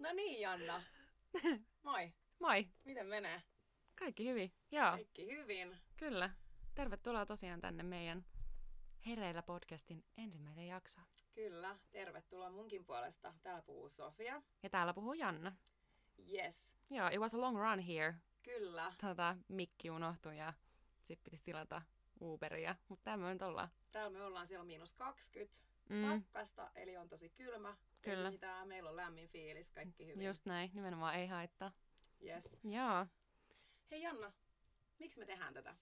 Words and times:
No 0.00 0.12
niin, 0.12 0.40
Janna. 0.40 0.82
Moi. 1.82 2.12
Moi! 2.38 2.68
Miten 2.84 3.06
menee? 3.06 3.42
Kaikki 3.98 4.28
hyvin. 4.28 4.52
Joo, 4.70 4.90
Kaikki 4.90 5.26
hyvin. 5.26 5.76
kyllä. 5.96 6.30
Tervetuloa 6.74 7.26
tosiaan 7.26 7.60
tänne 7.60 7.82
meidän 7.82 8.24
Hereillä 9.06 9.42
podcastin 9.42 10.04
ensimmäiseen 10.16 10.66
jaksoon. 10.66 11.06
Kyllä. 11.34 11.78
Tervetuloa 11.90 12.50
munkin 12.50 12.84
puolesta. 12.84 13.34
Täällä 13.42 13.62
puhuu 13.62 13.88
Sofia. 13.88 14.42
Ja 14.62 14.70
täällä 14.70 14.94
puhuu 14.94 15.12
Janna. 15.12 15.52
Yes. 16.32 16.74
Joo, 16.90 17.08
it 17.08 17.18
was 17.18 17.34
a 17.34 17.40
long 17.40 17.58
run 17.58 17.78
here. 17.78 18.14
Kyllä. 18.42 18.92
Tota, 19.00 19.36
mikki 19.48 19.90
unohtui 19.90 20.38
ja 20.38 20.52
sit 21.02 21.22
piti 21.22 21.40
tilata 21.44 21.82
Uberia. 22.20 22.76
Mutta 22.88 23.04
täällä 23.04 23.24
me 23.24 23.32
nyt 23.32 23.42
ollaan. 23.42 23.68
Täällä 23.92 24.18
me 24.18 24.24
ollaan 24.24 24.46
siellä 24.46 24.64
miinus 24.64 24.94
20 24.94 25.58
Mm, 25.90 26.22
pakkasta, 26.22 26.70
eli 26.74 26.96
on 26.96 27.08
tosi 27.08 27.28
kylmä. 27.30 27.76
Ei 28.04 28.14
Kyllä. 28.14 28.28
se 28.28 28.30
mitään, 28.30 28.68
meillä 28.68 28.90
on 28.90 28.96
lämmin 28.96 29.28
fiilis, 29.28 29.70
kaikki 29.70 30.06
hyvin. 30.06 30.26
just 30.26 30.46
näin, 30.46 30.70
nimenomaan 30.74 31.14
ei 31.14 31.26
haittaa. 31.26 31.72
Yes. 32.24 32.56
Joo. 32.64 33.06
Hei 33.90 34.02
Janna, 34.02 34.32
miksi 34.98 35.18
me 35.20 35.26
tehdään 35.26 35.54
tätä? 35.54 35.76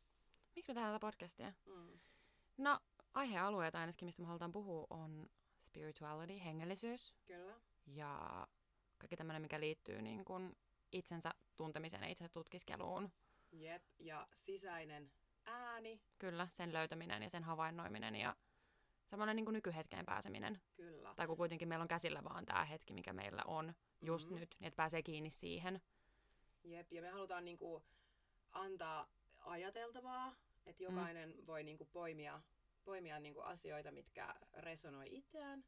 Miksi 0.57 0.71
me 0.71 0.75
tehdään 0.75 0.95
tätä 0.95 1.01
podcastia? 1.07 1.53
Mm. 1.67 1.99
No, 2.57 2.81
aihealueet 3.15 3.75
ainakin, 3.75 4.07
mistä 4.07 4.23
me 4.23 4.27
halutaan 4.27 4.53
puhua, 4.53 4.87
on 4.91 5.31
spirituality, 5.67 6.45
hengellisyys 6.45 7.15
Kyllä. 7.27 7.61
ja 7.87 8.47
kaikki 8.99 9.17
tämmöinen, 9.17 9.43
mikä 9.43 9.61
liittyy 9.61 10.03
niin 10.03 10.25
kuin 10.25 10.57
itsensä 10.93 11.31
tuntemiseen 11.57 12.03
ja 12.03 12.09
itsensä 12.09 12.33
tutkiskeluun. 12.33 13.13
Jep. 13.53 13.83
Ja 13.99 14.29
sisäinen 14.35 15.13
ääni. 15.45 16.01
Kyllä, 16.19 16.49
sen 16.51 16.73
löytäminen 16.73 17.23
ja 17.23 17.31
sen 17.31 17.45
havainnoiminen 17.45 18.17
ja 18.17 18.37
semmoinen 19.11 19.37
niin 19.37 19.45
kuin 19.45 19.53
nykyhetkeen 19.53 20.07
pääseminen. 20.07 20.61
Kyllä. 20.77 21.15
Tai 21.17 21.27
kun 21.27 21.37
kuitenkin 21.37 21.69
meillä 21.69 21.83
on 21.83 21.89
käsillä 21.89 22.25
vaan 22.25 22.47
tämä 22.47 22.65
hetki, 22.65 22.93
mikä 22.95 23.13
meillä 23.13 23.43
on 23.47 23.75
just 24.01 24.31
Mhm. 24.31 24.41
nyt, 24.41 24.57
niin 24.61 24.67
että 24.69 24.77
pääsee 24.77 25.03
kiinni 25.03 25.31
siihen. 25.31 25.81
Jep, 26.65 26.93
ja 26.93 27.03
me 27.03 27.09
halutaan 27.09 27.45
niinku 27.45 27.83
antaa 28.53 29.07
ajateltavaa, 29.39 30.35
että 30.67 30.83
jokainen 30.83 31.31
mm. 31.37 31.47
voi 31.47 31.63
niinku 31.63 31.85
poimia, 31.85 32.43
poimia 32.85 33.19
niinku 33.19 33.41
asioita, 33.41 33.93
mitkä 33.93 34.35
resonoi 34.57 35.07
itseään. 35.11 35.65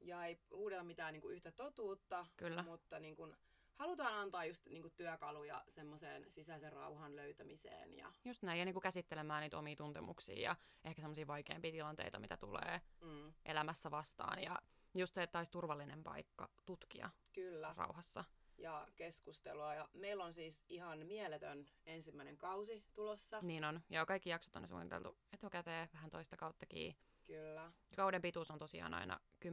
Ja 0.00 0.24
ei 0.26 0.38
huudeta 0.50 0.84
mitään 0.84 1.12
niinku 1.12 1.28
yhtä 1.28 1.52
totuutta, 1.52 2.26
Kyllä. 2.36 2.62
mutta 2.62 2.98
niinku 3.00 3.34
halutaan 3.74 4.14
antaa 4.14 4.44
just 4.44 4.66
niinku 4.66 4.90
työkaluja 4.90 5.64
semmoiseen 5.68 6.24
sisäisen 6.28 6.72
rauhan 6.72 7.16
löytämiseen. 7.16 7.92
Ja, 7.98 8.12
Just 8.24 8.42
näin, 8.42 8.58
ja 8.58 8.64
niin 8.64 8.74
kuin 8.74 8.82
käsittelemään 8.82 9.42
niitä 9.42 9.58
omia 9.58 9.76
tuntemuksia 9.76 10.40
ja 10.40 10.56
ehkä 10.84 11.02
semmoisia 11.02 11.26
vaikeampia 11.26 11.72
tilanteita, 11.72 12.18
mitä 12.18 12.36
tulee 12.36 12.80
mm, 13.00 13.32
elämässä 13.44 13.90
vastaan. 13.90 14.42
Ja 14.42 14.58
just 14.94 15.14
se, 15.14 15.22
että 15.22 15.38
olisi 15.38 15.52
turvallinen 15.52 16.02
paikka 16.02 16.48
tutkia 16.66 17.10
kyllä, 17.32 17.74
rauhassa. 17.76 18.24
ja 18.58 18.88
keskustelua. 18.96 19.74
Ja 19.74 19.88
meillä 19.92 20.24
on 20.24 20.32
siis 20.32 20.64
ihan 20.68 21.06
mieletön 21.06 21.66
ensimmäinen 21.86 22.36
kausi 22.36 22.84
tulossa. 22.94 23.38
Niin 23.42 23.64
on. 23.64 23.80
Ja 23.90 24.06
kaikki 24.06 24.30
jaksot 24.30 24.56
on 24.56 24.68
suunniteltu 24.68 25.16
etukäteen 25.32 25.88
vähän 25.94 26.10
toista 26.10 26.36
kauttakin. 26.36 26.96
Kyllä. 27.26 27.72
Kauden 27.96 28.22
pituus 28.22 28.50
on 28.50 28.58
tosiaan 28.58 28.94
aina 28.94 29.20
10-12 29.44 29.48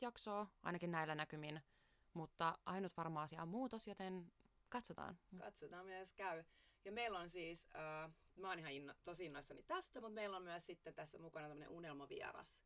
jaksoa, 0.00 0.46
ainakin 0.62 0.90
näillä 0.90 1.14
näkymin. 1.14 1.62
Mutta 2.14 2.58
ainut 2.66 2.96
varma 2.96 3.22
asia 3.22 3.42
on 3.42 3.48
muutos, 3.48 3.86
joten 3.86 4.32
katsotaan. 4.68 5.18
Katsotaan, 5.38 5.86
miten 5.86 6.06
se 6.06 6.16
käy. 6.16 6.44
Ja 6.84 6.92
meillä 6.92 7.18
on 7.18 7.30
siis, 7.30 7.66
äh, 7.74 8.10
mä 8.36 8.48
oon 8.48 8.58
ihan 8.58 8.72
inno, 8.72 8.94
tosi 9.04 9.26
innoissani 9.26 9.62
tästä, 9.62 10.00
mutta 10.00 10.14
meillä 10.14 10.36
on 10.36 10.42
myös 10.42 10.66
sitten 10.66 10.94
tässä 10.94 11.18
mukana 11.18 11.48
tämmöinen 11.48 11.68
unelmavieras. 11.68 12.62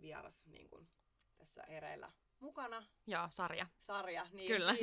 Vieras 0.00 0.46
niin 0.46 0.68
kuin 0.68 0.88
tässä 1.36 1.62
hereillä 1.68 2.12
mukana. 2.40 2.86
Joo, 3.06 3.28
sarja. 3.30 3.66
Sarja, 3.80 4.26
niin 4.32 4.48
Kyllä. 4.48 4.74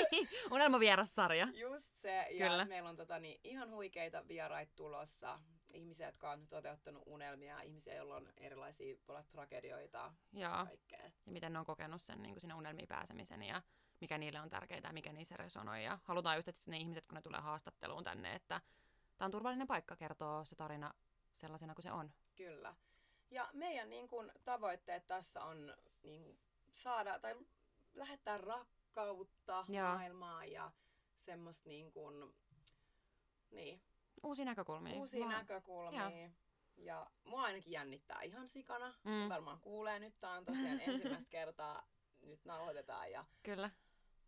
Unelmavieras-sarja. 0.50 1.48
Just 1.54 1.96
se. 1.96 2.26
Ja 2.30 2.48
Kyllä. 2.48 2.64
meillä 2.64 2.88
on 2.88 2.96
tota, 2.96 3.18
niin, 3.18 3.40
ihan 3.44 3.70
huikeita 3.70 4.28
vieraita 4.28 4.72
tulossa. 4.76 5.40
Ihmisiä, 5.74 6.08
jotka 6.08 6.30
on 6.30 6.46
toteuttanut 6.48 7.02
unelmia, 7.06 7.60
ihmisiä, 7.60 7.94
joilla 7.94 8.16
on 8.16 8.32
erilaisia 8.36 8.96
voi 9.08 9.16
olla 9.16 9.22
tragedioita, 9.22 10.12
Joo. 10.32 10.64
kaikkea. 10.66 11.10
Ja 11.26 11.32
miten 11.32 11.52
ne 11.52 11.58
on 11.58 11.64
kokenut 11.64 12.02
sen 12.02 12.22
niin 12.22 12.34
kuin 12.34 12.40
sinne 12.40 12.54
unelmiin 12.54 12.88
pääsemisen 12.88 13.42
ja 13.42 13.62
mikä 14.00 14.18
niille 14.18 14.40
on 14.40 14.50
tärkeää 14.50 14.80
ja 14.84 14.92
mikä 14.92 15.12
niissä 15.12 15.36
resonoi. 15.36 15.84
Ja 15.84 15.98
halutaan 16.04 16.36
just, 16.36 16.48
että 16.48 16.60
ne 16.66 16.78
ihmiset, 16.78 17.06
kun 17.06 17.14
ne 17.14 17.22
tulee 17.22 17.40
haastatteluun 17.40 18.04
tänne, 18.04 18.34
että 18.34 18.60
tämä 19.16 19.26
on 19.26 19.30
turvallinen 19.30 19.66
paikka 19.66 19.96
kertoa 19.96 20.44
se 20.44 20.56
tarina 20.56 20.94
sellaisena 21.36 21.74
kuin 21.74 21.82
se 21.82 21.92
on. 21.92 22.12
Kyllä. 22.36 22.74
Ja 23.30 23.48
meidän 23.52 23.90
niin 23.90 24.08
kun, 24.08 24.32
tavoitteet 24.44 25.06
tässä 25.06 25.44
on 25.44 25.74
niin, 26.02 26.38
saada 26.72 27.18
tai 27.18 27.34
lähettää 27.94 28.38
rakkautta 28.38 29.64
Joo. 29.68 29.88
maailmaan 29.88 30.52
ja 30.52 30.70
semmoista 31.16 31.68
niin 31.68 31.92
kun, 31.92 32.34
niin, 33.50 33.82
Uusia 34.24 34.44
näkökulmia. 34.44 34.94
uusia 34.94 35.20
Vaan- 35.20 35.32
näkökulmia. 35.32 36.10
Ja 36.76 37.06
mua 37.24 37.42
ainakin 37.42 37.72
jännittää 37.72 38.22
ihan 38.22 38.48
sikana. 38.48 38.94
Mm. 39.04 39.28
Varmaan 39.28 39.60
kuulee 39.60 39.98
nyt, 39.98 40.14
tää 40.20 40.30
on 40.30 40.44
tosiaan 40.44 40.80
ensimmäistä 40.86 41.30
kertaa 41.30 41.82
nyt 42.20 42.44
nauhoitetaan 42.44 43.12
ja 43.12 43.24
Kyllä, 43.42 43.70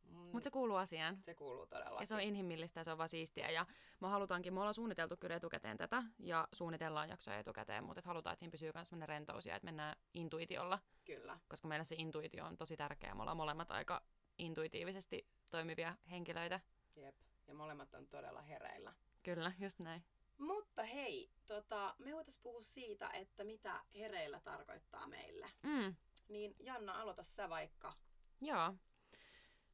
mm, 0.02 0.16
mutta 0.16 0.40
se 0.44 0.50
kuuluu 0.50 0.76
asiaan. 0.76 1.16
se 1.22 1.34
kuuluu 1.34 1.66
todella. 1.66 2.00
Ja 2.00 2.06
se 2.06 2.14
on 2.14 2.20
inhimillistä 2.20 2.80
ja 2.80 2.84
se 2.84 2.92
on 2.92 2.98
vaan 2.98 3.08
siistiä. 3.08 3.50
Ja 3.50 3.66
me 4.00 4.08
halutaankin, 4.08 4.54
me 4.54 4.60
ollaan 4.60 4.74
suunniteltu 4.74 5.16
kyllä 5.16 5.36
etukäteen 5.36 5.76
tätä 5.76 6.02
ja 6.18 6.48
suunnitellaan 6.52 7.08
jaksoja 7.08 7.38
etukäteen, 7.38 7.84
mutta 7.84 7.98
et 7.98 8.04
halutaan, 8.04 8.32
että 8.32 8.40
siinä 8.40 8.50
pysyy 8.50 8.70
myös 8.74 8.88
sellainen 8.88 9.08
rentous 9.08 9.46
ja 9.46 9.56
että 9.56 9.64
mennään 9.66 9.96
intuitiolla, 10.14 10.78
Kyllä, 11.04 11.38
koska 11.48 11.68
meillä 11.68 11.84
se 11.84 11.94
intuitio 11.98 12.44
on 12.44 12.56
tosi 12.56 12.76
tärkeä. 12.76 13.14
Me 13.14 13.20
ollaan 13.22 13.36
molemmat 13.36 13.70
aika 13.70 14.02
intuitiivisesti 14.38 15.26
toimivia 15.50 15.94
henkilöitä. 16.10 16.60
jep. 16.96 17.14
Ja 17.48 17.54
molemmat 17.54 17.94
on 17.94 18.06
todella 18.08 18.42
hereillä. 18.42 18.92
Kyllä, 19.26 19.52
just 19.58 19.78
näin. 19.78 20.04
Mutta 20.38 20.82
hei, 20.82 21.30
tota, 21.46 21.94
me 21.98 22.12
voitaisiin 22.12 22.42
puhua 22.42 22.62
siitä, 22.62 23.10
että 23.10 23.44
mitä 23.44 23.84
hereillä 23.94 24.40
tarkoittaa 24.40 25.06
meille. 25.06 25.50
Mm, 25.62 25.94
Niin 26.28 26.56
Janna, 26.60 27.00
aloita 27.00 27.22
sä 27.22 27.48
vaikka. 27.48 27.92
joo. 28.40 28.74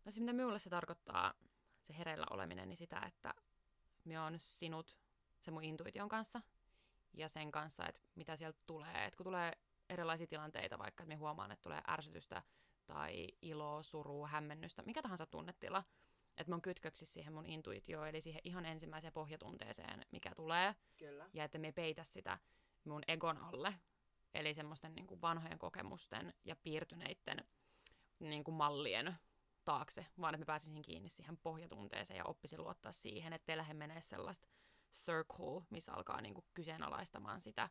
No 0.04 0.10
se, 0.12 0.20
mitä 0.20 0.32
minulle 0.32 0.58
se 0.58 0.70
tarkoittaa, 0.70 1.34
se 1.82 1.98
hereillä 1.98 2.26
oleminen, 2.30 2.68
niin 2.68 2.76
sitä, 2.76 3.02
että 3.06 3.34
me 4.04 4.20
on 4.20 4.38
sinut 4.38 4.98
se 5.40 5.50
mun 5.50 5.64
intuition 5.64 6.08
kanssa 6.08 6.40
ja 7.12 7.28
sen 7.28 7.50
kanssa, 7.50 7.86
että 7.88 8.00
mitä 8.14 8.36
sieltä 8.36 8.58
tulee. 8.66 9.04
Et 9.06 9.16
kun 9.16 9.24
tulee 9.24 9.52
erilaisia 9.88 10.26
tilanteita, 10.26 10.78
vaikka 10.78 11.02
että 11.02 11.08
me 11.08 11.14
huomaan, 11.14 11.52
että 11.52 11.62
tulee 11.62 11.82
ärsytystä 11.88 12.42
tai 12.86 13.26
iloa, 13.42 13.82
surua, 13.82 14.28
hämmennystä, 14.28 14.82
mikä 14.82 15.02
tahansa 15.02 15.26
tunnetila, 15.26 15.84
että 16.36 16.50
mä 16.50 16.54
oon 16.54 16.62
kytköksissä 16.62 17.12
siihen 17.12 17.32
mun 17.32 17.46
intuitioon, 17.46 18.08
eli 18.08 18.20
siihen 18.20 18.40
ihan 18.44 18.64
ensimmäiseen 18.64 19.12
pohjatunteeseen, 19.12 20.06
mikä 20.12 20.34
tulee, 20.34 20.74
Kyllä. 20.98 21.30
ja 21.32 21.44
että 21.44 21.58
me 21.58 21.66
ei 21.68 21.72
peitä 21.72 22.04
sitä 22.04 22.38
mun 22.84 23.02
egon 23.08 23.38
alle, 23.38 23.74
eli 24.34 24.54
semmoisten 24.54 24.94
niin 24.94 25.06
kuin 25.06 25.20
vanhojen 25.20 25.58
kokemusten 25.58 26.34
ja 26.44 26.56
piirtyneiden 26.56 27.44
niin 28.18 28.44
kuin 28.44 28.54
mallien 28.54 29.14
taakse, 29.64 30.06
vaan 30.20 30.34
että 30.34 30.42
me 30.42 30.44
pääsisin 30.44 30.82
kiinni 30.82 31.08
siihen 31.08 31.36
pohjatunteeseen 31.36 32.18
ja 32.18 32.24
oppisin 32.24 32.62
luottaa 32.62 32.92
siihen, 32.92 33.32
ettei 33.32 33.56
lähde 33.56 33.74
menee 33.74 34.00
sellaista 34.00 34.48
circle, 34.92 35.62
missä 35.70 35.92
alkaa 35.92 36.20
niin 36.20 36.34
kuin 36.34 36.44
kyseenalaistamaan 36.54 37.40
sitä 37.40 37.68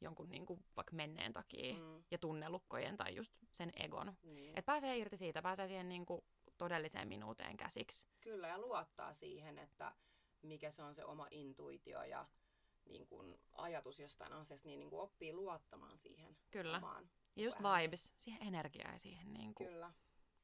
jonkun 0.00 0.28
niin 0.28 0.46
kuin 0.46 0.64
vaikka 0.76 0.96
menneen 0.96 1.32
takia 1.32 1.74
Mm. 1.74 2.04
ja 2.10 2.18
tunnelukkojen 2.18 2.96
tai 2.96 3.14
just 3.14 3.32
sen 3.52 3.70
egon. 3.76 4.16
Niin. 4.22 4.48
Että 4.48 4.62
pääsee 4.62 4.96
irti 4.98 5.16
siitä, 5.16 5.42
pääsee 5.42 5.68
siihen 5.68 5.88
niin 5.88 6.06
kuin 6.06 6.20
todelliseen 6.58 7.08
minuuteen 7.08 7.56
käsiksi. 7.56 8.06
Kyllä, 8.20 8.48
ja 8.48 8.58
luottaa 8.58 9.12
siihen, 9.12 9.58
että 9.58 9.92
mikä 10.42 10.70
se 10.70 10.82
on 10.82 10.94
se 10.94 11.04
oma 11.04 11.26
intuitio 11.30 12.02
ja 12.02 12.26
niin 12.84 13.06
kun, 13.06 13.38
ajatus 13.52 13.98
jostain 14.00 14.32
asiasta, 14.32 14.68
niin, 14.68 14.78
niin 14.80 14.90
kun 14.90 15.00
oppii 15.02 15.32
luottamaan 15.32 15.98
siihen 15.98 16.36
Kyllä. 16.50 16.76
omaan. 16.76 17.10
Ja 17.36 17.44
just 17.44 17.62
Vähän. 17.62 17.82
vibes, 17.82 18.12
siihen 18.18 18.42
energiaa 18.42 18.92
ja 18.92 18.98
siihen 18.98 19.32
niin 19.32 19.54
kuin, 19.54 19.68
Kyllä. 19.68 19.92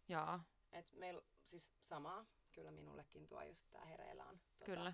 joo, 0.09 0.41
Et 0.73 0.93
meillä 0.93 1.23
siis 1.45 1.73
samaa, 1.81 2.27
kyllä 2.53 2.71
minullekin 2.71 3.29
tuo 3.29 3.43
just 3.43 3.67
tää 3.71 3.85
hereillä 3.85 4.25
on. 4.27 4.39
Tota, 4.59 4.65
kyllä, 4.65 4.93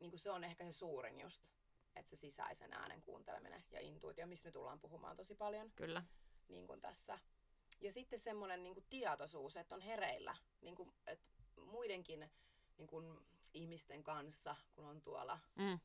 Niin 0.00 0.10
kun 0.10 0.18
se 0.18 0.30
on 0.30 0.44
ehkä 0.44 0.64
se 0.64 0.72
suurin 0.72 1.20
just, 1.20 1.44
että 1.96 2.10
se 2.10 2.16
sisäisen 2.16 2.72
äänen 2.72 3.02
kuunteleminen 3.02 3.64
ja 3.70 3.80
intuitio, 3.80 4.26
mistä 4.26 4.48
me 4.48 4.52
tullaan 4.52 4.80
puhumaan 4.80 5.16
tosi 5.16 5.34
paljon. 5.34 5.72
kyllä, 5.76 6.02
niin 6.48 6.66
kuin 6.66 6.80
tässä. 6.80 7.18
Ja 7.80 7.92
sitten 7.92 8.18
semmoinen 8.18 8.62
niin 8.62 8.84
tietoisuus, 8.90 9.56
että 9.56 9.74
on 9.74 9.80
hereillä 9.80 10.36
niin 10.60 10.74
kuin, 10.74 10.92
että 11.06 11.26
muidenkin 11.56 12.30
niin 12.78 12.88
kuin, 12.88 13.18
ihmisten 13.54 14.02
kanssa, 14.02 14.56
kun 14.74 14.84
on 14.84 15.02
tuolla, 15.02 15.38
mm, 15.54 15.78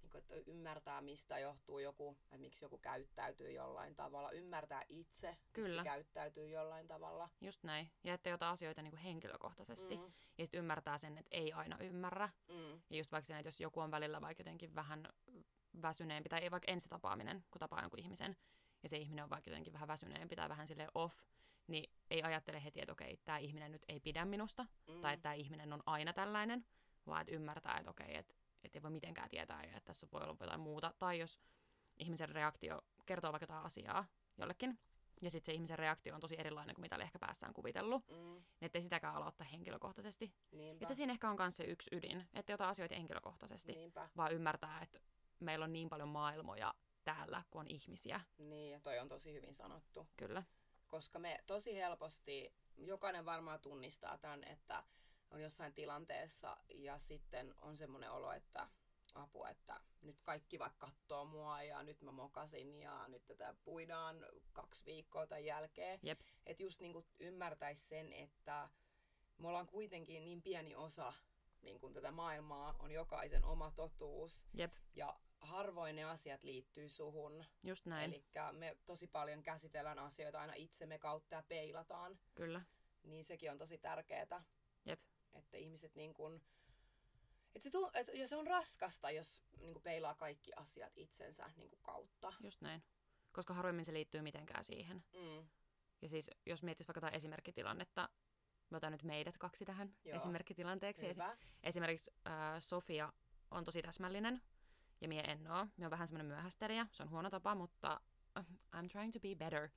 niin 0.00 0.10
kuin, 0.10 0.18
että 0.18 0.34
ymmärtää, 0.34 1.00
mistä 1.00 1.38
johtuu 1.38 1.78
joku, 1.78 2.16
että 2.24 2.38
miksi 2.38 2.64
joku 2.64 2.78
käyttäytyy 2.78 3.52
jollain 3.52 3.94
tavalla, 3.94 4.30
ymmärtää 4.30 4.84
itse, 4.88 5.36
Kyllä. 5.52 5.68
miksi 5.82 5.84
käyttäytyy 5.84 6.48
jollain 6.48 6.88
tavalla. 6.88 7.28
just 7.40 7.62
näin. 7.62 7.90
Ja 8.04 8.14
ettei 8.14 8.32
ota 8.32 8.50
asioita 8.50 8.82
niin 8.82 8.90
kuin 8.90 9.00
henkilökohtaisesti. 9.00 9.96
Mm. 9.96 10.12
Ja 10.38 10.46
sitten 10.46 10.58
ymmärtää 10.58 10.98
sen, 10.98 11.18
että 11.18 11.28
ei 11.36 11.52
aina 11.52 11.78
ymmärrä. 11.78 12.28
Mm, 12.48 12.80
Ja 12.90 12.96
just 12.96 13.12
vaikka 13.12 13.26
sen, 13.26 13.36
että 13.36 13.48
jos 13.48 13.60
joku 13.60 13.80
on 13.80 13.90
välillä 13.90 14.20
vaikka 14.20 14.40
jotenkin 14.40 14.74
vähän 14.74 15.08
väsyneempi, 15.82 16.28
tai 16.28 16.40
ei 16.40 16.50
vaikka 16.50 16.72
ensitapaaminen, 16.72 17.44
kun 17.50 17.58
tapaa 17.58 17.80
jonkun 17.80 17.98
ihmisen, 18.00 18.36
ja 18.82 18.88
se 18.88 18.96
ihminen 18.96 19.24
on 19.24 19.30
vaikka 19.30 19.50
jotenkin 19.50 19.72
vähän 19.72 19.88
väsyneempi 19.88 20.36
tai 20.36 20.48
vähän 20.48 20.66
sille 20.66 20.88
off, 20.94 21.18
niin 21.66 21.92
ei 22.10 22.22
ajattele 22.22 22.64
heti, 22.64 22.80
että 22.80 22.92
okei, 22.92 23.16
tämä 23.24 23.38
ihminen 23.38 23.72
nyt 23.72 23.84
ei 23.88 24.00
pidä 24.00 24.24
minusta, 24.24 24.66
Mm. 24.88 25.00
tai 25.00 25.14
että 25.14 25.22
tämä 25.22 25.32
ihminen 25.34 25.72
on 25.72 25.82
aina 25.86 26.12
tällainen, 26.12 26.66
vaan 27.06 27.20
että 27.20 27.34
ymmärtää, 27.34 27.78
että 27.78 27.90
okei, 27.90 28.16
että, 28.16 28.34
että 28.64 28.78
ei 28.78 28.82
voi 28.82 28.90
mitenkään 28.90 29.28
tietää, 29.30 29.62
ja 29.62 29.68
että 29.76 29.80
tässä 29.84 30.06
voi 30.12 30.22
olla 30.22 30.36
jotain 30.40 30.60
muuta. 30.60 30.94
Tai 30.98 31.18
jos 31.18 31.40
ihmisen 31.98 32.28
reaktio 32.28 32.80
kertoo 33.06 33.32
vaikka 33.32 33.42
jotain 33.44 33.64
asiaa 33.64 34.04
jollekin, 34.38 34.78
ja 35.22 35.30
sitten 35.30 35.46
se 35.46 35.54
ihmisen 35.54 35.78
reaktio 35.78 36.14
on 36.14 36.20
tosi 36.20 36.34
erilainen 36.38 36.74
kuin 36.74 36.82
mitä 36.82 36.96
oli 36.96 37.02
ehkä 37.02 37.18
päässään 37.18 37.52
kuvitellut, 37.54 38.08
Mm. 38.08 38.16
niin 38.16 38.44
ettei 38.60 38.82
sitäkään 38.82 39.14
ala 39.14 39.26
ottaa 39.26 39.46
henkilökohtaisesti. 39.46 40.32
Niinpä. 40.52 40.82
Ja 40.82 40.86
se 40.86 40.94
siinä 40.94 41.12
ehkä 41.12 41.30
on 41.30 41.36
myös 41.38 41.56
se 41.56 41.64
yksi 41.64 41.90
ydin, 41.96 42.28
että 42.34 42.54
ota 42.54 42.68
asioita 42.68 42.94
henkilökohtaisesti, 42.94 43.72
Niinpä. 43.72 44.08
vaan 44.16 44.32
ymmärtää, 44.32 44.82
että 44.82 45.00
meillä 45.40 45.64
on 45.64 45.72
niin 45.72 45.88
paljon 45.88 46.08
maailmoja 46.08 46.74
täällä, 47.04 47.42
kun 47.50 47.60
on 47.60 47.70
ihmisiä. 47.70 48.20
Niin, 48.38 48.72
ja 48.72 48.80
toi 48.80 48.98
on 48.98 49.08
tosi 49.08 49.32
hyvin 49.32 49.54
sanottu. 49.54 50.08
Kyllä. 50.16 50.42
Koska 50.88 51.18
me 51.18 51.44
tosi 51.46 51.74
helposti, 51.74 52.54
jokainen 52.76 53.24
varmaan 53.24 53.60
tunnistaa 53.60 54.18
tämän, 54.18 54.44
että 54.44 54.84
on 55.30 55.42
jossain 55.42 55.74
tilanteessa 55.74 56.56
ja 56.68 56.98
sitten 56.98 57.54
on 57.60 57.76
semmoinen 57.76 58.10
olo, 58.10 58.32
että 58.32 58.68
apua, 59.14 59.48
että 59.48 59.80
nyt 60.00 60.20
kaikki 60.22 60.58
vaikka 60.58 60.86
kattoo 60.86 61.24
mua 61.24 61.62
ja 61.62 61.82
nyt 61.82 62.00
mä 62.00 62.12
mokasin 62.12 62.74
ja 62.74 63.08
nyt 63.08 63.26
tätä 63.26 63.54
puidaan 63.64 64.26
kaksi 64.52 64.84
viikkoa 64.84 65.26
tämän 65.26 65.44
jälkeen. 65.44 66.00
Että 66.46 66.62
just 66.62 66.80
niin 66.80 67.04
ymmärtäisi 67.18 67.88
sen, 67.88 68.12
että 68.12 68.68
me 69.38 69.48
ollaan 69.48 69.66
kuitenkin 69.66 70.24
niin 70.24 70.42
pieni 70.42 70.74
osa 70.74 71.12
niin 71.62 71.80
kuin 71.80 71.92
tätä 71.92 72.12
maailmaa, 72.12 72.76
on 72.78 72.90
jokaisen 72.90 73.44
oma 73.44 73.72
totuus 73.76 74.46
Jep, 74.54 74.72
ja 74.94 75.20
harvoin 75.40 75.96
ne 75.96 76.04
asiat 76.04 76.44
liittyy 76.44 76.88
suhun. 76.88 77.44
just 77.62 77.86
näin. 77.86 78.10
Eli 78.10 78.24
me 78.52 78.76
tosi 78.86 79.06
paljon 79.06 79.42
käsitellään 79.42 79.98
asioita 79.98 80.40
aina 80.40 80.54
itsemme 80.54 80.98
kautta 80.98 81.34
ja 81.34 81.42
peilataan. 81.42 82.18
Kyllä. 82.34 82.62
Niin 83.02 83.24
sekin 83.24 83.50
on 83.50 83.58
tosi 83.58 83.78
tärkeää. 83.78 84.44
Jep. 84.84 85.00
Että 85.32 85.56
ihmiset 85.56 85.94
niin 85.94 86.14
kun, 86.14 86.42
et 87.54 87.62
se, 87.62 87.70
tu, 87.70 87.90
et, 87.94 88.10
ja 88.14 88.28
se 88.28 88.36
on 88.36 88.46
raskasta, 88.46 89.10
jos 89.10 89.42
niin 89.58 89.82
peilaa 89.82 90.14
kaikki 90.14 90.52
asiat 90.56 90.92
itsensä 90.96 91.50
niin 91.56 91.78
kautta. 91.82 92.32
Just 92.40 92.60
näin. 92.60 92.82
Koska 93.32 93.54
harvemmin 93.54 93.84
se 93.84 93.92
liittyy 93.92 94.22
mitenkään 94.22 94.64
siihen. 94.64 95.04
Mm. 95.12 95.48
Ja 96.02 96.08
siis, 96.08 96.30
jos 96.46 96.62
miettis 96.62 96.88
vaikka 96.88 96.98
jotain 96.98 97.14
esimerkkitilannetta, 97.14 98.08
mä 98.70 98.76
otan 98.76 98.92
nyt 98.92 99.02
meidät 99.02 99.38
kaksi 99.38 99.64
tähän 99.64 99.94
Joo. 100.04 100.16
esimerkkitilanteeksi. 100.16 101.06
Esi- 101.06 101.14
Hyvä. 101.14 101.36
esimerkiksi 101.62 102.10
äh, 102.26 102.32
Sofia 102.60 103.12
on 103.50 103.64
tosi 103.64 103.82
täsmällinen, 103.82 104.42
ja 105.00 105.08
mie 105.08 105.20
en 105.20 105.50
oo. 105.50 105.66
Mie 105.76 105.86
on 105.86 105.90
vähän 105.90 106.08
semmoinen 106.08 106.26
myöhästelijä, 106.26 106.86
se 106.92 107.02
on 107.02 107.10
huono 107.10 107.30
tapa, 107.30 107.54
mutta 107.54 108.00
äh, 108.38 108.46
I'm 108.76 108.88
trying 108.92 109.12
to 109.12 109.20
be 109.20 109.34
better. 109.34 109.68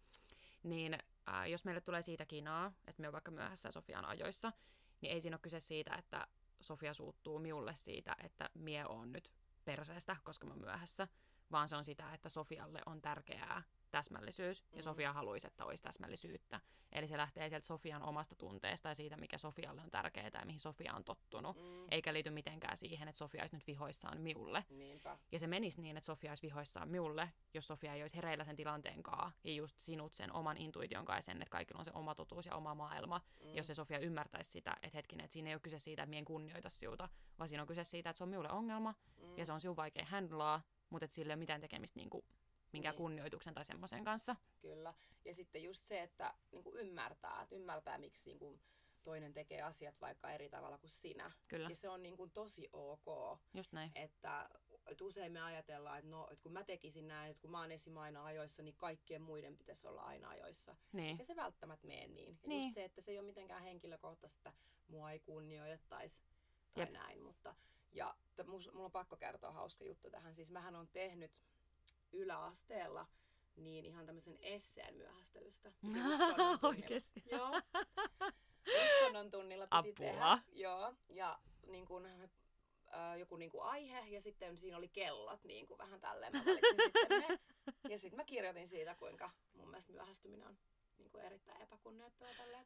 Niin 0.63 0.93
äh, 1.29 1.49
jos 1.49 1.65
meille 1.65 1.81
tulee 1.81 2.01
siitä 2.01 2.25
kinaa, 2.25 2.71
että 2.87 3.01
me 3.01 3.07
on 3.07 3.13
vaikka 3.13 3.31
myöhässä 3.31 3.67
ja 3.67 3.71
Sofia 3.71 3.99
on 3.99 4.05
ajoissa, 4.05 4.53
niin 5.01 5.13
ei 5.13 5.21
siinä 5.21 5.35
ole 5.35 5.41
kyse 5.41 5.59
siitä, 5.59 5.95
että 5.95 6.27
Sofia 6.61 6.93
suuttuu 6.93 7.39
miulle 7.39 7.75
siitä, 7.75 8.15
että 8.23 8.49
mie 8.53 8.85
on 8.85 9.11
nyt 9.11 9.33
perseestä, 9.65 10.15
koska 10.23 10.47
mä 10.47 10.55
myöhässä, 10.55 11.07
vaan 11.51 11.69
se 11.69 11.75
on 11.75 11.83
sitä, 11.83 12.13
että 12.13 12.29
Sofialle 12.29 12.79
on 12.85 13.01
tärkeää 13.01 13.63
täsmällisyys, 13.93 14.63
ja 14.71 14.77
Mm. 14.77 14.81
Sofia 14.83 15.13
haluaisi, 15.13 15.47
että 15.47 15.65
olisi 15.65 15.83
täsmällisyyttä. 15.83 16.59
Eli 16.91 17.07
se 17.07 17.17
lähtee 17.17 17.49
sieltä 17.49 17.67
Sofian 17.67 18.03
omasta 18.03 18.35
tunteesta 18.35 18.89
ja 18.89 18.95
siitä, 18.95 19.17
mikä 19.17 19.37
Sofialle 19.37 19.81
on 19.81 19.91
tärkeää 19.91 20.29
ja 20.33 20.45
mihin 20.45 20.59
Sofia 20.59 20.93
on 20.93 21.03
tottunut, 21.03 21.57
Mm. 21.57 21.87
eikä 21.91 22.13
liity 22.13 22.29
mitenkään 22.29 22.77
siihen, 22.77 23.07
että 23.07 23.17
Sofia 23.17 23.43
olisi 23.43 23.55
nyt 23.55 23.67
vihoissaan 23.67 24.21
miulle. 24.21 24.65
Niinpä. 24.69 25.17
Ja 25.31 25.39
se 25.39 25.47
menisi 25.47 25.81
niin, 25.81 25.97
että 25.97 26.05
Sofia 26.05 26.31
olisi 26.31 26.43
vihoissaan 26.47 26.89
miulle, 26.89 27.29
jos 27.53 27.67
Sofia 27.67 27.93
ei 27.93 28.01
olisi 28.01 28.15
hereillä 28.15 28.43
sen 28.43 28.55
tilanteen 28.55 29.03
kaa 29.03 29.31
ja 29.43 29.53
just 29.53 29.79
sinut 29.79 30.13
sen 30.13 30.31
oman 30.33 30.57
intuition 30.57 31.05
kanssa 31.05 31.31
sen, 31.31 31.41
että 31.41 31.51
kaikilla 31.51 31.79
on 31.79 31.85
se 31.85 31.91
oma 31.93 32.15
totuus 32.15 32.45
ja 32.45 32.55
oma 32.55 32.75
maailma. 32.75 33.21
Mm. 33.43 33.55
Jos 33.55 33.67
se 33.67 33.73
Sofia 33.73 33.99
ymmärtäisi 33.99 34.51
sitä, 34.51 34.73
että 34.83 34.97
hetkinen, 34.97 35.23
että 35.23 35.33
siinä 35.33 35.49
ei 35.49 35.55
ole 35.55 35.59
kyse 35.61 35.79
siitä, 35.79 36.03
että 36.03 36.09
mien 36.09 36.25
kunnioita 36.25 36.69
siuta, 36.69 37.09
vaan 37.39 37.49
siinä 37.49 37.61
on 37.63 37.67
kyse 37.67 37.83
siitä, 37.83 38.09
että 38.09 38.17
se 38.17 38.23
on 38.23 38.29
miulle 38.29 38.49
ongelma 38.49 38.93
mm. 39.21 39.37
ja 39.37 39.45
se 39.45 39.51
on 39.51 39.61
sinun 39.61 39.75
vaikea 39.75 40.05
handlaa, 40.05 40.61
mutta 40.89 41.05
että 41.05 41.15
sillä 41.15 41.31
ei 41.31 41.35
ole 41.35 41.39
mitään 41.39 41.61
tekemistä 41.61 41.99
niin 41.99 42.09
kuin, 42.09 42.25
minkään 42.73 42.93
Niin. 42.93 42.97
kunnioituksen 42.97 43.53
tai 43.53 43.65
semmoisen 43.65 44.03
kanssa. 44.03 44.35
Kyllä. 44.61 44.93
Ja 45.25 45.33
sitten 45.33 45.63
just 45.63 45.83
se, 45.83 46.01
että 46.01 46.33
niin 46.51 46.63
kuin 46.63 46.77
ymmärtää, 46.77 47.41
että 47.41 47.55
ymmärtää, 47.55 47.97
miksi 47.97 48.29
niin 48.29 48.39
kuin 48.39 48.61
toinen 49.03 49.33
tekee 49.33 49.61
asiat 49.61 50.01
vaikka 50.01 50.31
eri 50.31 50.49
tavalla 50.49 50.77
kuin 50.77 50.89
sinä. 50.89 51.31
Kyllä, 51.47 51.69
Ja 51.69 51.75
se 51.75 51.89
on 51.89 52.03
niin 52.03 52.17
kuin 52.17 52.31
tosi 52.31 52.69
ok. 52.73 53.39
just 53.53 53.71
näin. 53.71 53.91
Että, 53.95 54.49
että 54.87 55.03
usein 55.03 55.31
me 55.31 55.41
ajatellaan, 55.41 55.99
että, 55.99 56.11
no, 56.11 56.27
että 56.31 56.43
kun 56.43 56.51
mä 56.53 56.63
tekisin 56.63 57.07
näin, 57.07 57.31
että 57.31 57.41
kun 57.41 57.51
mä 57.51 57.59
oon 57.59 57.71
esim. 57.71 57.97
aina 57.97 58.25
ajoissa, 58.25 58.63
niin 58.63 58.75
kaikkien 58.77 59.21
muiden 59.21 59.57
pitäisi 59.57 59.87
olla 59.87 60.01
aina 60.01 60.29
ajoissa. 60.29 60.75
Niin, 60.93 61.07
Eikä 61.09 61.23
se 61.23 61.35
välttämättä 61.35 61.87
mene 61.87 62.07
niin. 62.07 62.39
Ja 62.43 62.47
Niin. 62.49 62.63
just 62.63 62.73
se, 62.75 62.83
että 62.83 63.01
se 63.01 63.11
ei 63.11 63.19
ole 63.19 63.27
mitenkään 63.27 63.63
henkilökohtaista, 63.63 64.37
että 64.49 64.53
mua 64.87 65.11
ei 65.11 65.19
kunnioitettaisi 65.19 66.21
tai 66.73 66.83
Jep. 66.83 66.91
näin. 66.91 67.21
Mutta, 67.23 67.55
ja 67.91 68.15
mulla 68.73 68.85
on 68.85 68.91
pakko 68.91 69.17
kertoa 69.17 69.51
hauska 69.51 69.83
juttu 69.83 70.09
tähän. 70.09 70.35
Siis 70.35 70.51
mähän 70.51 70.75
on 70.75 70.87
tehnyt 70.87 71.31
yläasteella 72.13 73.07
niin 73.55 73.85
ihan 73.85 74.05
tämmöisen 74.05 74.37
esseen 74.41 74.95
myöhästelystä. 74.95 75.71
Oikeesti? 76.63 77.23
Joo. 77.31 77.61
Uskonnon 78.83 79.31
tunnilla 79.31 79.67
piti 79.67 79.77
Apua. 79.77 79.93
tehdä. 79.93 80.39
Joo. 80.51 80.93
Ja 81.09 81.39
niin 81.67 81.85
kun, 81.85 82.05
äh, 82.05 83.19
joku 83.19 83.35
niin 83.35 83.51
kuin 83.51 83.63
aihe 83.63 83.99
ja 84.07 84.21
sitten 84.21 84.57
siinä 84.57 84.77
oli 84.77 84.87
kellot 84.87 85.43
niin 85.43 85.67
kuin 85.67 85.77
vähän 85.77 86.01
tälleen. 86.01 86.33
Mä 86.33 86.45
valitsin 86.45 86.77
sitten 86.83 87.19
ne. 87.29 87.39
Ja 87.89 87.99
sitten 87.99 88.17
mä 88.17 88.23
kirjoitin 88.23 88.67
siitä, 88.67 88.95
kuinka 88.95 89.29
mun 89.53 89.69
mielestä 89.69 89.93
myöhästyminen 89.93 90.47
on 90.47 90.57
niin 90.97 91.11
kuin 91.11 91.23
erittäin 91.23 91.61
epäkunnioittavaa 91.61 92.33
tälleen. 92.37 92.65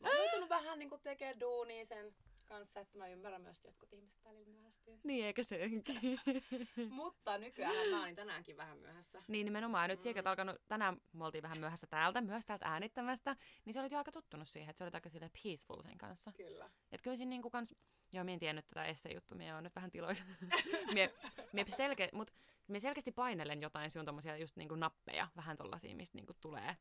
Mä 0.00 0.08
oon 0.08 0.18
joutunut 0.18 0.48
vähän 0.48 0.78
niin 0.78 0.90
kuin 0.90 1.00
tekemään 1.00 1.40
duunia 1.40 1.84
sen 1.84 2.14
kanssa, 2.44 2.80
että 2.80 2.98
mä 2.98 3.08
ymmärrän 3.08 3.42
myös, 3.42 3.56
että 3.58 3.68
jotkut 3.68 3.92
ihmiset 3.92 4.24
välillä 4.24 4.48
myöhästyy. 4.48 4.98
niin 5.04 5.26
eikä 5.26 5.42
se 5.44 5.62
onkin. 5.64 6.20
Mutta 6.90 7.38
nykyään 7.38 7.88
mä 7.90 8.02
olin 8.02 8.16
tänäänkin 8.16 8.56
vähän 8.56 8.78
myöhässä. 8.78 9.22
Niin 9.28 9.44
nimenomaan. 9.44 9.90
Nyt 9.90 10.00
Mm. 10.04 10.26
alkanut, 10.26 10.56
tänään 10.68 11.00
me 11.12 11.24
oltiin 11.24 11.42
vähän 11.42 11.58
myöhässä 11.58 11.86
täältä, 11.86 12.20
myös 12.20 12.46
täältä 12.46 12.66
äänittämästä, 12.68 13.36
niin 13.64 13.74
se 13.74 13.80
oli 13.80 13.88
jo 13.90 13.98
aika 13.98 14.12
tottunut 14.12 14.48
siihen, 14.48 14.70
että 14.70 14.78
se 14.78 14.84
oli 14.84 14.90
aika 14.94 15.08
sille 15.10 15.30
peaceful 15.42 15.82
sen 15.82 15.98
kanssa. 15.98 16.32
Kyllä. 16.36 16.70
Et 16.92 17.02
kyllä 17.02 17.16
siinä 17.16 17.30
niinku 17.30 17.50
kans, 17.50 17.74
joo, 18.14 18.24
mie 18.24 18.32
en 18.34 18.40
tiennyt 18.40 18.66
tätä 18.66 18.84
essejuttua, 18.86 19.36
mie 19.38 19.54
on 19.54 19.64
nyt 19.64 19.74
vähän 19.76 19.90
tiloissa. 19.90 20.24
mie, 20.94 21.14
mie, 21.52 21.64
selke, 21.68 22.08
mut 22.12 22.30
mie 22.68 22.80
selkeästi 22.80 23.12
painelen 23.12 23.62
jotain 23.62 23.90
sun 23.90 24.04
tommosia 24.04 24.36
just 24.36 24.56
niinku 24.56 24.74
nappeja, 24.74 25.28
vähän 25.36 25.56
tollasia, 25.56 25.96
mistä 25.96 26.18
niinku 26.18 26.32
tulee 26.40 26.76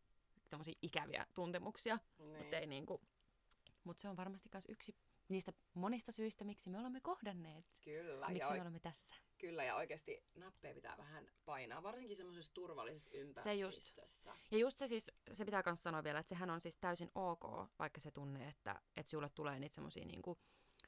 tommosia 0.49 0.73
ikäviä 0.81 1.25
tuntemuksia, 1.33 1.99
Niin. 2.19 2.37
mutta 2.37 2.57
ei 2.57 2.65
niinku, 2.67 3.01
mut 3.83 3.99
se 3.99 4.09
on 4.09 4.17
varmasti 4.17 4.49
kans 4.49 4.65
yksi 4.69 4.95
niistä 5.29 5.53
monista 5.73 6.11
syistä, 6.11 6.43
miksi 6.43 6.69
me 6.69 6.79
olemme 6.79 7.01
kohdanneet. 7.01 7.65
Kyllä. 7.83 8.27
Miksi 8.27 8.39
Ja, 8.49 8.53
me 8.55 8.61
olemme 8.61 8.79
tässä. 8.79 9.15
kyllä, 9.37 9.63
ja 9.63 9.75
oikeasti 9.75 10.23
nappeja 10.35 10.73
pitää 10.73 10.97
vähän 10.97 11.31
painaa, 11.45 11.83
varsinkin 11.83 12.17
semmoisessa 12.17 12.53
turvallisessa 12.53 13.09
Se 13.09 13.53
just. 13.53 13.77
ympäristössä. 13.77 14.35
Ja 14.51 14.57
just 14.57 14.77
se 14.77 14.87
siis, 14.87 15.11
se 15.31 15.45
pitää 15.45 15.63
myös 15.65 15.83
sanoa 15.83 16.03
vielä, 16.03 16.19
että 16.19 16.29
sehän 16.29 16.49
on 16.49 16.61
siis 16.61 16.77
täysin 16.77 17.11
ok, 17.15 17.43
vaikka 17.79 17.99
se 17.99 18.11
tunne, 18.11 18.47
että, 18.47 18.81
että 18.97 19.09
sulle 19.09 19.29
tulee 19.29 19.59
niitä 19.59 19.75
semmoisia 19.75 20.05
niinku 20.05 20.37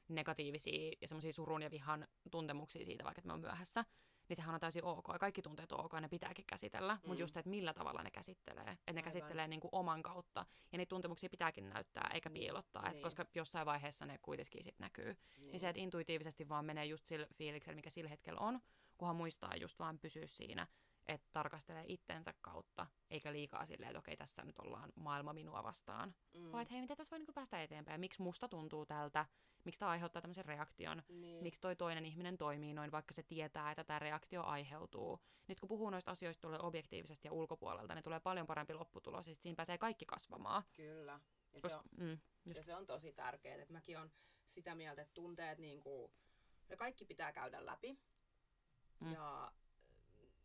negatiivisia 0.08 0.92
ja 1.00 1.08
semmoisia 1.08 1.32
surun 1.32 1.62
ja 1.62 1.70
vihan 1.70 2.06
tuntemuksia 2.30 2.84
siitä, 2.84 3.04
vaikka 3.04 3.20
että 3.20 3.26
me 3.26 3.32
on 3.32 3.40
myöhässä. 3.40 3.84
Niin 4.28 4.36
sehän 4.36 4.54
on 4.54 4.60
täysin 4.60 4.84
ok. 4.84 5.04
Ja 5.12 5.18
kaikki 5.18 5.42
tunteet 5.42 5.72
on 5.72 5.84
ok 5.84 5.92
ne 5.92 6.08
pitääkin 6.08 6.44
käsitellä. 6.46 6.94
Mm. 6.94 7.08
Mutta 7.08 7.22
just 7.22 7.34
se, 7.34 7.40
että 7.40 7.50
millä 7.50 7.74
tavalla 7.74 8.02
ne 8.02 8.10
käsittelee. 8.10 8.62
Että 8.62 8.92
ne 8.92 8.92
Aivan. 8.92 9.04
käsittelee 9.04 9.48
niinku 9.48 9.68
oman 9.72 10.02
kautta. 10.02 10.46
Ja 10.72 10.78
niitä 10.78 10.90
tuntemuksia 10.90 11.30
pitääkin 11.30 11.70
näyttää 11.70 12.10
eikä 12.14 12.28
Niin, 12.28 12.40
piilottaa. 12.40 12.86
Et 12.86 12.92
niin. 12.92 13.02
koska 13.02 13.26
jossain 13.34 13.66
vaiheessa 13.66 14.06
ne 14.06 14.18
kuitenkin 14.22 14.64
sit 14.64 14.78
näkyy. 14.78 15.16
Niin. 15.38 15.50
niin 15.52 15.60
se, 15.60 15.68
että 15.68 15.82
intuitiivisesti 15.82 16.48
vaan 16.48 16.64
menee 16.64 16.86
just 16.86 17.06
sillä 17.06 17.26
fiiliksellä, 17.34 17.76
mikä 17.76 17.90
sillä 17.90 18.10
hetkellä 18.10 18.40
on. 18.40 18.60
Kunhan 18.98 19.16
muistaa 19.16 19.56
just 19.56 19.78
vaan 19.78 19.98
pysyä 19.98 20.26
siinä 20.26 20.66
että 21.08 21.28
tarkastelee 21.32 21.84
itsensä 21.88 22.34
kautta, 22.40 22.86
eikä 23.10 23.32
liikaa 23.32 23.66
silleen, 23.66 23.90
että 23.90 23.98
okei, 23.98 24.16
tässä 24.16 24.42
nyt 24.44 24.58
ollaan 24.58 24.92
maailma 24.94 25.32
minua 25.32 25.62
vastaan. 25.62 26.14
Mm. 26.34 26.52
Vaan 26.52 26.62
että 26.62 26.74
hei, 26.74 26.80
miten 26.80 26.96
tässä 26.96 27.10
voi 27.10 27.18
niinku 27.18 27.32
päästä 27.32 27.62
eteenpäin? 27.62 28.00
Miksi 28.00 28.22
musta 28.22 28.48
tuntuu 28.48 28.86
tältä? 28.86 29.26
Miksi 29.66 29.78
tämä 29.78 29.90
aiheuttaa 29.90 30.22
tämmöisen 30.22 30.44
reaktion? 30.44 31.02
niin. 31.08 31.42
Miksi 31.42 31.60
toi 31.60 31.76
toinen 31.76 32.06
ihminen 32.06 32.38
toimii 32.38 32.74
noin, 32.74 32.92
vaikka 32.92 33.14
se 33.14 33.22
tietää, 33.22 33.70
että 33.70 33.84
tämä 33.84 33.98
reaktio 33.98 34.42
aiheutuu? 34.42 35.20
Niin 35.48 35.56
kun 35.60 35.68
puhuu 35.68 35.90
noista 35.90 36.10
asioista 36.10 36.42
tulee 36.42 36.58
objektiivisesti 36.62 37.28
ja 37.28 37.32
ulkopuolelta, 37.32 37.94
niin 37.94 38.02
tulee 38.02 38.20
paljon 38.20 38.46
parempi 38.46 38.74
lopputulos. 38.74 39.26
Ja 39.28 39.34
sit 39.34 39.42
siinä 39.42 39.56
pääsee 39.56 39.78
kaikki 39.78 40.06
kasvamaan. 40.06 40.62
Kyllä. 40.76 41.20
Ja 41.54 41.60
se, 41.60 41.68
Koska, 41.68 41.78
on, 41.78 42.06
mm, 42.06 42.18
just, 42.44 42.56
ja 42.56 42.62
se 42.62 42.74
on 42.74 42.86
tosi 42.86 43.12
tärkeää. 43.12 43.62
Että 43.62 43.72
mäkin 43.72 43.98
on 43.98 44.10
sitä 44.46 44.74
mieltä, 44.74 45.02
että 45.02 45.14
tunteet, 45.14 45.58
niin 45.58 45.80
kuin, 45.80 46.12
ne 46.68 46.76
kaikki 46.76 47.04
pitää 47.04 47.32
käydä 47.32 47.66
läpi. 47.66 47.98
Mm. 49.00 49.12
Ja 49.12 49.44
äh, 49.44 49.52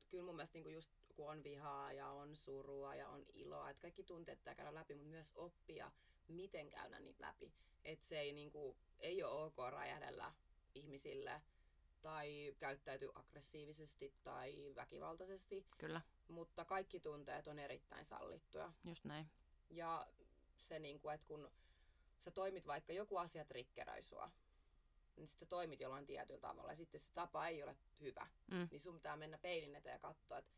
kyllä 0.10 0.24
mun 0.24 0.36
mielestä 0.36 0.56
niin 0.56 0.64
kuin 0.64 0.76
just 0.76 0.92
kun 1.16 1.30
on 1.30 1.44
vihaa 1.44 1.94
ja 1.94 2.10
on 2.10 2.36
surua 2.36 2.96
ja 2.96 3.10
on 3.10 3.26
iloa, 3.34 3.70
että 3.70 3.82
kaikki 3.82 4.04
tunteet 4.04 4.40
pitää 4.40 4.56
käydä 4.56 4.74
läpi, 4.74 4.96
mutta 4.96 5.10
myös 5.10 5.32
oppia, 5.36 5.92
miten 6.32 6.70
käydä 6.70 7.00
niitä 7.00 7.22
läpi. 7.28 7.54
Että 7.86 8.06
se 8.06 8.20
ei, 8.20 8.34
niin 8.34 8.52
kuin, 8.52 8.78
ei 9.00 9.24
ole 9.24 9.44
ok 9.46 9.56
räjähdellä 9.72 10.32
ihmisille 10.76 11.42
tai 12.02 12.56
käyttäytyy 12.60 13.10
aggressiivisesti 13.16 14.14
tai 14.24 14.74
väkivaltaisesti, 14.76 15.66
kyllä, 15.78 16.02
mutta 16.28 16.66
kaikki 16.66 17.00
tunteet 17.00 17.48
on 17.48 17.60
erittäin 17.60 18.06
sallittuja. 18.06 18.74
just 18.84 19.06
näin. 19.06 19.26
Ja 19.70 20.08
se, 20.58 20.80
niin 20.80 21.00
kuin, 21.00 21.16
että 21.16 21.28
kun 21.28 21.52
sä 22.26 22.32
toimit 22.32 22.68
vaikka 22.68 22.94
joku 22.94 23.18
asia 23.18 23.46
triggeröi 23.46 24.02
sua, 24.02 24.32
niin 25.16 25.28
sitten 25.28 25.48
toimit 25.48 25.80
jollain 25.82 26.06
tietyllä 26.06 26.40
tavalla 26.40 26.72
ja 26.72 26.76
sitten 26.76 27.00
se 27.00 27.10
tapa 27.14 27.48
ei 27.48 27.64
ole 27.64 27.76
hyvä, 28.02 28.28
Mm. 28.52 28.68
niin 28.72 28.82
sun 28.82 28.96
pitää 28.96 29.16
mennä 29.16 29.38
peilin 29.38 29.76
eteen 29.76 29.94
ja 29.94 30.00
katsoa, 30.00 30.38
että 30.38 30.52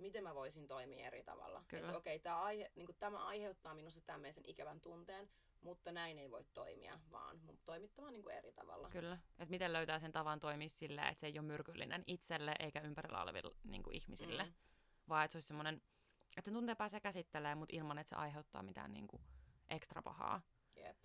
miten 0.00 0.22
mä 0.24 0.34
voisin 0.34 0.68
toimia 0.68 1.06
eri 1.06 1.22
tavalla. 1.22 1.64
Että 1.72 1.96
okei, 1.96 2.18
tää 2.18 2.42
aihe, 2.42 2.72
niin 2.74 2.88
tämä 2.98 3.26
aiheuttaa 3.26 3.74
minusta 3.74 4.00
tämmöisen 4.00 4.44
ikävän 4.46 4.80
tunteen, 4.80 5.30
mutta 5.60 5.92
näin 5.92 6.18
ei 6.18 6.30
voi 6.30 6.44
toimia, 6.54 7.00
vaan 7.10 7.40
mun 7.42 7.58
toimittava 7.64 8.10
niin 8.10 8.22
kuin 8.22 8.34
eri 8.36 8.52
tavalla. 8.52 8.90
Kyllä. 8.90 9.18
Että 9.38 9.50
miten 9.50 9.72
löytää 9.72 9.98
sen 9.98 10.12
tavan 10.12 10.40
toimia 10.40 10.68
silleen, 10.68 11.08
että 11.08 11.20
se 11.20 11.26
ei 11.26 11.38
ole 11.38 11.46
myrkyllinen 11.46 12.04
itselle 12.06 12.54
eikä 12.58 12.80
ympärillä 12.80 13.22
oleville 13.22 13.54
niin 13.64 13.82
kuin 13.82 13.96
ihmisille, 13.96 14.44
Mm. 14.44 14.52
vaan 15.08 15.24
että 15.24 15.32
se 15.32 15.36
olisi 15.36 15.48
semmoinen, 15.48 15.82
että 16.36 16.50
se 16.50 16.54
tuntee 16.54 16.74
pääsee 16.74 17.00
käsittelemään, 17.00 17.58
mutta 17.58 17.76
ilman, 17.76 17.98
että 17.98 18.08
se 18.08 18.16
aiheuttaa 18.16 18.62
mitään 18.62 18.92
niin 18.92 19.08
kuin 19.08 19.22
ekstra 19.70 20.02
pahaa. 20.02 20.40
Jep. 20.76 20.96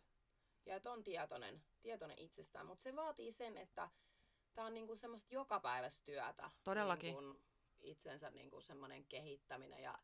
Ja 0.65 0.75
että 0.75 0.91
on 0.91 1.03
tietoinen, 1.03 1.63
tietoinen 1.81 2.19
itsestään, 2.19 2.65
mutta 2.65 2.81
se 2.81 2.95
vaatii 2.95 3.31
sen, 3.31 3.57
että 3.57 3.89
tämä 4.53 4.67
on 4.67 4.73
niinku 4.73 4.95
semmoista 4.95 5.33
jokapäiväistä 5.33 6.05
työtä. 6.05 6.51
Todellakin. 6.63 7.15
Niinku 7.15 7.41
itsensä 7.85 8.29
niinku 8.29 8.61
semmoinen 8.61 9.05
kehittäminen 9.05 9.83
ja 9.83 9.99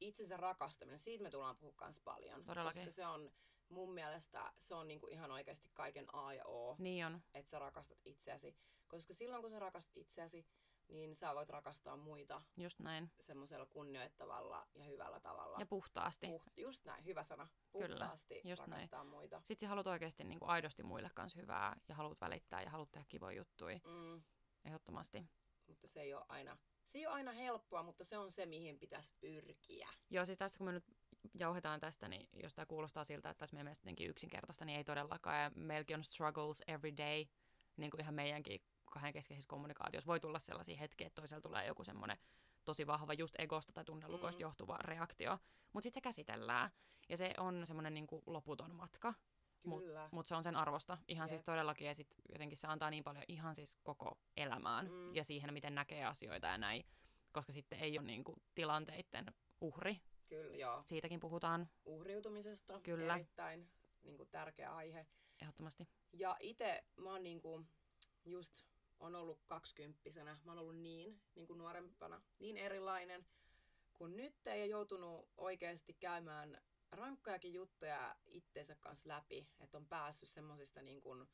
itsensä 0.00 0.36
rakastaminen. 0.36 0.98
Siitä 0.98 1.22
me 1.22 1.30
tullaan 1.30 1.56
puhua 1.56 1.72
kans 1.76 2.00
paljon. 2.00 2.44
Todellakin. 2.44 2.84
Koska 2.84 2.96
se 2.96 3.06
on 3.06 3.32
mun 3.68 3.94
mielestä 3.94 4.52
se 4.58 4.74
on 4.74 4.88
niinku 4.88 5.06
ihan 5.08 5.30
oikeasti 5.30 5.70
kaiken 5.74 6.06
A 6.14 6.34
ja 6.34 6.44
O, 6.46 6.76
Niin 6.78 7.06
on, 7.06 7.22
että 7.34 7.50
sä 7.50 7.58
rakastat 7.58 7.98
itseäsi. 8.04 8.56
Koska 8.88 9.14
silloin 9.14 9.42
kun 9.42 9.50
sä 9.50 9.58
rakastat 9.58 9.96
itseäsi, 9.96 10.46
niin 10.88 11.14
sä 11.14 11.34
voit 11.34 11.48
rakastaa 11.50 11.96
muita 11.96 12.42
just 12.56 12.78
näin. 12.80 13.10
semmoisella 13.20 13.66
kunnioittavalla 13.66 14.66
ja 14.74 14.84
hyvällä 14.84 15.20
tavalla. 15.20 15.56
Ja 15.60 15.66
puhtaasti. 15.66 16.26
Puht- 16.26 16.52
just 16.56 16.84
näin, 16.84 17.04
hyvä 17.04 17.22
sana. 17.22 17.48
Kyllä, 17.72 17.88
Puhtaasti 17.88 18.40
just 18.44 18.60
näin. 18.66 18.72
rakastaa 18.72 19.04
muita. 19.04 19.40
Sitten 19.44 19.66
sä 19.66 19.68
haluat 19.68 19.86
oikeasti 19.86 20.24
niin 20.24 20.38
kuin 20.38 20.48
aidosti 20.48 20.82
muille 20.82 21.10
kanssa 21.14 21.38
hyvää 21.40 21.76
ja 21.88 21.94
haluat 21.94 22.20
välittää 22.20 22.62
ja 22.62 22.70
haluat 22.70 22.90
tehdä 22.92 23.06
kivoja 23.08 23.36
juttuja. 23.36 23.80
Mm. 23.84 24.22
Ehdottomasti. 24.64 25.24
mutta 25.66 25.86
se 25.88 26.00
ei 26.00 26.14
ole 26.14 26.24
aina, 26.28 26.56
se 26.86 26.98
ei 26.98 27.06
ole 27.06 27.14
aina 27.14 27.32
helppoa, 27.32 27.82
mutta 27.82 28.04
se 28.04 28.18
on 28.18 28.30
se, 28.30 28.46
mihin 28.46 28.78
pitäisi 28.78 29.12
pyrkiä. 29.20 29.88
Joo, 30.10 30.24
siis 30.24 30.38
tässä 30.38 30.58
kun 30.58 30.66
me 30.66 30.72
nyt 30.72 30.84
jauhetaan 31.38 31.80
tästä, 31.80 32.08
niin 32.08 32.28
jos 32.42 32.54
tämä 32.54 32.66
kuulostaa 32.66 33.04
siltä, 33.04 33.30
että 33.30 33.38
tässä 33.38 33.54
meidän 33.54 33.64
mielestä 33.66 33.82
jotenkin 33.82 34.10
yksinkertaista, 34.10 34.64
niin 34.64 34.78
ei 34.78 34.84
todellakaan. 34.84 35.42
Ja 35.42 35.50
meilläkin 35.54 35.96
on 35.96 36.04
struggles 36.04 36.62
every 36.66 36.96
day, 36.96 37.24
niin 37.76 37.90
kuin 37.90 38.00
ihan 38.00 38.14
meidänkin 38.14 38.60
kahden 38.84 39.12
keskeisissä 39.12 39.48
kommunikaatioissa. 39.48 40.06
Voi 40.06 40.20
tulla 40.20 40.38
sellaisia 40.38 40.76
hetkiä, 40.76 41.06
että 41.06 41.20
toisella 41.20 41.40
tulee 41.40 41.66
joku 41.66 41.84
semmoinen 41.84 42.16
tosi 42.64 42.86
vahva 42.86 43.12
just 43.14 43.34
egosta 43.38 43.72
tai 43.72 43.84
tunnelukoista 43.84 44.38
Mm. 44.38 44.42
johtuva 44.42 44.78
reaktio. 44.80 45.38
Mutta 45.72 45.84
sitten 45.84 46.00
se 46.00 46.04
käsitellään. 46.04 46.70
Ja 47.08 47.16
se 47.16 47.34
on 47.38 47.66
semmoinen 47.66 47.94
niin 47.94 48.06
kuin 48.06 48.22
loputon 48.26 48.74
matka. 48.74 49.14
Mut- 49.66 49.80
Kyllä. 49.82 50.08
Mutta 50.12 50.28
se 50.28 50.34
on 50.34 50.44
sen 50.44 50.56
arvosta 50.56 50.98
ihan 51.08 51.24
Jep. 51.24 51.28
siis 51.28 51.42
todellakin 51.42 51.86
ja 51.86 51.94
sit 51.94 52.14
jotenkin 52.32 52.58
se 52.58 52.66
antaa 52.66 52.90
niin 52.90 53.04
paljon 53.04 53.24
ihan 53.28 53.54
siis 53.54 53.74
koko 53.82 54.18
elämään 54.36 54.86
Mm. 54.90 55.14
ja 55.14 55.24
siihen, 55.24 55.52
miten 55.52 55.74
näkee 55.74 56.04
asioita 56.04 56.46
ja 56.46 56.58
näin, 56.58 56.84
koska 57.32 57.52
sitten 57.52 57.78
ei 57.80 57.98
ole 57.98 58.06
niinku 58.06 58.34
tilanteiden 58.54 59.26
uhri. 59.60 60.00
Kyllä, 60.28 60.56
joo. 60.56 60.82
Siitäkin 60.86 61.20
puhutaan 61.20 61.68
Uhriutumisesta. 61.84 62.80
Kyllä. 62.80 63.14
Erittäin 63.14 63.68
niin 64.02 64.16
kuin, 64.16 64.28
tärkeä 64.28 64.74
aihe. 64.74 65.06
ehdottomasti. 65.42 65.88
Ja 66.12 66.36
itse 66.40 66.84
mä 66.96 67.10
oon 67.12 67.22
niin 67.22 67.40
kuin, 67.40 67.68
just 68.24 68.64
on 69.00 69.14
ollut 69.14 69.40
kaksikymppisenä. 69.46 70.38
Mä 70.44 70.50
oon 70.50 70.58
ollut 70.58 70.76
niin, 70.76 71.20
niin 71.34 71.46
kuin 71.46 71.58
nuorempana, 71.58 72.22
niin 72.38 72.56
erilainen 72.56 73.26
kuin 73.94 74.16
nyt 74.16 74.34
ja 74.44 74.66
joutunut 74.66 75.28
oikeasti 75.36 75.94
käymään 76.00 76.60
rankkojakin 76.92 77.52
juttuja 77.54 78.16
itteensä 78.26 78.74
kanssa 78.74 79.08
läpi, 79.08 79.48
että 79.60 79.78
on 79.78 79.86
päässyt 79.86 80.28
semmosista 80.28 80.82
niin 80.82 81.00
kuin, 81.00 81.26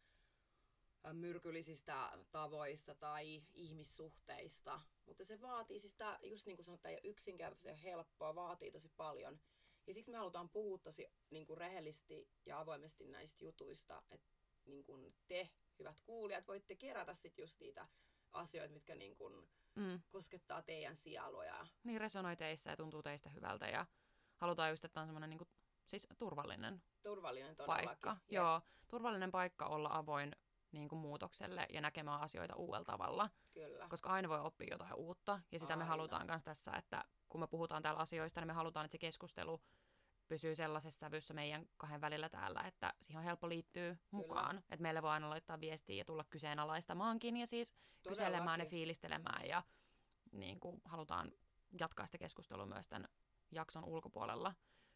myrkyllisistä 1.12 2.12
tavoista 2.30 2.94
tai 2.94 3.42
ihmissuhteista. 3.54 4.80
Mutta 5.06 5.24
se 5.24 5.40
vaatii, 5.40 5.78
siis 5.78 5.94
tää, 5.94 6.18
just 6.22 6.46
niin 6.46 6.56
kuin 6.56 6.64
sanottu, 6.64 6.88
ei 6.88 6.94
ole 6.94 7.00
yksinkertaista 7.10 7.68
ja 7.68 7.74
helppoa, 7.74 8.34
vaatii 8.34 8.70
tosi 8.72 8.88
paljon. 8.96 9.40
Ja 9.86 9.94
siksi 9.94 10.10
me 10.10 10.16
halutaan 10.18 10.48
puhua 10.50 10.78
tosi 10.78 11.06
niin 11.30 11.46
kuin 11.46 11.58
rehellisesti 11.58 12.28
ja 12.46 12.60
avoimesti 12.60 13.06
näistä 13.06 13.44
jutuista, 13.44 14.02
että 14.10 14.30
niin 14.64 14.84
kuin 14.84 15.14
te, 15.28 15.50
hyvät 15.78 16.00
kuulijat, 16.04 16.48
voitte 16.48 16.76
kerätä 16.76 17.14
sit 17.14 17.38
just 17.38 17.60
niitä 17.60 17.88
asioita, 18.32 18.74
mitkä 18.74 18.94
niin 18.94 19.16
kuin 19.16 19.48
Mm. 19.76 20.00
koskettaa 20.10 20.62
teidän 20.62 20.96
sielua. 20.96 21.66
Niin 21.84 22.00
resonoi 22.00 22.36
teissä 22.36 22.70
ja 22.70 22.76
tuntuu 22.76 23.02
teistä 23.02 23.28
hyvältä 23.28 23.68
ja 23.68 23.86
halutaan 24.42 24.70
just, 24.70 24.84
että 24.84 25.00
on 25.00 25.06
semmoinen 25.06 25.30
niinku, 25.30 25.48
siis 25.86 26.08
turvallinen 26.18 26.82
Turvallinen 27.02 27.56
todellakin. 27.56 27.88
paikka. 27.88 28.10
Jep. 28.10 28.32
Joo, 28.32 28.60
turvallinen 28.88 29.30
paikka 29.30 29.66
olla 29.66 29.88
avoin 29.92 30.32
niin 30.72 30.88
kuin 30.88 30.98
muutokselle 30.98 31.66
ja 31.72 31.80
näkemään 31.80 32.20
asioita 32.20 32.56
uudella 32.56 32.84
tavalla, 32.84 33.30
Kyllä. 33.54 33.88
koska 33.88 34.10
aina 34.10 34.28
voi 34.28 34.40
oppia 34.40 34.68
jotain 34.70 34.94
uutta 34.94 35.40
ja 35.52 35.58
sitä 35.58 35.76
me 35.76 35.82
Aina. 35.82 35.84
halutaan 35.84 36.26
myös 36.26 36.42
tässä, 36.44 36.72
että 36.72 37.04
kun 37.28 37.40
me 37.40 37.46
puhutaan 37.46 37.82
täällä 37.82 38.00
asioista, 38.00 38.40
niin 38.40 38.46
me 38.46 38.52
halutaan, 38.52 38.84
että 38.84 38.92
se 38.92 38.98
keskustelu 38.98 39.60
pysyy 40.28 40.54
sellaisessa 40.54 41.00
sävyssä 41.00 41.34
meidän 41.34 41.66
kahden 41.76 42.00
välillä 42.00 42.28
täällä, 42.28 42.60
että 42.60 42.94
siihen 43.00 43.18
on 43.18 43.24
helppo 43.24 43.48
liittyä 43.48 43.96
mukaan. 44.10 44.58
Että 44.58 44.82
meille 44.82 45.02
voi 45.02 45.10
aina 45.10 45.30
laittaa 45.30 45.60
viestiä 45.60 45.96
ja 45.96 46.04
tulla 46.04 46.24
kyseenalaistamaankin 46.30 47.36
ja 47.36 47.46
siis 47.46 47.74
kyselemään 48.08 48.40
ja 48.44 48.64
Todellakin. 48.64 48.70
fiilistelemään 48.70 49.48
ja 49.48 49.62
niin 50.32 50.60
kuin 50.60 50.80
halutaan 50.84 51.32
jatkaa 51.80 52.06
sitä 52.06 52.18
keskustelua 52.18 52.66
myös 52.66 52.88
tämän 52.88 53.08
jakson 53.52 53.84
ulkopuolella, 53.84 54.54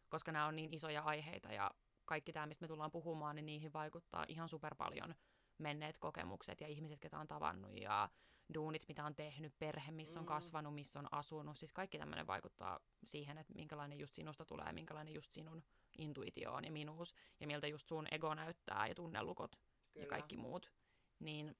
koska 0.09 0.31
nämä 0.31 0.45
on 0.45 0.55
niin 0.55 0.73
isoja 0.73 1.01
aiheita 1.01 1.51
ja 1.53 1.71
kaikki 2.05 2.33
tämä, 2.33 2.45
mistä 2.45 2.63
me 2.63 2.67
tullaan 2.67 2.91
puhumaan, 2.91 3.35
niin 3.35 3.45
niihin 3.45 3.73
vaikuttaa 3.73 4.25
ihan 4.27 4.49
super 4.49 4.75
paljon 4.75 5.15
menneet 5.57 5.97
kokemukset 5.97 6.61
ja 6.61 6.67
ihmiset, 6.67 6.99
ketä 6.99 7.19
on 7.19 7.27
tavannut 7.27 7.81
ja 7.81 8.09
duunit, 8.53 8.85
mitä 8.87 9.05
on 9.05 9.15
tehnyt, 9.15 9.59
perhe, 9.59 9.91
missä 9.91 10.19
on 10.19 10.25
Mm. 10.25 10.27
kasvanut, 10.27 10.73
missä 10.75 10.99
on 10.99 11.07
asunut. 11.11 11.57
Siis 11.57 11.71
kaikki 11.73 11.97
tämmöinen 11.97 12.27
vaikuttaa 12.27 12.79
siihen, 13.05 13.37
että 13.37 13.53
minkälainen 13.53 13.99
just 13.99 14.15
sinusta 14.15 14.45
tulee, 14.45 14.71
minkälainen 14.73 15.13
just 15.13 15.33
sinun 15.33 15.63
intuitio 15.97 16.53
on 16.53 16.65
ja 16.65 16.71
minuus 16.71 17.13
ja 17.39 17.47
miltä 17.47 17.67
just 17.67 17.87
sun 17.87 18.07
ego 18.11 18.33
näyttää 18.35 18.87
ja 18.87 18.95
tunnelukot 18.95 19.55
Kyllä. 19.55 20.05
ja 20.05 20.09
kaikki 20.09 20.37
muut. 20.37 20.71
Niin, 21.19 21.55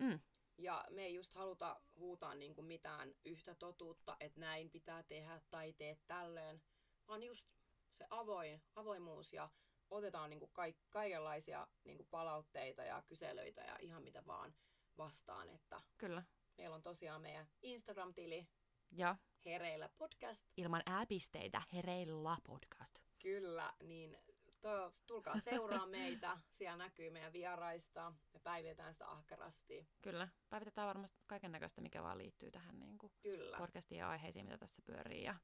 mm, 0.00 0.20
Ja 0.58 0.84
me 0.90 1.04
ei 1.04 1.14
just 1.14 1.34
haluta 1.34 1.80
huutaa 1.96 2.34
niin 2.34 2.54
kuin 2.54 2.66
mitään 2.66 3.14
yhtä 3.24 3.54
totuutta, 3.54 4.16
että 4.20 4.40
näin 4.40 4.70
pitää 4.70 5.02
tehdä 5.02 5.40
tai 5.50 5.72
tee 5.72 5.98
tälleen, 6.06 6.62
vaan 7.08 7.22
just 7.22 7.46
se 7.92 8.06
avoin, 8.10 8.62
avoimuus 8.76 9.32
ja 9.32 9.48
otetaan 9.90 10.30
niin 10.30 10.40
kuin 10.40 10.50
kaik- 10.52 10.86
kaikenlaisia 10.90 11.66
niin 11.84 11.96
kuin 11.96 12.08
palautteita 12.10 12.82
ja 12.82 13.02
kyselyitä 13.06 13.60
ja 13.62 13.76
ihan 13.80 14.02
mitä 14.02 14.26
vaan 14.26 14.54
vastaan. 14.98 15.48
Että 15.50 15.80
kyllä. 15.98 16.22
meillä 16.58 16.74
on 16.74 16.82
tosiaan 16.82 17.22
meidän 17.22 17.48
Instagram-tili 17.62 18.48
Ja 18.90 19.16
Hereillä 19.44 19.88
podcast. 19.98 20.46
ilman 20.56 20.82
ääpisteitä 20.86 21.62
hereillä 21.72 22.36
podcast. 22.46 22.98
Kyllä, 23.22 23.72
niin 23.82 24.18
to, 24.60 24.92
tulkaa 25.06 25.38
seuraa 25.38 25.86
meitä. 25.86 26.38
Siellä 26.50 26.76
näkyy 26.76 27.10
meidän 27.10 27.32
vieraista. 27.32 28.12
Me 28.32 28.38
päivitetään 28.40 28.92
sitä 28.92 29.08
ahkerasti. 29.08 29.88
Kyllä. 30.02 30.28
Päivitetään 30.48 30.88
varmasti 30.88 31.22
kaiken 31.26 31.52
näköistä, 31.52 31.80
mikä 31.80 32.02
vaan 32.02 32.18
liittyy 32.18 32.50
tähän 32.50 32.78
niin 32.80 32.98
kuin 32.98 33.12
Kyllä. 33.22 33.58
podcastiin 33.58 33.98
ja 33.98 34.08
aiheisiin, 34.10 34.44
mitä 34.44 34.58
tässä 34.58 34.82
pyörii. 34.86 35.22
Ja... 35.22 35.34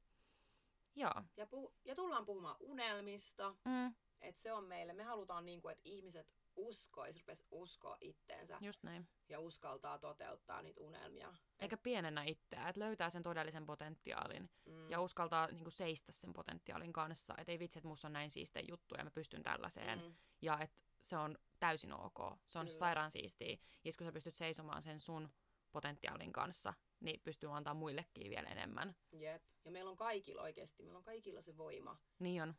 Joo. 0.95 1.23
Ja, 1.37 1.45
puh- 1.45 1.73
ja 1.85 1.95
tullaan 1.95 2.25
puhumaan 2.25 2.55
unelmista. 2.59 3.55
Mm, 3.65 3.95
Että 4.21 4.41
se 4.41 4.53
on 4.53 4.63
meille, 4.63 4.93
me 4.93 5.03
halutaan 5.03 5.45
niin 5.45 5.61
kuin, 5.61 5.71
että 5.71 5.81
ihmiset 5.85 6.27
uskois, 6.57 7.17
rupes 7.19 7.43
uskoa 7.51 7.97
itteensä 8.01 8.57
just 8.61 8.83
näin. 8.83 9.07
ja 9.29 9.39
uskaltaa 9.39 9.99
toteuttaa 9.99 10.61
niitä 10.61 10.81
unelmia. 10.81 11.33
Eikä 11.59 11.77
pienennä 11.77 12.23
itseään, 12.23 12.69
että 12.69 12.79
löytää 12.81 13.09
sen 13.09 13.23
todellisen 13.23 13.65
potentiaalin 13.65 14.49
Mm, 14.65 14.89
ja 14.91 15.01
uskaltaa 15.01 15.47
niin 15.47 15.63
kuin, 15.63 15.71
seistä 15.71 16.11
sen 16.11 16.33
potentiaalin 16.33 16.93
kanssa. 16.93 17.33
Että 17.37 17.51
ei 17.51 17.59
vitsi, 17.59 17.79
että 17.79 17.87
musta 17.87 18.07
on 18.07 18.13
näin 18.13 18.31
siistejä 18.31 18.65
juttuja 18.69 18.99
ja 18.99 19.03
mä 19.03 19.11
pystyn 19.11 19.43
tällaiseen. 19.43 19.99
mm, 20.01 20.15
Ja 20.41 20.59
että 20.61 20.81
se 21.01 21.17
on 21.17 21.37
täysin 21.59 21.93
ok. 21.93 22.17
Se 22.47 22.59
on 22.59 22.65
Kyllä. 22.65 22.79
sairaan 22.79 23.11
siistiä. 23.11 23.57
Ja 23.83 23.91
kun 23.97 24.07
sä 24.07 24.11
pystyt 24.11 24.35
seisomaan 24.35 24.81
sen 24.81 24.99
sun 24.99 25.29
potentiaalin 25.71 26.33
kanssa, 26.33 26.73
niin 26.99 27.21
pystyy 27.23 27.55
antaa 27.57 27.73
muillekin 27.73 28.29
vielä 28.29 28.49
enemmän. 28.49 28.95
jep. 29.11 29.43
Ja 29.65 29.71
meillä 29.71 29.91
on 29.91 29.97
kaikilla 29.97 30.41
oikeasti, 30.41 30.83
meillä 30.83 30.97
on 30.97 31.03
kaikilla 31.03 31.41
se 31.41 31.57
voima, 31.57 31.97
Niin 32.19 32.41
on, 32.43 32.55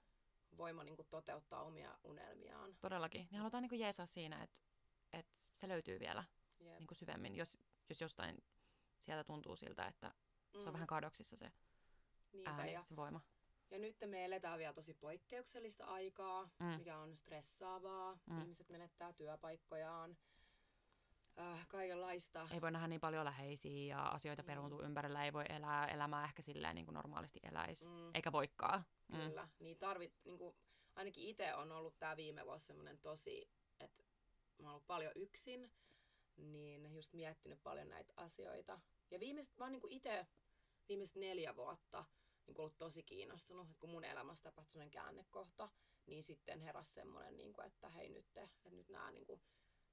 voima 0.56 0.84
niin 0.84 0.96
kuin 0.96 1.06
toteuttaa 1.10 1.62
omia 1.62 1.98
unelmiaan. 2.04 2.76
todellakin. 2.80 3.28
Niin 3.30 3.38
halutaan 3.38 3.62
niin 3.62 3.68
kuin 3.68 3.80
jeesaa 3.80 4.06
siinä, 4.06 4.42
että, 4.42 4.56
että 5.12 5.32
se 5.54 5.68
löytyy 5.68 6.00
vielä 6.00 6.25
Jep. 6.60 6.78
niin 6.78 6.86
kuin 6.86 6.98
syvemmin, 6.98 7.36
jos, 7.36 7.58
jos 7.88 8.00
jostain 8.00 8.38
sieltä 9.00 9.25
tuntuu 9.25 9.56
siltä, 9.56 9.86
että 9.86 10.14
se 10.52 10.58
on 10.58 10.64
Mm, 10.66 10.72
vähän 10.72 10.86
kadoksissa 10.86 11.36
se 11.36 11.52
niinpä. 12.32 12.50
ääni, 12.50 12.72
Ja, 12.72 12.84
se 12.84 12.96
voima. 12.96 13.20
ja 13.70 13.78
nyt 13.78 13.96
me 14.06 14.25
eletään 14.25 14.58
vielä 14.58 14.72
tosi 14.75 14.94
poikkeuksellista 14.94 15.84
aikaa, 15.84 16.48
Mm. 16.58 16.66
mikä 16.66 16.98
on 16.98 17.16
stressaavaa. 17.16 18.18
Mm. 18.26 18.40
Ihmiset 18.42 18.68
menettää 18.68 19.12
työpaikkojaan. 19.12 20.16
Äh, 21.38 21.66
kaikenlaista. 21.69 22.49
Ei 22.52 22.61
voi 22.61 22.71
nähdä 22.71 22.87
niin 22.88 23.00
paljon 23.00 23.25
läheisiä 23.25 23.97
ja 23.97 24.02
asioita 24.09 24.43
Mm. 24.43 24.47
peruuntuu 24.47 24.83
ympärillä, 24.83 25.25
ei 25.25 25.33
voi 25.33 25.45
elää 25.49 25.87
elämää 25.87 26.25
ehkä 26.25 26.43
silleen 26.43 26.75
niin 26.75 26.85
kuin 26.85 26.95
normaalisti 26.95 27.38
eläisi, 27.43 27.87
Mm. 27.87 28.11
eikä 28.14 28.33
voikaan. 28.33 28.85
Mm. 29.09 29.16
Kyllä, 29.19 29.49
niin 29.59 29.78
tarvit, 29.78 30.14
niin 30.25 30.38
kuin, 30.38 30.57
ainakin 30.95 31.25
itse 31.28 31.55
on 31.55 31.73
ollut 31.73 31.99
tämä 31.99 32.16
viime 32.16 32.47
vuosi 32.47 32.66
semmoinen 32.66 32.99
tosi, 32.99 33.50
että 33.81 34.02
mä 34.59 34.66
oon 34.69 34.71
ollut 34.71 34.87
paljon 34.87 35.12
yksin, 35.16 35.73
niin 36.37 36.95
just 36.95 37.12
miettinyt 37.12 37.62
paljon 37.62 37.88
näitä 37.88 38.12
asioita. 38.16 38.81
Ja 39.11 39.21
viimeiset, 39.21 39.57
mä 39.57 39.64
oon 39.64 39.73
niinku 39.73 39.88
itse 39.90 40.26
viimeiset 40.88 41.16
neljä 41.16 41.57
vuotta 41.57 42.05
niin 42.47 42.61
ollut 42.61 42.78
tosi 42.78 43.02
kiinnostunut, 43.02 43.66
että 43.66 43.81
kun 43.81 43.90
mun 43.90 44.05
elämässä 44.05 44.43
tapahtui 44.45 44.73
sellainen 44.73 44.90
käännekohta, 44.90 45.69
niin 46.07 46.23
sitten 46.25 46.61
heräsi 46.61 46.93
semmoinen, 46.93 47.37
niin 47.37 47.52
kuin, 47.52 47.66
että 47.66 47.88
hei 47.88 48.09
nyt, 48.09 48.26
te, 48.33 48.43
että 48.43 48.71
nyt 48.71 48.88
nämä 48.88 49.11
niin 49.11 49.26
kuin, 49.26 49.40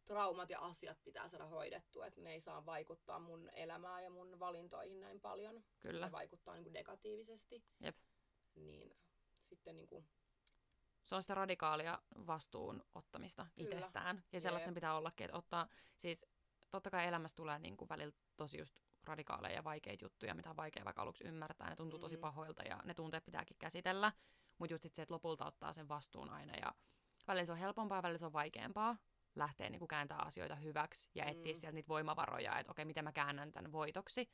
traumat 0.05 0.49
ja 0.49 0.59
asiat 0.59 1.03
pitää 1.03 1.27
saada 1.27 1.45
hoidettua, 1.45 2.05
että 2.05 2.21
ne 2.21 2.31
ei 2.31 2.41
saa 2.41 2.65
vaikuttaa 2.65 3.19
mun 3.19 3.49
elämään 3.53 4.03
ja 4.03 4.09
mun 4.09 4.39
valintoihin 4.39 4.99
näin 4.99 5.21
paljon. 5.21 5.63
Kyllä. 5.79 6.05
Ne 6.05 6.11
vaikuttaa 6.11 6.53
niin 6.53 6.63
kuin 6.63 6.73
negatiivisesti. 6.73 7.63
Jep. 7.79 7.97
Niin 8.55 8.95
sitten 9.41 9.75
niin 9.77 9.87
kuin, 9.87 10.05
se 11.03 11.15
on 11.15 11.21
sitä 11.21 11.35
radikaalia 11.35 11.99
vastuun 12.27 12.83
ottamista 12.95 13.47
Kyllä. 13.55 13.69
itsestään. 13.69 14.23
Ja 14.31 14.41
sellaista 14.41 14.65
sen 14.65 14.73
pitää 14.73 14.97
ollakin, 14.97 15.25
että 15.25 15.37
ottaa, 15.37 15.67
siis 15.97 16.25
totta 16.69 16.89
kai 16.89 17.07
elämässä 17.07 17.35
tulee 17.35 17.59
niin 17.59 17.77
kuin 17.77 17.89
välillä 17.89 18.15
tosi 18.37 18.57
just 18.57 18.75
radikaaleja 19.03 19.55
ja 19.55 19.63
vaikeita 19.63 20.05
juttuja, 20.05 20.33
mitä 20.33 20.49
on 20.49 20.57
vaikea 20.57 20.85
vaikka 20.85 21.01
aluksi 21.01 21.23
ymmärtää. 21.27 21.69
Ne 21.69 21.75
tuntuu 21.75 21.99
tosi 21.99 22.15
Mm. 22.15 22.21
pahoilta 22.21 22.63
ja 22.63 22.79
ne 22.83 22.93
tunteet 22.93 23.25
pitääkin 23.25 23.57
käsitellä. 23.59 24.11
Mutta 24.57 24.73
just 24.73 24.85
se, 24.93 25.01
että 25.01 25.13
lopulta 25.13 25.45
ottaa 25.45 25.73
sen 25.73 25.87
vastuun 25.87 26.29
aina 26.29 26.53
ja 26.55 26.73
välillä 27.27 27.45
se 27.45 27.51
on 27.51 27.57
helpompaa, 27.57 28.01
välillä 28.03 28.17
se 28.17 28.25
on 28.25 28.33
vaikeampaa 28.33 28.97
lähteä 29.35 29.69
niin 29.69 29.79
kuin 29.79 29.87
kääntää 29.87 30.17
asioita 30.19 30.55
hyväksi 30.55 31.09
ja 31.15 31.25
etsiä 31.25 31.53
Mm. 31.53 31.57
sieltä 31.59 31.75
niitä 31.75 31.87
voimavaroja, 31.87 32.59
että 32.59 32.71
okei, 32.71 32.85
miten 32.85 33.03
mä 33.03 33.11
käännän 33.11 33.51
tämän 33.51 33.71
voitoksi. 33.71 34.29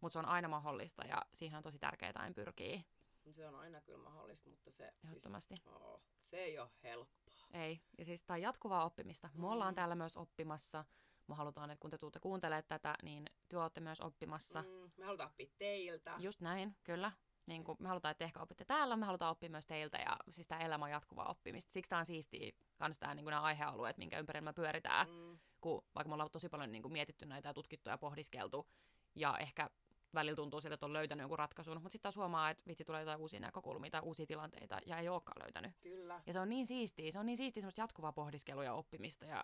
Mutta 0.00 0.12
se 0.12 0.18
on 0.18 0.26
aina 0.26 0.48
mahdollista 0.48 1.04
ja 1.04 1.22
siihen 1.32 1.56
on 1.56 1.62
tosi 1.62 1.78
tärkeää 1.78 2.12
aina 2.16 2.34
pyrkii 2.34 2.84
se 3.30 3.46
on 3.46 3.54
aina 3.54 3.80
kyllä 3.80 3.98
mahdollista, 3.98 4.50
mutta 4.50 4.70
se, 4.70 4.92
ehdottomasti. 5.04 5.56
siis, 5.56 5.66
oh, 5.66 6.02
se 6.20 6.36
ei 6.36 6.58
ole 6.58 6.70
helppoa. 6.82 7.34
Ei. 7.52 7.80
Ja 7.98 8.04
siis 8.04 8.22
tämä 8.22 8.34
on 8.34 8.40
jatkuvaa 8.42 8.84
oppimista. 8.84 9.28
Me 9.34 9.46
ollaan 9.48 9.72
Mm. 9.72 9.76
täällä 9.76 9.94
myös 9.94 10.16
oppimassa. 10.16 10.84
Me 11.26 11.34
halutaan, 11.34 11.70
että 11.70 11.80
kun 11.80 11.90
te 11.90 11.98
tuutte 11.98 12.20
kuuntelemaan 12.20 12.64
tätä, 12.68 12.94
niin 13.02 13.26
te 13.48 13.58
olette 13.58 13.80
myös 13.80 14.00
oppimassa. 14.00 14.62
Mm, 14.62 14.90
me 14.96 15.04
halutaan 15.04 15.30
oppia 15.30 15.46
teiltä. 15.58 16.14
Just 16.18 16.40
näin, 16.40 16.76
kyllä. 16.84 17.12
Niin 17.46 17.64
kuin 17.64 17.76
me 17.80 17.88
halutaan, 17.88 18.10
että 18.12 18.24
ehkä 18.24 18.40
opitte 18.40 18.64
täällä, 18.64 18.96
me 18.96 19.06
halutaan 19.06 19.30
oppia 19.30 19.50
myös 19.50 19.66
teiltä 19.66 19.98
ja 19.98 20.16
siis 20.30 20.46
tämä 20.48 20.60
elämä 20.60 20.84
on 20.84 20.90
jatkuvaa 20.90 21.28
oppimista. 21.30 21.72
Siksi 21.72 21.88
tämä 21.88 21.98
on 21.98 22.06
siistiä 22.06 22.52
kans 22.76 22.98
tää, 22.98 23.14
niin 23.14 23.24
nämä 23.24 23.40
aihealueet, 23.42 23.98
minkä 23.98 24.18
ympärillä 24.18 24.44
me 24.44 24.52
pyöritään, 24.52 25.06
Mm, 25.08 25.38
kun 25.60 25.84
vaikka 25.94 26.08
me 26.08 26.14
ollaan 26.14 26.30
tosi 26.30 26.48
paljon 26.48 26.72
niin 26.72 26.82
kuin 26.82 26.92
mietitty 26.92 27.26
näitä 27.26 27.48
ja 27.48 27.54
tutkittu 27.54 27.90
ja 27.90 27.98
pohdiskeltu 27.98 28.66
ja 29.14 29.38
ehkä 29.38 29.70
välillä 30.14 30.36
tuntuu 30.36 30.60
siltä, 30.60 30.74
että 30.74 30.86
on 30.86 30.92
löytänyt 30.92 31.22
jonkun 31.22 31.38
ratkaisun, 31.38 31.74
mutta 31.76 31.88
sitten 31.92 32.02
taas 32.02 32.16
huomaa, 32.16 32.50
että 32.50 32.62
vitsi 32.66 32.84
tulee 32.84 33.00
jotain 33.00 33.20
uusia 33.20 33.40
näkökulmia 33.40 33.90
tai 33.90 34.00
uusia 34.04 34.26
tilanteita 34.26 34.78
ja 34.86 34.98
ei 34.98 35.08
olekaan 35.08 35.42
löytänyt. 35.42 35.72
kyllä. 35.80 36.22
Ja 36.26 36.32
se 36.32 36.40
on 36.40 36.48
niin 36.48 36.66
siistiä, 36.66 37.12
se 37.12 37.18
on 37.18 37.26
niin 37.26 37.36
siistiä 37.36 37.60
semmoista 37.60 37.80
jatkuvaa 37.80 38.12
pohdiskelua 38.12 38.64
ja 38.64 38.74
oppimista 38.74 39.24
ja 39.26 39.42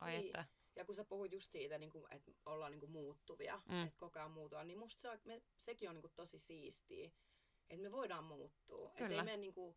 ai 0.00 0.10
Niin. 0.12 0.26
että. 0.26 0.44
Ja 0.76 0.84
kun 0.84 0.94
sä 0.94 1.04
puhuit 1.04 1.32
just 1.32 1.52
siitä, 1.52 1.78
niin 1.78 1.90
kuin, 1.90 2.04
että 2.10 2.32
ollaan 2.46 2.72
niin 2.72 2.80
kuin 2.80 2.92
muuttuvia, 2.92 3.56
Mm. 3.68 3.74
mm. 3.74 3.82
että 3.84 3.98
koko 3.98 4.18
ajan 4.18 4.30
muututaan, 4.30 4.66
niin 4.66 4.78
musta 4.78 5.00
se 5.00 5.08
on, 5.10 5.18
me, 5.24 5.42
sekin 5.58 5.88
on 5.88 5.94
niin 5.94 6.02
kuin 6.02 6.12
tosi 6.14 6.38
siistiä, 6.38 7.10
että 7.70 7.82
me 7.82 7.92
voidaan 7.92 8.24
muuttua. 8.24 8.92
Että 8.96 9.24
me 9.24 9.36
niin 9.36 9.54
kuin, 9.54 9.76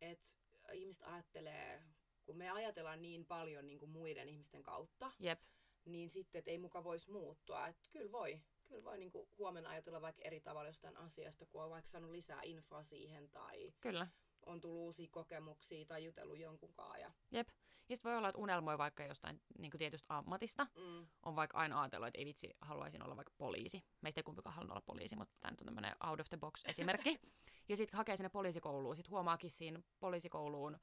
että 0.00 0.28
ihmiset 0.72 1.02
ajattelee, 1.02 1.82
kun 2.24 2.36
me 2.36 2.50
ajatellaan 2.50 3.02
niin 3.02 3.26
paljon 3.26 3.66
niin 3.66 3.78
kuin 3.78 3.90
muiden 3.90 4.28
ihmisten 4.28 4.62
kautta, 4.62 5.12
Jep, 5.18 5.40
niin 5.84 6.10
sitten, 6.10 6.38
että 6.38 6.50
ei 6.50 6.58
muka 6.58 6.84
voisi 6.84 7.10
muuttua. 7.10 7.66
Että 7.66 7.88
kyllä 7.90 8.12
voi. 8.12 8.40
Kyllä 8.68 8.84
voi 8.84 8.98
niin 8.98 9.10
kuin 9.10 9.28
huomenna 9.38 9.70
ajatella 9.70 10.00
vaikka 10.00 10.22
eri 10.24 10.40
tavalla 10.40 10.68
jostain 10.68 10.96
asiasta, 10.96 11.46
kun 11.46 11.62
on 11.62 11.70
vaikka 11.70 11.90
saanut 11.90 12.10
lisää 12.10 12.40
infoa 12.42 12.82
siihen 12.82 13.30
tai 13.30 13.72
kyllä. 13.80 14.06
on 14.46 14.60
tullut 14.60 14.78
uusia 14.78 15.08
kokemuksia 15.10 15.84
tai 15.86 16.04
jutellut 16.04 16.38
jonkun 16.38 16.72
kanssa. 16.72 16.98
Ja, 16.98 17.12
Jep. 17.30 17.48
Ja 17.88 17.96
sitten 17.96 18.10
voi 18.10 18.18
olla, 18.18 18.28
että 18.28 18.40
unelmoi 18.40 18.78
vaikka 18.78 19.04
jostain 19.04 19.40
niin 19.58 19.70
tietystä 19.78 20.16
ammatista. 20.16 20.66
mm, 20.76 21.06
On 21.22 21.36
vaikka 21.36 21.58
aina 21.58 21.80
ajatellut, 21.80 22.08
että 22.08 22.18
ei 22.18 22.24
vitsi, 22.24 22.56
haluaisin 22.60 23.02
olla 23.02 23.16
vaikka 23.16 23.34
poliisi. 23.38 23.84
Meistä 24.00 24.18
ei 24.18 24.22
kumpikaan 24.22 24.54
halunnut 24.54 24.72
olla 24.72 24.84
poliisi, 24.86 25.16
mutta 25.16 25.36
tämä 25.40 25.50
nyt 25.50 25.60
on 25.60 25.64
tämmöinen 25.64 25.96
out 26.06 26.20
of 26.20 26.28
the 26.28 26.36
box 26.36 26.62
esimerkki. 26.64 27.20
ja 27.68 27.76
sitten 27.76 27.96
hakee 27.96 28.16
sinne 28.16 28.28
poliisikouluun. 28.28 28.96
Sitten 28.96 29.10
huomaakin 29.10 29.50
siinä 29.50 29.80
poliisikouluun 30.00 30.78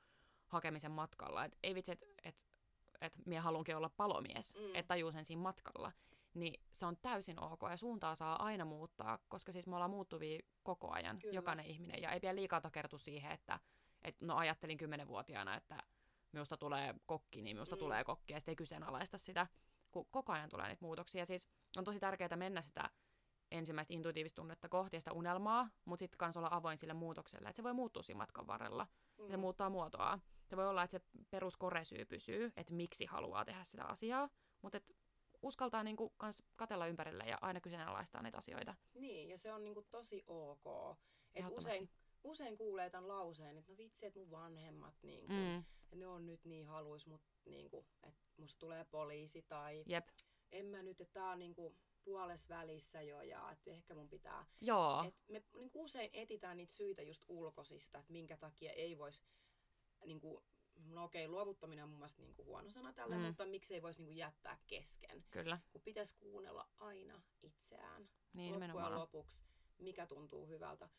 hakemisen 0.48 0.92
matkalla, 0.92 1.46
että 1.46 1.58
ei 1.64 1.76
vitsi, 1.76 1.92
että 1.92 2.06
et, 2.24 2.46
et 3.02 3.18
minä 3.26 3.42
haluankin 3.42 3.76
olla 3.76 3.90
palomies. 3.90 4.56
Mm. 4.56 4.76
Että 4.76 4.88
tajuu 4.88 5.12
sen 5.12 5.26
siinä 5.26 5.42
matkalla. 5.42 5.92
Niin 6.34 6.64
se 6.72 6.86
on 6.86 6.98
täysin 6.98 7.40
ok 7.40 7.62
ja 7.70 7.78
suuntaa 7.78 8.16
saa 8.16 8.44
aina 8.44 8.66
muuttaa, 8.66 9.20
koska 9.28 9.52
siis 9.52 9.68
me 9.68 9.76
ollaan 9.76 9.92
muuttuvia 9.92 10.40
koko 10.64 10.92
ajan, 10.92 11.20
Kyllä. 11.20 11.36
jokainen 11.36 11.66
ihminen. 11.66 12.02
Ja 12.02 12.12
ei 12.12 12.20
pidä 12.20 12.36
liikaa 12.36 12.62
takertua 12.62 13.00
siihen, 13.00 13.32
että 13.32 13.60
et, 14.04 14.22
no 14.22 14.36
ajattelin 14.36 14.78
kymmenenvuotiaana, 14.78 15.56
että 15.56 15.84
minusta 16.36 16.58
tulee 16.58 16.96
kokki, 17.06 17.42
niin 17.42 17.58
minusta 17.58 17.76
Mm. 17.76 17.80
tulee 17.80 18.04
kokki 18.04 18.34
ja 18.34 18.40
sitten 18.40 18.52
ei 18.52 18.56
kyseenalaista 18.56 19.18
sitä, 19.18 19.48
kun 19.92 20.06
koko 20.12 20.34
ajan 20.34 20.50
tulee 20.50 20.68
niitä 20.68 20.86
muutoksia. 20.86 21.26
Siis 21.26 21.48
on 21.78 21.84
tosi 21.84 22.00
tärkeää 22.00 22.36
mennä 22.36 22.62
sitä 22.62 22.90
ensimmäistä 23.52 23.94
intuitiivista 23.94 24.36
tunnetta 24.42 24.70
kohti 24.70 24.96
ja 24.96 25.00
sitä 25.02 25.14
unelmaa, 25.14 25.70
mutta 25.86 26.00
sitten 26.00 26.18
kanssa 26.18 26.40
olla 26.40 26.50
avoin 26.52 26.78
sille 26.78 26.94
muutokselle, 26.94 27.50
että 27.50 27.58
se 27.58 27.64
voi 27.64 27.74
muuttua 27.74 28.04
siinä 28.04 28.18
matkan 28.18 28.48
varrella. 28.48 28.88
mm, 29.18 29.28
Se 29.30 29.38
muuttaa 29.38 29.70
muotoa. 29.70 30.20
Se 30.48 30.58
voi 30.58 30.68
olla, 30.68 30.84
että 30.84 30.98
se 31.00 31.06
peruskoresyy 31.30 32.06
pysyy, 32.06 32.54
että 32.58 32.74
miksi 32.74 33.06
haluaa 33.06 33.46
tehdä 33.46 33.64
sitä 33.64 33.84
asiaa, 33.86 34.30
mutta 34.62 34.78
et 34.78 34.96
uskaltaa 35.42 35.84
niinku 35.84 36.10
kans 36.18 36.44
katella 36.56 36.88
ympärille 36.88 37.24
ja 37.24 37.38
aina 37.42 37.62
kyseenalaistaa 37.62 38.22
niitä 38.22 38.38
asioita. 38.38 38.76
Niin, 38.94 39.30
ja 39.30 39.38
se 39.38 39.54
on 39.54 39.64
niinku 39.64 39.82
tosi 39.92 40.24
ok. 40.28 40.98
Et 41.34 41.46
usein, 41.52 41.90
usein 42.26 42.58
kuulee 42.58 42.90
tämän 42.90 43.08
lauseen, 43.08 43.58
että 43.58 43.72
no 43.72 43.78
vitsi, 43.78 44.06
että 44.06 44.20
mun 44.20 44.32
vanhemmat, 44.32 44.96
niinku, 45.04 45.28
Mm. 45.28 45.64
mm. 45.92 46.00
ne 46.00 46.08
on 46.08 46.26
nyt 46.26 46.46
niin 46.46 46.66
haluis, 46.68 47.08
mut, 47.08 47.22
niinku, 47.46 47.86
että 48.04 48.20
musta 48.38 48.60
tulee 48.60 48.86
poliisi 48.86 49.42
tai 49.42 49.84
Jep. 49.88 50.08
en 50.52 50.66
mä 50.66 50.84
nyt, 50.84 51.02
että 51.02 51.14
tää 51.14 51.30
on 51.32 51.40
niinku 51.40 51.76
puoles 52.04 52.50
välissä 52.50 53.02
jo 53.02 53.22
ja 53.22 53.52
että 53.52 53.72
ehkä 53.72 53.96
mun 53.96 54.10
pitää. 54.10 54.46
Joo. 54.62 55.04
Et 55.08 55.16
me 55.28 55.44
niinku 55.58 55.84
usein 55.84 56.10
etitään 56.14 56.58
niitä 56.58 56.74
syitä 56.74 57.02
just 57.02 57.24
ulkosista, 57.28 58.00
että 58.00 58.12
minkä 58.12 58.38
takia 58.38 58.72
ei 58.72 58.98
voisi, 58.98 59.24
niinku, 60.06 60.44
no 60.76 61.04
okei, 61.04 61.28
luovuttaminen 61.28 61.84
on 61.84 61.90
mun 61.90 62.00
mielestä 62.00 62.22
niinku 62.22 62.46
huono 62.46 62.70
sana 62.70 62.94
tälle, 62.94 63.16
Mm. 63.18 63.22
mutta 63.22 63.46
miksi 63.46 63.74
ei 63.74 63.82
voisi 63.82 64.02
niinku 64.02 64.18
jättää 64.20 64.58
kesken. 64.68 65.26
Kyllä. 65.32 65.60
Kun 65.72 65.82
pitäisi 65.82 66.16
kuunnella 66.20 66.68
aina 66.78 67.22
itseään 67.42 68.10
Niin 68.34 68.54
loppujen 68.54 68.96
lopuksi, 69.00 69.44
mikä 69.78 70.08
tuntuu 70.08 70.48
hyvältä 70.48 70.90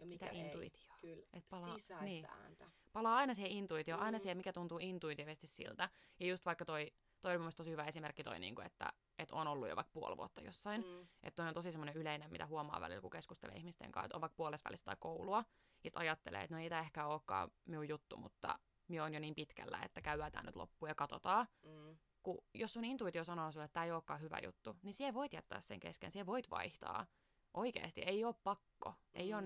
ja 0.00 0.06
mikä 0.06 0.26
Sitä 0.26 0.38
intuitioa. 0.38 0.96
Kyllä, 1.00 1.26
Et 1.32 1.48
palaa- 1.48 1.78
sisäistä 1.78 2.04
niin. 2.04 2.26
ääntä. 2.26 2.70
Palaa 2.92 3.16
aina 3.16 3.34
siihen 3.34 3.50
intuitioon, 3.52 4.00
aina 4.02 4.18
Mm. 4.18 4.22
siihen, 4.22 4.36
mikä 4.36 4.52
tuntuu 4.52 4.78
intuitiivisesti 4.80 5.46
siltä. 5.46 5.88
Ja 6.20 6.26
just 6.26 6.46
vaikka 6.46 6.64
toi, 6.64 6.92
toi 7.20 7.30
oli 7.30 7.38
mun 7.38 7.44
mielestä 7.44 7.56
tosi 7.56 7.70
hyvä 7.70 7.84
esimerkki 7.84 8.24
toi, 8.24 8.38
niinku, 8.40 8.60
että, 8.62 8.92
että 9.18 9.34
on 9.34 9.46
ollut 9.46 9.68
jo 9.68 9.76
vaikka 9.76 9.90
puoli 9.92 10.16
vuotta 10.16 10.40
jossain. 10.40 10.80
Mm. 10.86 11.00
Että 11.22 11.42
toi 11.42 11.48
on 11.48 11.54
tosi 11.54 11.72
semmoinen 11.72 11.96
yleinen, 11.96 12.30
mitä 12.30 12.46
huomaa 12.46 12.80
välillä, 12.80 13.00
kun 13.00 13.10
keskustelee 13.10 13.56
ihmisten 13.56 13.92
kanssa, 13.92 14.06
että 14.06 14.16
on 14.16 14.20
vaikka 14.20 14.36
puolesvälissä 14.36 14.84
tai 14.84 14.96
koulua. 15.00 15.44
Ja 15.84 15.90
sitten 15.90 16.00
ajattelee, 16.00 16.42
että 16.42 16.54
no 16.56 16.60
ei 16.62 16.68
tämä 16.68 16.80
ehkä 16.80 17.06
olekaan 17.06 17.50
minun 17.64 17.88
juttu, 17.88 18.16
mutta 18.16 18.58
minä 18.88 19.04
on 19.04 19.14
jo 19.14 19.20
niin 19.20 19.34
pitkällä, 19.34 19.78
että 19.84 20.00
käydään 20.02 20.32
tämä 20.32 20.42
nyt 20.42 20.56
loppuun 20.56 20.88
ja 20.88 20.94
katsotaan. 20.94 21.46
Mm. 21.62 21.96
Kun 22.22 22.38
jos 22.54 22.72
sun 22.72 22.84
intuitio 22.84 23.24
sanoo 23.24 23.52
sulle, 23.52 23.64
että 23.64 23.72
tämä 23.74 23.84
ei 23.86 23.92
olekaan 23.92 24.20
hyvä 24.20 24.38
juttu, 24.44 24.76
niin 24.82 24.94
siihen 24.94 25.14
voit 25.14 25.32
jättää 25.32 25.60
sen 25.60 25.80
kesken, 25.80 26.10
siihen 26.10 26.26
voit 26.26 26.50
vaihtaa. 26.50 27.06
Oikeasti, 27.54 28.00
ei 28.02 28.24
ole 28.24 28.34
pakko. 28.44 28.94
Ei 29.14 29.28
Mm. 29.32 29.34
ole 29.38 29.42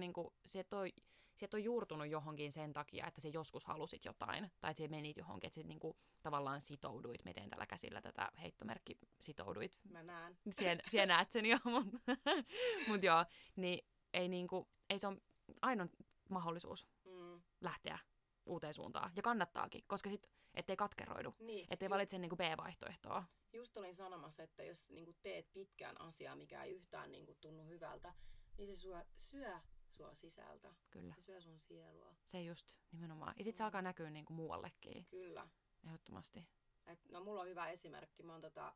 se 0.47 0.61
et 0.61 0.73
ole, 0.75 0.91
se 1.35 1.45
et 1.45 1.55
ole 1.55 1.63
juurtunut 1.63 2.07
johonkin 2.07 2.53
sen 2.53 2.73
takia, 2.73 3.07
että 3.07 3.21
se 3.21 3.29
joskus 3.29 3.65
halusit 3.65 4.05
jotain, 4.05 4.51
tai 4.61 4.71
että 4.71 4.83
se 4.83 4.89
menit 4.89 5.17
johonkin, 5.17 5.47
että 5.49 5.61
sä 5.61 5.67
niinku 5.67 5.97
tavallaan 6.23 6.61
sitouduit, 6.61 7.25
miten 7.25 7.51
tällä 7.51 7.67
käsillä 7.67 8.03
tätä 8.03 8.33
heittomerkki 8.43 8.99
sitouduit 9.21 9.79
Mä 9.91 10.03
näen. 10.03 10.39
Sien, 10.51 10.81
siellä 10.89 11.15
näet 11.15 11.31
sen 11.31 11.47
jo, 11.47 11.59
mutta 11.65 11.99
mut 12.89 13.03
joo, 13.03 13.25
niin 13.57 13.87
ei, 14.13 14.29
niinku, 14.29 14.69
ei 14.91 14.99
se 14.99 15.07
ole 15.07 15.17
ainoa 15.63 15.87
mahdollisuus 16.31 16.87
Mm. 17.05 17.43
lähteä 17.61 17.99
uuteen 18.47 18.75
suuntaan. 18.75 19.13
Ja 19.17 19.23
kannattaakin, 19.23 19.85
koska 19.87 20.11
sit 20.11 20.27
ettei 20.55 20.77
katkeroidu, 20.77 21.35
Niin, 21.39 21.67
ettei 21.71 21.87
just, 21.87 21.91
valitse 21.91 22.19
niinku 22.19 22.37
B-vaihtoehtoa. 22.37 23.25
Just 23.55 23.77
olin 23.77 23.97
sanomassa, 23.97 24.43
että 24.43 24.63
jos 24.63 24.89
niinku 24.89 25.13
teet 25.23 25.53
pitkään 25.53 26.01
asiaa, 26.01 26.37
mikä 26.37 26.63
ei 26.65 26.73
yhtään 26.73 27.13
niinku 27.13 27.35
tunnu 27.41 27.65
hyvältä, 27.67 28.15
niin 28.59 28.69
se 28.69 28.77
syö, 28.77 29.05
syö 29.19 29.59
sua 29.91 30.15
sisältä. 30.15 30.75
Kyllä, 30.91 31.15
Se 31.15 31.23
syö 31.23 31.41
sun 31.41 31.59
sielua. 31.61 32.15
se 32.27 32.43
just 32.43 32.75
nimenomaan. 32.93 33.35
Ja 33.39 33.45
sit 33.45 33.57
se 33.57 33.63
Mm. 33.63 33.65
alkaa 33.65 33.83
näkyä 33.83 34.11
niinku 34.11 34.33
muuallekin, 34.33 35.07
Kyllä. 35.07 35.49
ehdottomasti. 35.87 36.47
Et, 36.87 36.99
no 37.11 37.25
mulla 37.25 37.41
on 37.41 37.49
hyvä 37.49 37.71
esimerkki. 37.71 38.23
Mä 38.23 38.33
oon 38.33 38.41
tota, 38.41 38.75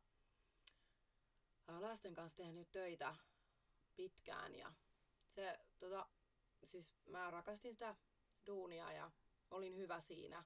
lasten 1.67 2.13
kanssa 2.13 2.37
tehnyt 2.37 2.71
töitä 2.71 3.15
pitkään 3.95 4.55
ja 4.55 4.73
se 5.27 5.59
tota, 5.79 6.07
siis 6.63 6.93
mä 7.05 7.31
rakastin 7.31 7.73
sitä 7.73 7.95
duunia 8.47 8.91
ja 8.91 9.11
olin 9.51 9.77
hyvä 9.77 9.99
siinä. 9.99 10.43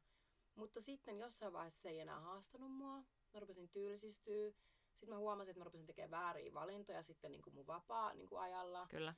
Mutta 0.56 0.82
sitten 0.82 1.20
jossain 1.20 1.54
vaiheessa 1.54 1.82
se 1.82 1.90
ei 1.90 2.00
enää 2.00 2.20
haastanut 2.20 2.72
mua. 2.72 3.04
Mä 3.34 3.40
rupesin 3.40 3.70
tylsistyä. 3.70 4.52
Sitten 4.92 5.10
mä 5.10 5.18
huomasin, 5.18 5.50
että 5.52 5.60
mä 5.60 5.64
rupesin 5.64 5.88
tekemään 5.88 6.12
vääriä 6.22 6.54
valintoja 6.54 7.04
sitten 7.04 7.32
niin 7.32 7.42
kuin 7.42 7.54
mun 7.54 7.68
vapaa 7.68 8.14
niin 8.14 8.28
kuin 8.30 8.42
ajalla. 8.42 8.88
Kyllä, 8.90 9.14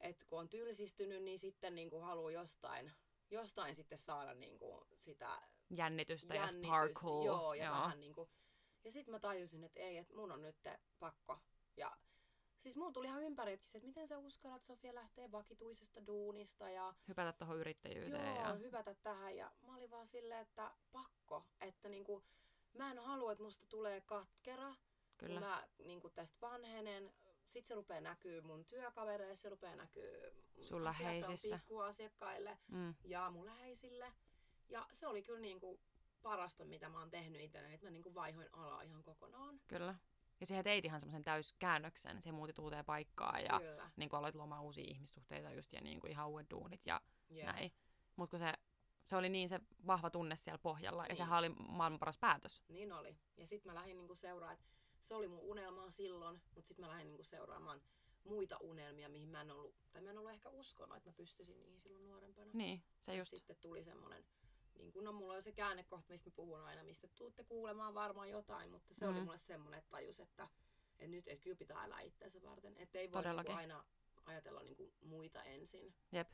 Että 0.00 0.26
kun 0.26 0.38
on 0.40 0.48
tylsistynyt, 0.48 1.22
niin 1.22 1.38
sitten 1.38 1.74
niin 1.74 1.90
kuin 1.90 2.02
haluaa 2.02 2.30
jostain 2.30 2.92
jostain 3.30 3.76
sitten 3.76 3.98
saada 3.98 4.34
niinku 4.34 4.86
sitä 4.96 5.42
Jännitystä 5.70 6.34
ja 6.34 6.40
jännitystä. 6.40 6.66
sparkle. 6.66 7.24
Joo, 7.24 7.54
ja 7.54 7.70
vähän 7.70 8.00
niinku... 8.00 8.28
Ja 8.84 8.92
sitten 8.92 9.12
mä 9.12 9.18
tajusin, 9.18 9.64
että 9.64 9.80
ei, 9.80 9.96
että 9.98 10.14
mun 10.14 10.32
on 10.32 10.42
nyt 10.42 10.56
pakko. 10.98 11.40
Ja 11.76 11.96
siis 12.58 12.76
mulla 12.76 12.92
tuli 12.92 13.06
ihan 13.06 13.22
ympäriltäkin 13.22 13.68
se, 13.68 13.78
että 13.78 13.86
miten 13.88 14.08
sä 14.08 14.18
uskallat 14.18 14.62
Sofia 14.64 14.94
lähteä 14.94 15.32
vakituisesta 15.32 16.06
duunista 16.06 16.70
ja 16.70 16.94
Hypätä 17.08 17.32
tuohon 17.32 17.58
yrittäjyyteen. 17.58 18.26
joo, 18.26 18.44
ja... 18.44 18.54
hypätä 18.54 18.94
tähän. 18.94 19.36
Ja 19.36 19.52
mä 19.62 19.76
olin 19.76 19.90
vaan 19.90 20.06
silleen, 20.06 20.40
että 20.40 20.70
pakko. 20.92 21.46
Että 21.60 21.88
niinku, 21.88 22.24
mä 22.78 22.90
en 22.90 22.98
halua, 22.98 23.32
että 23.32 23.44
musta 23.44 23.66
tulee 23.66 24.00
katkera. 24.00 24.74
Kyllä. 25.18 25.40
Kun 25.40 25.48
mä 25.48 25.68
niinku 25.84 26.10
tästä 26.10 26.40
vanhenen. 26.40 27.12
Sitten 27.46 27.68
se 27.68 27.74
rupeaa 27.74 28.00
näkyy 28.00 28.40
mun 28.40 28.64
työkavereissa, 28.64 29.42
se 29.42 29.48
rupeaa 29.48 29.76
näkyy 29.76 30.32
Sun 30.60 30.84
läheisissä. 30.84 31.58
pikkuasiakkaille 31.58 32.58
Mm. 32.68 32.94
ja 33.04 33.30
mun 33.30 33.46
läheisille. 33.46 34.12
Ja 34.68 34.86
se 34.92 35.06
oli 35.06 35.22
kyllä 35.22 35.40
niinku 35.40 35.80
parasta, 36.22 36.64
mitä 36.64 36.88
mä 36.88 36.98
oon 36.98 37.10
tehnyt 37.10 37.40
itselleni, 37.40 37.74
että 37.74 37.86
mä 37.86 37.90
niinku 37.90 38.14
vaihoin 38.14 38.48
alaa 38.52 38.82
ihan 38.82 39.02
kokonaan. 39.02 39.60
Kyllä. 39.68 39.94
Ja 40.40 40.46
siihen 40.46 40.64
teit 40.64 40.84
ihan 40.84 41.00
semmoisen 41.00 41.24
täyskäännöksen. 41.24 42.22
Se 42.22 42.32
muutit 42.32 42.58
uuteen 42.58 42.84
paikkaan 42.84 43.44
ja 43.44 43.60
Kyllä. 43.60 43.90
niin 43.96 44.08
aloit 44.14 44.34
lomaa 44.34 44.60
uusia 44.62 44.84
ihmissuhteita 44.88 45.50
just 45.50 45.72
ja 45.72 45.80
niin 45.80 46.00
kuin 46.00 46.10
ihan 46.10 46.28
uudet 46.28 46.50
duunit 46.50 46.86
ja 46.86 47.00
Jep. 47.30 47.46
näin. 47.46 47.72
Mutta 48.16 48.30
kun 48.38 48.46
se, 48.46 48.52
se 49.06 49.16
oli 49.16 49.28
niin 49.28 49.48
se 49.48 49.60
vahva 49.86 50.10
tunne 50.10 50.36
siellä 50.36 50.58
pohjalla 50.58 51.02
ja 51.02 51.08
Niin. 51.08 51.16
sehän 51.16 51.38
oli 51.38 51.48
maailman 51.48 51.98
paras 51.98 52.18
päätös. 52.18 52.62
Niin 52.68 52.92
oli. 52.92 53.16
Ja 53.36 53.46
sitten 53.46 53.72
mä 53.72 53.74
lähdin 53.74 53.98
niinku 53.98 54.14
seuraamaan, 54.14 54.58
se 55.00 55.14
oli 55.14 55.28
mun 55.28 55.40
unelmaa 55.40 55.90
silloin, 55.90 56.40
mutta 56.54 56.68
sitten 56.68 56.84
mä 56.86 56.90
lähdin 56.90 57.06
niinku 57.08 57.24
seuraamaan 57.24 57.82
muita 58.24 58.56
unelmia, 58.60 59.08
mihin 59.08 59.28
mä 59.28 59.40
en 59.40 59.50
ollut, 59.50 59.74
tai 59.92 60.02
mä 60.02 60.10
en 60.10 60.18
ollut 60.18 60.32
ehkä 60.32 60.48
uskonut, 60.48 60.96
että 60.96 61.10
mä 61.10 61.14
pystyisin 61.14 61.60
niihin 61.60 61.80
silloin 61.80 62.06
nuorempana. 62.06 62.50
Niin, 62.54 62.82
se 63.00 63.16
just. 63.16 63.30
Sitten 63.30 63.56
tuli 63.60 63.84
semmoinen, 63.84 64.24
niin 64.74 64.92
kun 64.92 65.04
no 65.04 65.12
mulla 65.12 65.34
on 65.34 65.42
se 65.42 65.52
käännekohta, 65.52 66.12
mistä 66.12 66.30
mä 66.30 66.34
puhun 66.36 66.60
aina, 66.60 66.84
mistä 66.84 67.08
tuutte 67.18 67.44
kuulemaan 67.44 67.94
varmaan 67.94 68.30
jotain, 68.30 68.70
mutta 68.70 68.94
se 68.94 69.06
mm. 69.06 69.12
oli 69.12 69.20
mulle 69.20 69.38
semmoinen, 69.38 69.78
että 69.78 69.90
tajus, 69.90 70.20
että, 70.20 70.48
että 70.98 71.06
nyt 71.06 71.28
et 71.28 71.40
kyllä 71.40 71.56
pitää 71.56 71.84
elää 71.84 72.00
itseensä 72.00 72.42
varten. 72.42 72.76
Että 72.76 72.98
ei 72.98 73.12
voi 73.12 73.22
Todellakin. 73.22 73.48
niinku 73.48 73.60
aina 73.60 73.84
ajatella 74.24 74.62
niinku 74.62 74.92
muita 75.04 75.42
ensin. 75.42 75.94
Jep, 76.12 76.28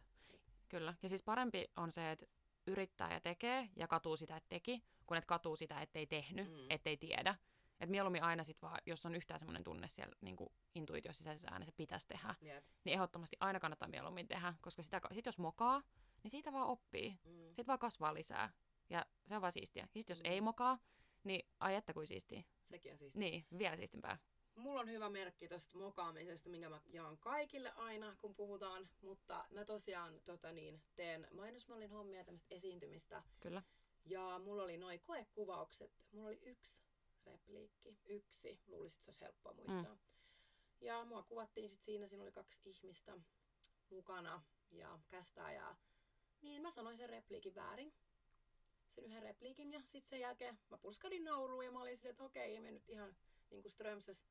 kyllä. 0.68 0.94
Ja 1.02 1.08
siis 1.08 1.22
parempi 1.22 1.70
on 1.76 1.92
se, 1.92 2.11
että 2.11 2.26
yrittää 2.66 3.12
ja 3.12 3.20
tekee 3.20 3.68
ja 3.77 3.88
katuu 3.88 4.16
sitä, 4.16 4.37
että 4.37 4.48
teki, 4.48 4.85
kun 5.07 5.16
et 5.16 5.25
katuu 5.25 5.57
sitä, 5.57 5.81
ettei 5.81 6.07
tehnyt, 6.07 6.48
Mm. 6.51 6.66
ettei 6.70 6.96
tiedä. 6.96 7.35
Et 7.81 7.90
mieluummin 7.90 8.22
aina 8.22 8.44
sit 8.44 8.62
vaan, 8.62 8.79
jos 8.87 9.07
on 9.07 9.14
yhtään 9.14 9.40
semmoinen 9.40 9.64
tunne 9.64 9.88
siellä 9.88 10.14
niin 10.20 10.37
intuitio 10.75 11.12
sisäisessä 11.12 11.48
äänessä 11.53 11.72
pitäisi 11.77 12.07
tehdä, 12.07 12.35
Jep. 12.40 12.64
niin 12.85 12.94
ehdottomasti 12.94 13.37
aina 13.40 13.61
kannattaa 13.61 13.88
mieluummin 13.88 14.29
tehdä, 14.29 14.55
koska 14.61 14.83
sitä, 14.83 15.01
sit 15.14 15.27
jos 15.27 15.38
mokaa, 15.38 15.83
niin 16.22 16.31
siitä 16.31 16.53
vaan 16.53 16.66
oppii. 16.68 17.18
Mm. 17.25 17.46
Sitten 17.46 17.66
vaan 17.66 17.79
kasvaa 17.79 18.14
lisää. 18.14 18.51
Ja 18.90 19.07
se 19.27 19.35
on 19.35 19.40
vaan 19.40 19.53
siistiä. 19.53 19.83
Ja 19.94 20.01
sit 20.01 20.09
jos 20.11 20.22
Mm. 20.22 20.31
ei 20.31 20.40
mokaa, 20.40 20.79
niin 21.25 21.48
ai 21.61 21.75
että 21.75 21.92
kuin 21.94 22.07
siistiä. 22.07 22.42
Sekin 22.62 22.92
on 22.92 22.98
siis 22.98 23.16
Niin, 23.16 23.46
vielä 23.59 23.77
siistimpää. 23.77 24.18
Mulla 24.56 24.80
on 24.80 24.90
hyvä 24.90 25.10
merkki 25.10 25.48
tuosta 25.48 25.78
mokaamisesta, 25.78 26.48
minkä 26.48 26.68
mä 26.68 26.80
jaan 26.92 27.18
kaikille 27.18 27.72
aina, 27.72 28.16
kun 28.20 28.34
puhutaan. 28.34 28.88
Mutta 29.00 29.44
mä 29.50 29.64
tosiaan 29.64 30.20
tota 30.24 30.52
niin, 30.52 30.82
teen 30.96 31.28
mainosmallin 31.30 31.90
hommia, 31.90 32.24
tämmöistä 32.24 32.54
esiintymistä. 32.54 33.22
Kyllä. 33.40 33.62
Ja 34.04 34.40
mulla 34.44 34.62
oli 34.62 34.76
noin 34.76 35.00
koekuvaukset. 35.00 36.02
Mulla 36.12 36.28
oli 36.28 36.40
yksi 36.42 36.80
repliikki. 37.26 37.96
Yksi. 38.04 38.60
Luulisin, 38.66 38.96
että 38.96 39.04
se 39.04 39.10
olisi 39.10 39.20
helppoa 39.20 39.52
muistaa. 39.52 39.94
Mm. 39.94 39.98
Ja 40.80 41.04
mua 41.04 41.22
kuvattiin 41.22 41.68
sit 41.68 41.82
siinä. 41.82 42.08
Siinä 42.08 42.22
oli 42.22 42.32
kaksi 42.32 42.60
ihmistä 42.64 43.18
mukana 43.90 44.42
ja 44.70 44.98
kästää. 45.08 45.52
Ja... 45.52 45.76
Niin 46.42 46.62
mä 46.62 46.70
sanoin 46.70 46.96
sen 46.96 47.10
repliikin 47.10 47.54
väärin. 47.54 47.92
Sen 48.88 49.04
yhden 49.04 49.22
repliikin. 49.22 49.72
Ja 49.72 49.80
sitten 49.84 50.10
sen 50.10 50.20
jälkeen 50.20 50.58
mä 50.70 50.78
purskadin 50.78 51.24
nauruun 51.24 51.64
ja 51.64 51.72
mä 51.72 51.82
olin 51.82 51.96
silleen, 51.96 52.10
että 52.10 52.24
okei, 52.24 52.54
ei 52.54 52.60
mennyt 52.60 52.88
ihan 52.88 53.16
niin 53.50 53.62
kuin 53.62 53.72
Strömsös. 53.72 54.24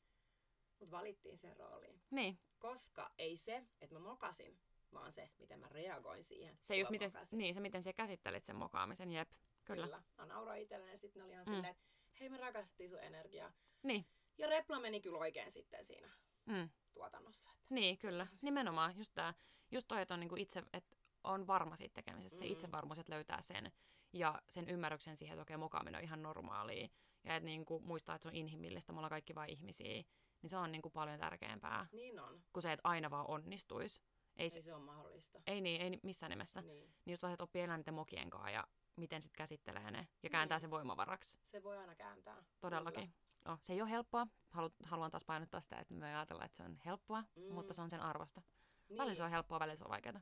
Mut 0.81 0.91
valittiin 0.91 1.37
sen 1.37 1.57
rooliin. 1.57 2.01
Niin, 2.11 2.39
Koska 2.59 3.11
ei 3.17 3.37
se, 3.37 3.63
että 3.81 3.95
mä 3.95 3.99
mokasin, 3.99 4.59
vaan 4.93 5.11
se, 5.11 5.29
miten 5.37 5.59
mä 5.59 5.67
reagoin 5.69 6.23
siihen. 6.23 6.57
se 6.61 6.75
just 6.77 6.91
miten, 6.91 7.09
mokasin. 7.15 7.37
niin, 7.37 7.53
se 7.53 7.59
miten 7.59 7.83
sä 7.83 7.93
käsittelit 7.93 8.43
sen 8.43 8.55
mokaamisen, 8.55 9.11
jep. 9.11 9.29
Kyllä. 9.63 9.85
Kyllä. 9.85 10.03
Mä 10.17 10.25
nauroin 10.25 10.61
itselleni 10.61 10.91
ja 10.91 10.97
sitten 10.97 11.19
ne 11.19 11.23
oli 11.23 11.33
ihan 11.33 11.45
Mm. 11.47 11.53
silleen, 11.53 11.71
että 11.71 11.83
hei 12.19 12.29
me 12.29 12.37
rakastettiin 12.37 12.89
sun 12.89 12.99
energiaa. 12.99 13.51
Niin, 13.83 14.05
Ja 14.37 14.47
Repla 14.47 14.79
meni 14.79 15.01
kyllä 15.01 15.17
oikein 15.17 15.51
sitten 15.51 15.85
siinä 15.85 16.09
mm. 16.45 16.69
tuotannossa. 16.93 17.49
Että 17.51 17.73
niin, 17.73 17.97
kyllä. 17.97 18.27
Nimenomaan, 18.41 18.97
just 18.97 19.11
tää. 19.15 19.33
Just 19.71 19.87
toi, 19.87 20.01
että 20.01 20.13
on 20.13 20.19
niinku 20.19 20.35
itse, 20.35 20.63
että 20.73 20.95
on 21.23 21.47
varma 21.47 21.75
siitä 21.75 21.93
tekemisestä, 21.93 22.39
se 22.39 22.45
Mm. 22.45 22.51
itsevarmuus, 22.51 22.99
että 22.99 23.13
löytää 23.13 23.41
sen. 23.41 23.71
Ja 24.13 24.41
sen 24.49 24.69
ymmärryksen 24.69 25.17
siihen, 25.17 25.33
että 25.35 25.41
okei, 25.41 25.57
mokaaminen 25.57 25.97
on 25.99 26.03
ihan 26.03 26.23
normaalia. 26.23 26.87
Ja 27.23 27.35
että 27.35 27.45
niinku 27.45 27.79
muistaa, 27.79 28.15
että 28.15 28.23
se 28.23 28.29
on 28.29 28.35
inhimillistä, 28.35 28.91
me 28.93 28.97
ollaan 28.99 29.09
kaikki 29.09 29.35
vain 29.35 29.49
ihmisiä. 29.49 30.03
Niin 30.41 30.49
se 30.49 30.57
on 30.57 30.71
niinku 30.71 30.89
paljon 30.89 31.19
tärkeämpää 31.19 31.87
Niin 31.91 32.19
on. 32.19 32.43
kuin 32.53 32.63
se, 32.63 32.71
että 32.73 32.87
aina 32.89 33.09
vaan 33.09 33.27
onnistuisi. 33.27 34.01
Ei, 34.37 34.43
Ei 34.43 34.49
se, 34.49 34.61
se 34.61 34.73
ole 34.73 34.83
mahdollista. 34.83 35.41
ei 35.47 35.61
niin, 35.61 35.81
ei 35.81 35.99
missään 36.03 36.29
nimessä. 36.29 36.61
Niin. 36.61 36.93
Niin 37.05 37.13
just 37.13 37.23
vaan, 37.23 37.33
että 37.33 37.43
oppii 37.43 37.61
elämään 37.61 37.79
niiden 37.79 37.93
mokien 37.93 38.29
kanssa 38.29 38.49
ja 38.49 38.67
miten 38.95 39.21
sitten 39.21 39.37
käsittelee 39.37 39.91
ne 39.91 40.07
ja 40.23 40.29
kääntää 40.29 40.55
Niin. 40.55 40.61
sen 40.61 40.71
voimavaraksi. 40.71 41.39
Se 41.45 41.63
voi 41.63 41.77
aina 41.77 41.95
kääntää. 41.95 42.43
Todellakin. 42.59 43.13
Oh, 43.45 43.59
se 43.61 43.73
ei 43.73 43.81
ole 43.81 43.89
helppoa. 43.89 44.27
Halu, 44.49 44.69
haluan 44.85 45.11
taas 45.11 45.25
painottaa 45.25 45.59
sitä, 45.61 45.79
että 45.79 45.93
me 45.93 46.15
ajatellaan, 46.15 46.45
että 46.45 46.57
se 46.57 46.63
on 46.63 46.77
helppoa, 46.85 47.23
Mm. 47.35 47.53
mutta 47.53 47.73
se 47.73 47.81
on 47.81 47.89
sen 47.89 48.01
arvosta. 48.01 48.41
Niin. 48.89 48.97
Välillä 48.97 49.15
se 49.15 49.23
on 49.23 49.29
helppoa, 49.31 49.59
välillä 49.59 49.75
se 49.75 49.83
on 49.83 49.89
vaikeaa. 49.89 50.21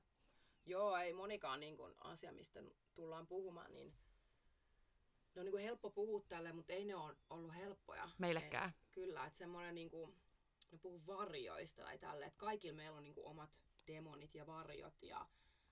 Joo, 0.65 0.97
ei 0.97 1.13
monikaan 1.13 1.59
niin 1.59 1.77
kun, 1.77 1.95
asia, 1.99 2.31
mistä 2.31 2.59
tullaan 2.95 3.27
puhumaan, 3.27 3.73
niin 3.73 3.93
ne 5.35 5.39
on 5.39 5.45
niin 5.45 5.51
kun 5.51 5.61
helppo 5.61 5.89
puhua 5.89 6.21
tälle, 6.27 6.51
mutta 6.51 6.73
ei 6.73 6.85
ne 6.85 6.95
ole 6.95 7.15
ollut 7.29 7.55
helppoja. 7.55 8.09
Meillekään. 8.17 8.69
Et, 8.69 8.91
kyllä, 8.91 9.25
että 9.25 9.39
semmoinen 9.39 9.75
niin 9.75 9.89
kuin, 9.89 10.15
ne 10.71 10.77
puhuu 10.77 11.05
varjoista 11.07 11.83
tai 11.83 11.97
tälle, 11.97 12.25
että 12.25 12.37
kaikilla 12.37 12.75
meillä 12.75 12.97
on 12.97 13.03
niin 13.03 13.13
kuin 13.13 13.27
omat 13.27 13.49
demonit 13.87 14.35
ja 14.35 14.47
varjot 14.47 15.03
ja 15.03 15.25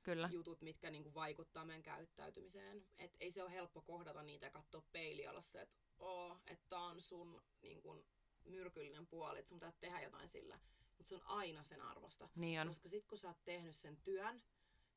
Kyllä. 0.03 0.29
jutut, 0.31 0.61
mitkä 0.61 0.89
niin 0.89 1.03
kuin 1.03 1.13
vaikuttaa 1.13 1.65
meidän 1.65 1.83
käyttäytymiseen. 1.83 2.85
Et 2.97 3.15
ei 3.19 3.31
se 3.31 3.43
ole 3.43 3.51
helppo 3.51 3.81
kohdata 3.81 4.23
niitä 4.23 4.45
ja 4.45 4.51
katsoa 4.51 4.83
peiliä 4.91 5.29
olla 5.29 5.41
se, 5.41 5.61
että 5.61 5.77
oo, 5.99 6.37
että 6.47 6.79
on 6.79 7.01
sun 7.01 7.43
niin 7.61 7.81
kuin, 7.81 8.05
myrkyllinen 8.45 9.07
puoli, 9.07 9.39
että 9.39 9.49
sun 9.49 9.59
pitää 9.59 9.73
tehdä 9.79 10.01
jotain 10.01 10.27
sillä. 10.27 10.59
Mutta 10.97 11.09
se 11.09 11.15
on 11.15 11.23
aina 11.25 11.63
sen 11.63 11.81
arvosta. 11.81 12.29
Niin 12.35 12.61
on. 12.61 12.67
Koska 12.67 12.89
sit 12.89 13.05
kun 13.05 13.17
sä 13.17 13.27
oot 13.27 13.43
tehnyt 13.45 13.75
sen 13.75 13.97
työn, 13.97 14.43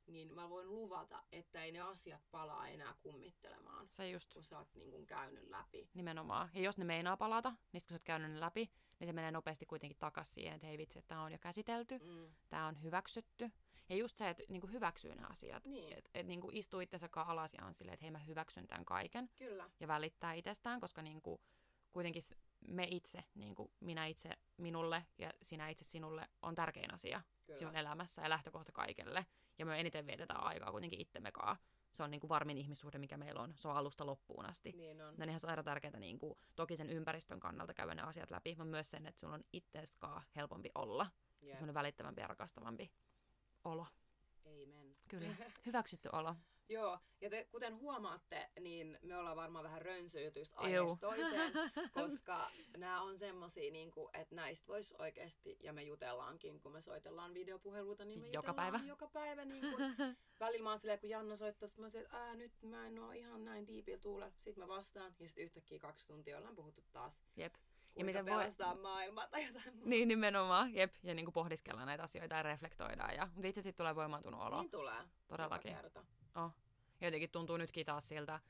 niin 0.07 0.35
mä 0.35 0.51
voin 0.51 0.69
luvata, 0.71 1.23
että 1.33 1.65
ei 1.65 1.73
ne 1.73 1.81
asiat 1.81 2.23
palaa 2.31 2.69
enää 2.69 2.95
kummittelemaan, 3.03 3.89
Se 3.91 4.09
just 4.11 4.33
kun 4.33 4.43
sä 4.43 4.59
oot 4.59 4.75
niin 4.75 4.91
kuin 4.91 5.07
käynyt 5.07 5.49
läpi. 5.49 5.91
nimenomaan. 5.95 6.49
Ja 6.55 6.61
jos 6.61 6.79
ne 6.79 6.85
meinaa 6.85 7.17
palata, 7.17 7.51
niin 7.51 7.83
kun 7.83 7.89
sä 7.89 7.95
oot 7.95 8.05
käynyt 8.05 8.31
ne 8.33 8.41
läpi, 8.41 8.71
niin 8.99 9.09
se 9.09 9.13
menee 9.13 9.31
nopeasti 9.31 9.67
kuitenkin 9.67 9.99
takaisin 9.99 10.35
siihen, 10.35 10.55
että 10.55 10.67
hei 10.67 10.79
vitsi, 10.79 10.99
että 10.99 11.09
tämä 11.09 11.23
on 11.23 11.33
jo 11.33 11.39
käsitelty, 11.39 11.99
Mm. 11.99 12.35
tämä 12.49 12.67
on 12.67 12.83
hyväksytty. 12.83 13.51
Ja 13.89 13.97
just 13.97 14.17
se, 14.19 14.29
että 14.31 14.43
niinku 14.49 14.67
hyväksyy 14.67 15.15
ne 15.15 15.23
asiat. 15.31 15.65
Niin. 15.65 15.99
Että 15.99 16.11
et 16.15 16.27
niinku 16.27 16.51
istuu 16.53 16.81
itsensä 16.81 17.09
alas 17.15 17.55
ja 17.55 17.65
on 17.67 17.75
silleen, 17.75 17.95
että 17.95 18.05
hei 18.05 18.11
mä 18.11 18.19
hyväksyn 18.19 18.67
tämän 18.67 18.85
kaiken. 18.85 19.31
Kyllä. 19.37 19.71
ja 19.81 19.89
välittää 19.89 20.33
itsestään, 20.33 20.81
koska 20.81 21.03
niin 21.03 21.23
kuin, 21.23 21.41
kuitenkin 21.93 22.23
me 22.69 22.85
itse, 22.91 23.25
niin 23.35 23.55
kuin 23.55 23.71
minä 23.81 24.07
itse 24.07 24.31
minulle 24.57 25.07
ja 25.19 25.31
sinä 25.43 25.69
itse 25.69 25.85
sinulle 25.85 26.29
on 26.43 26.55
tärkein 26.55 26.95
asia 26.95 27.23
Kyllä. 27.47 27.59
sinun 27.59 27.77
elämässä 27.77 28.23
ja 28.23 28.29
lähtökohta 28.31 28.73
kaikelle. 28.73 29.27
Ja 29.61 29.67
me 29.67 29.81
eniten 29.81 30.07
vietetään 30.07 30.43
aikaa 30.43 30.71
kuitenkin 30.71 31.01
itsemme 31.01 31.33
kanssa. 31.33 31.65
Se 31.93 32.03
on 32.03 32.11
niin 32.11 32.21
kuin 32.21 32.29
varmin 32.29 32.59
ihmissuhde, 32.59 32.99
mikä 32.99 33.17
meillä 33.17 33.43
on. 33.43 33.55
Se 33.57 33.69
on 33.69 33.77
alusta 33.77 34.07
loppuun 34.07 34.47
asti. 34.47 34.73
Niin 34.73 35.03
on. 35.03 35.15
Ne 35.17 35.23
on 35.23 35.29
ihan 35.29 35.41
sairaan 35.41 35.65
tärkeää 35.65 35.99
niin 35.99 36.19
kuin, 36.19 36.39
toki 36.57 36.77
sen 36.77 36.91
ympäristön 36.91 37.41
kannalta 37.41 37.75
käydä 37.75 37.95
ne 37.95 38.03
asiat 38.03 38.31
läpi, 38.31 38.51
mutta 38.51 38.65
myös 38.65 38.91
sen, 38.91 39.07
että 39.07 39.21
sulla 39.21 39.35
on 39.35 39.45
itseskaan 39.53 40.23
helpompi 40.37 40.71
olla. 40.75 41.07
Jep. 41.43 41.53
semmoinen 41.53 41.75
välittävämpi 41.75 42.21
ja 42.21 42.27
rakastavampi 42.27 42.93
olo. 43.65 43.87
Amen. 44.47 44.97
Kyllä. 45.09 45.35
Hyväksytty 45.67 46.09
olo. 46.13 46.37
Joo, 46.71 46.99
ja 47.21 47.31
te, 47.31 47.45
kuten 47.51 47.79
huomaatte, 47.79 48.51
niin 48.61 48.99
me 49.03 49.17
ollaan 49.17 49.37
varmaan 49.37 49.65
vähän 49.65 49.83
rönsyilty 49.83 50.39
just 50.39 50.53
aiheesta 50.57 50.97
toiseen, 51.01 51.53
koska 51.95 52.51
nämä 52.77 53.03
on 53.03 53.19
semmosia, 53.19 53.73
niin 53.73 53.91
kuin, 53.91 54.09
että 54.15 54.35
näistä 54.35 54.67
voisi 54.69 54.95
oikeasti, 54.99 55.57
ja 55.63 55.73
me 55.73 55.83
jutellaankin, 55.83 56.61
kun 56.61 56.73
me 56.73 56.81
soitellaan 56.81 57.35
videopuheluita, 57.35 58.05
niin 58.05 58.21
me 58.21 58.29
Joka 58.29 58.55
päivä. 58.55 58.81
joka 58.85 59.09
päivä. 59.09 59.45
Niin 59.45 59.71
kuin, 59.71 59.95
välillä 60.41 60.63
mä 60.65 60.71
oon 60.71 60.79
silleen, 60.79 61.01
kun 61.01 61.09
Janna 61.11 61.37
soittaa, 61.37 61.69
mä 61.77 61.83
oon 61.85 61.91
silleen, 61.91 62.07
että 62.07 62.19
Ää, 62.19 62.35
nyt 62.37 62.53
mä 62.63 62.87
en 62.87 62.99
oo 62.99 63.11
ihan 63.13 63.45
näin 63.45 63.67
diipillä 63.67 63.99
tuulella. 64.01 64.33
Sitten 64.39 64.65
mä 64.65 64.69
vastaan, 64.69 65.15
ja 65.21 65.29
sitten 65.29 65.45
yhtäkkiä 65.45 65.79
kaksi 65.79 66.07
tuntia 66.09 66.39
ollaan 66.39 66.55
puhuttu 66.57 66.83
taas, 66.93 67.23
Jep. 67.37 67.55
kuinka 67.95 68.05
miten 68.07 68.27
voi- 68.27 68.33
pelastaa 68.41 68.75
maailmaa 68.75 69.27
tai 69.27 69.47
jotain 69.47 69.75
muuta. 69.75 69.89
Niin 69.89 70.09
nimenomaan, 70.09 70.75
jep. 70.75 70.95
Ja 71.03 71.15
niin 71.15 71.27
kuin 71.27 71.33
pohdiskellaan 71.33 71.87
näitä 71.87 72.03
asioita 72.03 72.35
ja 72.35 72.43
reflektoidaan. 72.43 73.15
Ja, 73.15 73.29
mutta 73.35 73.49
itse 73.49 73.63
sitten 73.63 73.77
tulee 73.85 73.95
voimaantunut 73.95 74.41
olo. 74.41 74.61
Niin 74.61 74.71
tulee. 74.71 75.03
Todellakin. 75.29 75.71
joka 75.73 75.83
kerta. 75.83 76.05
Oh. 76.35 76.51
Ja 77.01 77.07
jotenkin 77.07 77.31
tuntuu 77.31 77.57
nytkin 77.57 77.87
taas 77.87 78.09
siltä, 78.09 78.41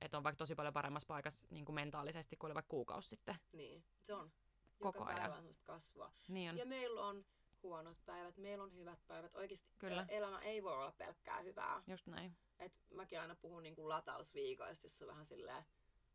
että 0.00 0.16
on 0.16 0.24
vaikka 0.24 0.38
tosi 0.38 0.54
paljon 0.54 0.74
paremmassa 0.74 1.06
paikassa 1.06 1.42
niin 1.50 1.64
kuin 1.64 1.74
mentaalisesti 1.74 2.36
kuin 2.36 2.48
oli 2.48 2.54
vaikka 2.54 2.70
kuukausi 2.70 3.08
sitten. 3.08 3.34
Niin, 3.52 3.84
se 4.02 4.14
on. 4.14 4.32
Koko 4.78 4.98
joka 4.98 5.10
ajan. 5.10 5.20
päivä 5.20 5.36
on 5.36 5.50
kasvua. 5.64 6.12
Niin 6.28 6.50
on. 6.50 6.58
Ja 6.58 6.66
meillä 6.66 7.00
on 7.06 7.24
huonot 7.62 7.98
päivät, 8.04 8.36
meillä 8.36 8.64
on 8.64 8.74
hyvät 8.74 9.06
päivät. 9.06 9.34
Oikeasti 9.34 9.68
Kyllä. 9.78 10.06
elämä 10.08 10.40
ei 10.40 10.62
voi 10.62 10.72
olla 10.72 10.92
pelkkää 10.92 11.40
hyvää. 11.40 11.82
Just 11.86 12.06
näin. 12.06 12.36
Et 12.58 12.72
mäkin 12.94 13.20
aina 13.20 13.34
puhun 13.34 13.62
niinku 13.62 13.88
latausviikoista, 13.88 14.86
jossa 14.86 15.04
on 15.04 15.08
vähän 15.08 15.26
silleen, 15.26 15.64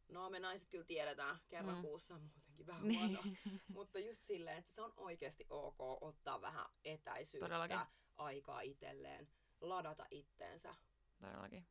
no 0.09 0.29
me 0.29 0.39
naiset 0.39 0.69
kyllä 0.69 0.83
tiedetään, 0.85 1.37
kerran 1.49 1.75
Mm. 1.75 1.77
mm. 1.77 1.81
kuussa 1.81 2.13
on 2.15 2.21
muutenkin 2.21 2.65
vähän 2.67 2.87
Niin. 2.87 2.99
huono. 2.99 3.23
Mutta 3.75 3.99
just 3.99 4.21
silleen, 4.21 4.57
että 4.57 4.71
se 4.71 4.81
on 4.81 4.93
oikeasti 4.97 5.45
ok 5.49 5.75
ottaa 6.03 6.41
vähän 6.41 6.65
etäisyyttä, 6.85 7.45
Todellakin. 7.45 7.79
aikaa 8.17 8.61
itselleen, 8.61 9.27
ladata 9.61 10.05
itteensä. 10.11 10.75
Todellakin. 11.21 11.65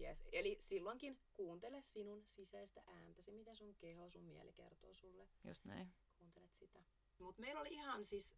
Yes. 0.00 0.28
Eli 0.32 0.56
silloinkin 0.60 1.18
kuuntele 1.32 1.82
sinun 1.82 2.24
sisäistä 2.26 2.82
ääntäsi, 2.86 3.32
mitä 3.32 3.54
sun 3.54 3.74
keho, 3.74 4.10
sun 4.10 4.22
mieli 4.24 4.52
kertoo 4.52 4.94
sulle. 4.94 5.28
Just 5.44 5.64
näin. 5.64 5.92
Kuuntelet 6.18 6.54
sitä. 6.54 6.80
Mutta 7.18 7.40
meillä 7.40 7.60
oli 7.60 7.68
ihan 7.72 8.04
siis 8.04 8.36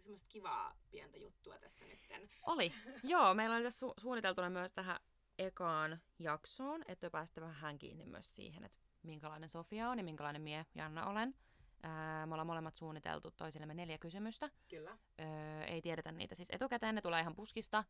semmoista 0.00 0.28
kivaa 0.28 0.76
pientä 0.90 1.18
juttua 1.18 1.58
tässä 1.58 1.84
nytten. 1.84 2.30
Oli. 2.46 2.72
Joo, 3.02 3.34
meillä 3.34 3.56
oli 3.56 3.64
tässä 3.64 3.86
su- 3.86 3.94
suunniteltuna 4.00 4.50
myös 4.50 4.72
tähän 4.72 5.00
ekaan 5.38 6.00
jaksoon, 6.18 6.84
että 6.88 7.10
päästä 7.10 7.40
vähän 7.40 7.78
kiinni 7.78 8.06
myös 8.06 8.36
siihen, 8.36 8.64
että 8.64 8.78
minkälainen 9.02 9.48
Sofia 9.48 9.90
on 9.90 9.98
ja 9.98 10.04
minkälainen 10.04 10.42
mie 10.42 10.66
Janna 10.74 11.06
olen. 11.06 11.34
Ää, 11.82 12.26
me 12.26 12.34
ollaan 12.34 12.46
molemmat 12.46 12.76
suunniteltu 12.76 13.30
toisillemme 13.30 13.74
neljä 13.74 13.98
kysymystä. 13.98 14.50
Kyllä. 14.68 14.98
Öö, 15.20 15.64
ei 15.64 15.82
tiedetä 15.82 16.12
niitä 16.12 16.34
siis 16.34 16.48
etukäteen, 16.52 16.94
ne 16.94 17.00
tulee 17.00 17.20
ihan 17.20 17.34
puskista. 17.34 17.84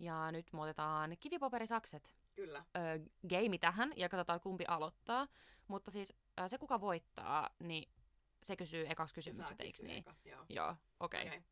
Ja 0.00 0.32
nyt 0.32 0.52
me 0.52 0.62
otetaan 0.62 1.16
kivipaperisakset 1.20 2.14
Kyllä. 2.34 2.64
öö, 2.76 2.98
game 3.28 3.58
tähän 3.58 3.92
ja 3.96 4.08
katsotaan 4.08 4.40
kumpi 4.40 4.64
aloittaa. 4.68 5.28
Mutta 5.68 5.90
siis 5.90 6.12
ää, 6.36 6.48
se 6.48 6.58
kuka 6.58 6.80
voittaa, 6.80 7.50
niin 7.62 7.92
se 8.42 8.56
kysyy 8.56 8.86
ekaksi 8.88 9.14
kysymykset, 9.14 9.60
eikö 9.60 9.82
niin? 9.82 9.98
eka, 9.98 10.14
Joo. 10.24 10.44
Joo, 10.48 10.76
okei. 11.00 11.22
Okay. 11.22 11.38
Okei. 11.38 11.42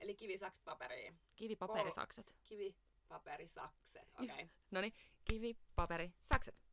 Eli 0.00 0.14
kivi, 0.14 0.38
saks, 0.38 0.60
paperi. 0.60 1.14
Kivipaperisakset. 1.36 2.34
Kivi, 2.42 2.76
paperi, 3.08 3.48
sakset. 3.48 4.08
Okei. 4.14 4.26
Okay. 4.26 4.48
No 4.70 4.80
niin, 4.80 4.92
kivi, 5.24 5.56
paperi, 5.76 6.12
sakset. 6.22 6.64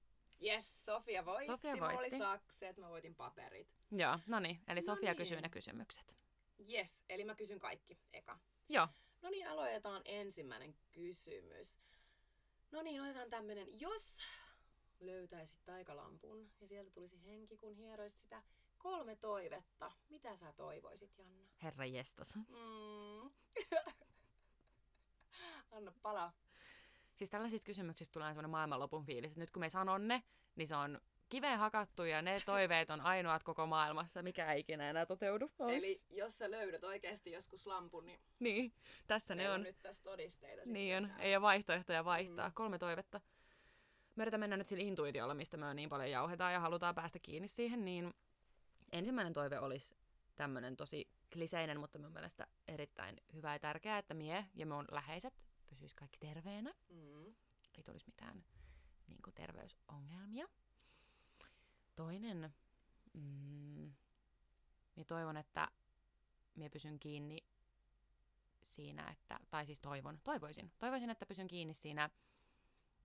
Yes, 0.43 0.85
Sofia 0.85 1.25
voitti. 1.25 1.45
Sofia 1.45 1.75
Mulla 1.75 1.87
oli 1.87 1.95
voitti. 1.95 2.17
sakset, 2.17 2.77
mä 2.77 2.89
voitin 2.89 3.15
paperit. 3.15 3.67
Joo, 3.91 4.19
no 4.27 4.39
niin. 4.39 4.59
Eli 4.67 4.79
No 4.79 4.85
Sofia 4.85 5.11
niin. 5.11 5.17
kysyy 5.17 5.41
ne 5.41 5.49
kysymykset. 5.49 6.25
Yes, 6.73 7.03
eli 7.09 7.23
mä 7.23 7.35
kysyn 7.35 7.59
kaikki 7.59 7.99
eka. 8.13 8.39
Joo, 8.69 8.87
No 9.21 9.29
niin, 9.29 9.47
aloitetaan 9.47 10.01
ensimmäinen 10.05 10.75
kysymys. 10.91 11.77
No 12.71 12.81
niin, 12.81 13.01
otetaan 13.01 13.29
tämmönen. 13.29 13.79
Jos 13.79 14.19
löytäisit 14.99 15.57
taikalampun 15.65 16.51
ja 16.61 16.67
sieltä 16.67 16.91
tulisi 16.91 17.25
henki, 17.25 17.57
kun 17.57 17.75
hieroisit 17.75 18.19
sitä 18.19 18.43
kolme 18.77 19.15
toivetta, 19.15 19.91
mitä 20.09 20.37
sä 20.37 20.53
toivoisit, 20.53 21.17
Janna? 21.17 21.47
herra 21.63 21.85
jestas. 21.85 22.35
Mm. 22.35 23.31
Anna 25.71 25.91
palaa. 26.01 26.33
Siis 27.15 27.29
tällaisista 27.29 27.65
kysymyksistä 27.65 28.13
tulee 28.13 28.33
sellainen 28.33 28.49
maailmanlopun 28.49 29.05
fiilis, 29.05 29.31
että 29.31 29.39
nyt 29.39 29.51
kun 29.51 29.59
me 29.59 29.69
sanon 29.69 30.07
ne, 30.07 30.23
niin 30.55 30.67
se 30.67 30.75
on 30.75 31.01
kiveen 31.31 31.59
hakattu 31.59 32.03
ja 32.03 32.21
ne 32.21 32.41
toiveet 32.45 32.89
on 32.89 33.01
ainoat 33.01 33.43
koko 33.43 33.65
maailmassa, 33.65 34.23
mikä 34.23 34.51
ei 34.53 34.59
ikinä 34.59 34.89
enää 34.89 35.05
toteudu. 35.05 35.51
Ois. 35.59 35.77
Eli 35.77 36.01
jos 36.09 36.37
sä 36.37 36.51
löydät 36.51 36.83
oikeasti 36.83 37.31
joskus 37.31 37.67
lampun, 37.67 38.05
niin 38.05 38.19
Niin, 38.39 38.73
tässä 39.07 39.35
ne 39.35 39.41
meillä 39.43 39.55
on. 39.55 39.63
nyt 39.63 39.81
tässä 39.81 40.03
todisteita. 40.03 40.61
Niin 40.65 40.97
on, 40.97 41.11
ei 41.19 41.35
ole 41.35 41.41
vaihtoehtoja 41.41 42.05
vaihtaa. 42.05 42.47
Mm. 42.49 42.53
Kolme 42.53 42.77
toivetta. 42.79 43.21
Me 44.15 44.23
yritetään 44.23 44.39
mennä 44.39 44.57
nyt 44.57 44.67
sillä 44.67 44.83
intuitiolla, 44.83 45.33
mistä 45.33 45.57
me 45.57 45.73
niin 45.73 45.89
paljon 45.89 46.11
jauhetaan 46.11 46.53
ja 46.53 46.59
halutaan 46.59 46.95
päästä 46.95 47.19
kiinni 47.19 47.47
siihen, 47.47 47.85
niin 47.85 48.13
ensimmäinen 48.91 49.33
toive 49.33 49.59
olisi 49.59 49.95
tämmöinen 50.35 50.77
tosi 50.77 51.09
kliseinen, 51.33 51.79
mutta 51.79 51.99
mun 51.99 52.11
mielestä 52.11 52.47
erittäin 52.67 53.17
hyvä 53.33 53.53
ja 53.53 53.59
tärkeä, 53.59 53.97
että 53.97 54.13
mie 54.13 54.45
ja 54.55 54.65
mun 54.65 54.85
läheiset 54.91 55.33
pysyis 55.69 55.93
kaikki 55.93 56.17
terveenä. 56.19 56.73
Mm. 56.89 57.25
Ei 57.77 57.83
tulisi 57.85 58.05
mitään 58.05 58.43
niin 59.07 59.21
kuin, 59.23 59.33
terveysongelmia. 59.33 60.47
Toinen, 62.01 62.53
mm, 63.13 63.93
minä 64.95 65.05
toivon, 65.07 65.37
että 65.37 65.67
minä 66.55 66.69
pysyn 66.69 66.99
kiinni 66.99 67.37
siinä, 68.63 69.09
että, 69.09 69.39
tai 69.49 69.65
siis 69.65 69.79
toivon, 69.79 70.19
toivoisin, 70.23 70.71
toivoisin, 70.79 71.09
että 71.09 71.25
pysyn 71.25 71.47
kiinni 71.47 71.73
siinä 71.73 72.09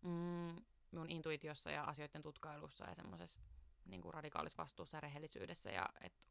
mm, 0.02 0.64
mun 0.90 1.10
intuitiossa 1.10 1.70
ja 1.70 1.84
asioiden 1.84 2.22
tutkailussa 2.22 2.84
ja 2.84 2.94
semmoisessa 2.94 3.40
niin 3.84 4.02
radikaalissa 4.10 4.62
vastuussa 4.62 4.96
ja 4.96 5.00
rehellisyydessä 5.00 5.70
ja 5.70 5.88
että 6.00 6.26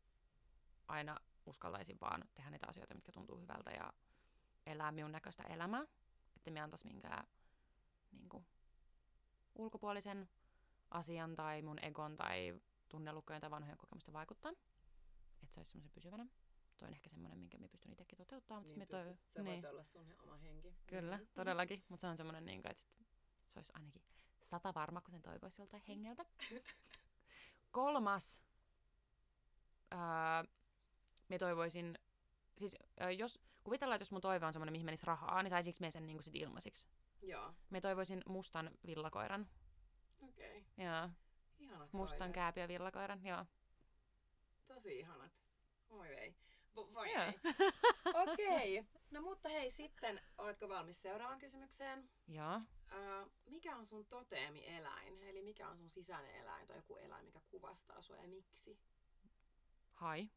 aina 0.88 1.19
uskaltaisin 1.45 1.97
vaan 2.01 2.23
tehdä 2.34 2.49
niitä 2.49 2.67
asioita, 2.69 2.95
mitkä 2.95 3.12
tuntuu 3.12 3.39
hyvältä 3.39 3.71
ja 3.71 3.93
elää 4.65 4.91
minun 4.91 5.12
näköistä 5.12 5.43
elämää, 5.43 5.86
että 6.36 6.51
me 6.51 6.62
antaisi 6.62 6.88
minkään 6.88 7.28
niin 8.12 8.30
kuin, 8.30 8.45
ulkopuolisen 9.56 10.30
asian 10.95 11.36
tai 11.36 11.62
mun 11.62 11.79
egon 11.81 12.15
tai 12.15 12.60
tunnelukkojen 12.89 13.41
tai 13.41 13.51
vanhojen 13.51 13.77
kokemusten 13.77 14.13
vaikuttaa. 14.13 14.51
Että 15.43 15.53
se 15.53 15.60
olisi 15.60 15.71
semmoisen 15.71 15.91
pysyvänä. 15.91 16.25
Toi 16.77 16.88
on 16.88 16.93
ehkä 16.93 17.10
semmoinen, 17.10 17.39
minkä 17.39 17.58
me 17.58 17.67
pystyn 17.67 17.91
itsekin 17.91 18.17
toteuttamaan. 18.17 18.63
Mutta 18.63 18.97
Niin 18.97 19.05
pystyt. 19.08 19.34
Sä 19.36 19.43
niin. 19.43 19.62
voit 19.62 19.65
olla 19.73 19.84
sun 19.84 20.15
oma 20.23 20.38
henki. 20.38 20.75
Kyllä, 20.88 21.17
Mm. 21.17 21.27
todellakin. 21.34 21.84
Mutta 21.89 22.01
se 22.01 22.08
on 22.08 22.17
semmoinen, 22.17 22.45
niin 22.45 22.62
kuin, 22.62 22.71
että 22.71 22.81
sit 22.81 22.91
se 23.49 23.60
olisi 23.60 23.71
ainakin 23.75 24.01
sata 24.41 24.73
varma, 24.73 25.01
kun 25.01 25.12
sen 25.12 25.21
toivoisi 25.21 25.62
joltain 25.62 25.84
hengeltä. 25.88 26.25
Kolmas. 27.71 28.41
Öö, 29.93 29.99
me 31.29 31.38
toivoisin, 31.38 31.97
siis 32.58 32.75
öö, 33.01 33.12
jos, 33.12 33.39
kuvitellaan, 33.63 33.95
että 33.95 34.01
jos 34.01 34.12
mun 34.12 34.21
toive 34.21 34.45
on 34.45 34.53
semmoinen, 34.53 34.71
mihin 34.71 34.86
menisi 34.86 35.05
rahaa, 35.05 35.43
niin 35.43 35.49
saisinko 35.49 35.77
me 35.81 35.91
sen 35.91 36.05
niin 36.08 36.17
kuin 36.17 36.23
sit 36.23 36.36
ilmaisiksi? 36.36 36.88
Joo, 37.21 37.53
Me 37.69 37.81
toivoisin 37.81 38.21
mustan 38.27 38.71
villakoiran. 38.86 39.47
Okei. 40.57 40.65
Okay. 40.73 40.85
Joo, 40.85 41.09
Ihanat 41.59 41.93
mustan 41.93 42.33
kääpiö 42.33 42.67
villakoiran, 42.67 43.25
joo. 43.25 43.45
Tosi 44.67 44.99
ihanat. 44.99 45.31
Voi 45.89 46.07
ei. 46.07 46.35
Vo- 46.75 46.93
voi 46.93 47.13
Joo. 47.13 47.23
ei. 47.23 47.33
Okei. 48.23 48.79
Okay. 48.79 48.91
No 49.11 49.21
mutta 49.21 49.49
hei, 49.49 49.71
sitten 49.71 50.21
oletko 50.37 50.69
valmis 50.69 51.01
seuraavaan 51.01 51.39
kysymykseen? 51.39 52.09
Joo. 52.27 52.61
Ää, 52.87 53.27
mikä 53.45 53.77
on 53.77 53.85
sun 53.85 54.05
toteemi-eläin? 54.05 55.21
Eli 55.21 55.41
mikä 55.41 55.69
on 55.69 55.77
sun 55.77 55.89
sisäinen 55.89 56.35
eläin 56.35 56.67
tai 56.67 56.77
joku 56.77 56.95
eläin, 56.95 57.25
mikä 57.25 57.39
kuvastaa 57.49 58.01
sua 58.01 58.17
ja 58.17 58.27
miksi? 58.27 58.79
Hai. 59.91 60.29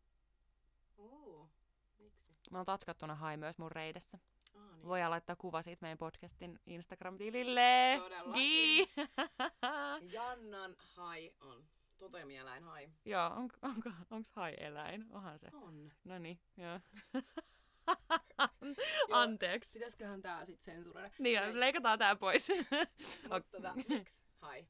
Uu, 0.97 1.51
miksi? 1.99 2.51
Mä 2.51 2.59
oon 2.59 2.67
tatskattuna 2.67 3.15
hai 3.15 3.37
myös 3.37 3.59
mun 3.59 3.73
reidessä. 3.73 4.19
Aa, 4.59 4.77
niin. 4.77 4.87
Voidaan 4.89 5.11
laittaa 5.11 5.37
kuva 5.37 5.63
siitä 5.63 5.83
meidän 5.83 5.99
podcastin 5.99 6.59
Instagram-tilille. 6.67 7.99
Todellakin. 7.99 8.89
Jannan 10.15 10.77
hai 10.79 11.33
on 11.41 11.65
toteemieläin 11.99 12.63
hai. 12.65 12.91
joo, 13.05 13.27
on, 13.27 13.49
onko, 13.63 13.91
onks 14.11 14.31
hai 14.31 14.55
eläin? 14.61 15.07
Onhan 15.11 15.39
se. 15.39 15.49
On. 15.53 15.93
No 16.05 16.19
niin, 16.19 16.41
joo. 16.57 16.81
Anteeksi. 19.11 19.79
Pitäisiköhän 19.79 20.23
tää 20.23 20.45
sit 20.45 20.61
sensuroida? 20.61 21.11
Niin, 21.19 21.41
Näin. 21.41 21.61
leikataan 21.61 21.99
tää 21.99 22.17
pois. 22.17 22.49
Mutta 23.31 23.51
tota, 23.51 23.75
miksi 23.89 24.25
hai? 24.41 24.67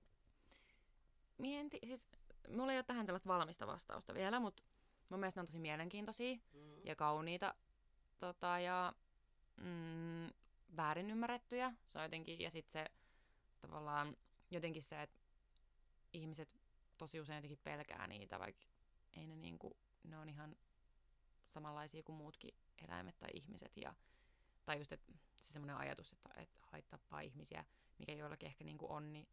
Mieti, 1.39 1.79
siis, 1.87 2.07
mulla 2.49 2.73
ei 2.73 2.79
ole 2.79 2.85
tähän 2.85 3.07
sellaista 3.07 3.29
valmista 3.29 3.67
vastausta 3.67 4.15
vielä, 4.15 4.41
mutta 4.41 4.63
mun 5.09 5.21
mielestä 5.21 5.39
ne 5.39 5.43
on 5.43 5.47
tosi 5.47 5.59
mielenkiintoisia 5.59 6.37
Mm. 6.53 6.81
ja 6.85 6.97
kauniita 6.97 7.55
tota, 8.19 8.59
ja 8.59 8.93
mm, 9.61 10.31
väärin 10.77 11.11
ymmärrettyjä. 11.11 11.73
Se 11.87 11.99
on 11.99 12.05
jotenkin, 12.05 12.41
ja 12.41 12.51
sitten 12.51 12.73
se 12.73 12.91
tavallaan 13.61 14.17
jotenkin 14.51 14.83
se, 14.83 15.03
että 15.03 15.21
ihmiset 16.13 16.49
tosi 16.99 17.21
usein 17.21 17.37
jotenkin 17.37 17.61
pelkää 17.65 18.07
niitä, 18.07 18.39
vaikka 18.39 18.67
ei 19.13 19.27
ne 19.27 19.37
niinku, 19.37 19.77
ne 20.05 20.19
on 20.19 20.29
ihan 20.29 20.57
samanlaisia 21.49 22.03
kuin 22.03 22.17
muutkin 22.17 22.55
eläimet 22.89 23.19
tai 23.19 23.29
ihmiset. 23.33 23.77
Ja, 23.77 23.95
tai 24.65 24.79
just, 24.79 24.93
että 24.93 25.13
se 25.39 25.53
semmoinen 25.53 25.77
ajatus, 25.77 26.13
että, 26.13 26.29
että 26.37 26.59
hait 26.73 26.89
tappaa 26.89 27.21
ihmisiä, 27.21 27.65
mikä 27.99 28.13
joillakin 28.13 28.47
ehkä 28.47 28.65
niinku 28.65 28.93
on, 28.93 29.13
niin 29.13 29.29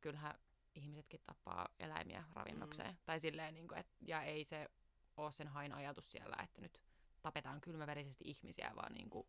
kyllähän 0.00 0.34
ihmisetkin 0.74 1.20
tappaa 1.26 1.68
eläimiä 1.78 2.24
ravinnokseen. 2.32 2.90
Mm. 2.90 2.98
Tai 3.04 3.20
silleen, 3.20 3.54
niinku, 3.54 3.74
et, 3.74 3.86
ja 4.00 4.22
ei 4.22 4.44
se 4.44 4.70
ole 5.16 5.32
sen 5.32 5.48
hain 5.48 5.72
ajatus 5.72 6.10
siellä, 6.10 6.36
että 6.44 6.60
nyt 6.60 6.82
tapetaan 7.22 7.60
kylmäverisesti 7.60 8.24
ihmisiä, 8.24 8.72
vaan 8.76 8.92
niinku, 8.94 9.28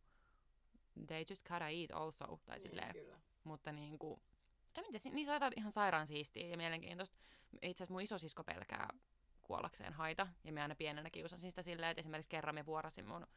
they 1.07 1.23
just 1.29 1.43
gotta 1.47 1.67
eat 1.69 1.91
also, 1.93 2.39
tai 2.45 2.59
silleen. 2.59 2.91
Niin, 2.93 3.03
kyllä. 3.05 3.19
Mutta 3.43 3.71
niinku, 3.71 4.21
en 4.75 4.83
mä 4.83 4.87
tiedä, 4.87 4.99
si- 4.99 5.09
niissä 5.09 5.35
on 5.35 5.51
ihan 5.57 5.71
sairaan 5.71 6.07
siistiä 6.07 6.47
ja 6.47 6.57
mielenkiintoista. 6.57 7.17
Itse 7.61 7.83
asiassa 7.83 7.93
mun 7.93 8.01
isosisko 8.01 8.43
pelkää 8.43 8.89
kuollakseen 9.41 9.93
haita, 9.93 10.27
ja 10.43 10.53
mä 10.53 10.61
aina 10.61 10.75
pienenä 10.75 11.09
kiusasin 11.09 11.51
sitä 11.51 11.61
silleen, 11.61 11.91
että 11.91 11.99
esimerkiksi 11.99 12.29
kerran 12.29 12.55
me 12.55 12.65
vuorasin 12.65 13.05
mun 13.07 13.27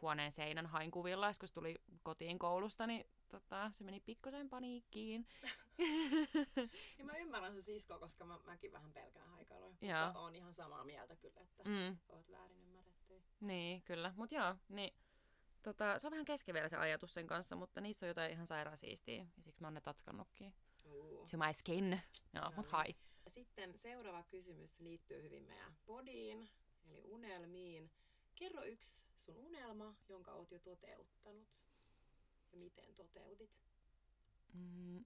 huoneen 0.00 0.32
seinän 0.32 0.66
hain 0.66 0.90
kuvilla, 0.90 1.30
kun 1.40 1.48
se 1.48 1.54
tuli 1.54 1.74
kotiin 2.02 2.38
koulusta, 2.38 2.86
niin 2.86 3.06
tota, 3.28 3.70
se 3.74 3.84
meni 3.84 4.00
pikkusen 4.00 4.48
paniikkiin. 4.48 5.26
Ja 6.98 7.04
mä 7.04 7.16
ymmärrän 7.16 7.52
sun 7.52 7.62
siskoa, 7.62 7.98
koska 7.98 8.24
mä, 8.24 8.38
mäkin 8.46 8.72
vähän 8.72 8.92
pelkään 8.92 9.28
haikaloja. 9.28 9.70
Mutta 10.06 10.20
oon 10.20 10.34
ihan 10.34 10.54
samaa 10.54 10.84
mieltä 10.84 11.16
kyllä, 11.16 11.40
että 11.40 11.62
mm, 11.64 11.96
oot 12.08 12.30
väärin 12.30 12.60
ymmärretty. 12.62 13.22
niin, 13.40 13.82
kyllä. 13.82 14.12
Mut 14.16 14.32
joo, 14.32 14.54
niin 14.68 14.94
tota, 15.68 15.98
se 15.98 16.06
on 16.06 16.10
vähän 16.10 16.24
kesken 16.24 16.54
vielä 16.54 16.68
se 16.68 16.76
ajatus 16.76 17.14
sen 17.14 17.26
kanssa, 17.26 17.56
mutta 17.56 17.80
niissä 17.80 18.06
on 18.06 18.08
jotain 18.08 18.32
ihan 18.32 18.46
sairaan 18.46 18.76
siistiä. 18.76 19.26
Ja 19.36 19.42
siksi 19.42 19.60
mä 19.60 19.66
oon 19.66 19.74
ne 19.74 19.80
tatskannutkin. 19.80 20.54
Uh. 20.84 21.24
To 21.30 21.36
my 21.36 21.54
skin. 21.54 22.00
Joo, 22.34 22.44
No 22.44 22.52
mut 22.56 22.66
hai. 22.66 22.94
Sitten 23.28 23.78
seuraava 23.78 24.22
kysymys 24.22 24.80
liittyy 24.80 25.22
hyvin 25.22 25.44
meidän 25.44 25.76
podiin, 25.86 26.50
eli 26.86 27.02
unelmiin. 27.04 27.90
Kerro 28.34 28.62
yksi 28.62 29.04
sun 29.16 29.36
unelma, 29.36 29.94
jonka 30.08 30.32
oot 30.32 30.50
jo 30.50 30.58
toteuttanut. 30.58 31.66
Ja 32.52 32.58
miten 32.58 32.94
toteutit? 32.94 33.60
Mm. 34.52 35.04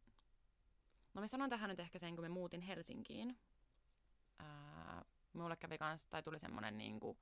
No 1.15 1.21
mä 1.21 1.27
sanon 1.27 1.51
tähän 1.51 1.71
nyt 1.71 1.81
ehkä 1.81 1.99
sen, 1.99 2.17
kun 2.17 2.25
me 2.25 2.29
muutin 2.29 2.61
Helsinkiin. 2.61 3.39
Ää, 4.39 5.05
mulle 5.33 5.57
kävi 5.57 5.79
kans, 5.79 6.07
tai 6.07 6.23
tuli 6.23 6.39
semmonen 6.39 6.79
niinku, 6.79 7.19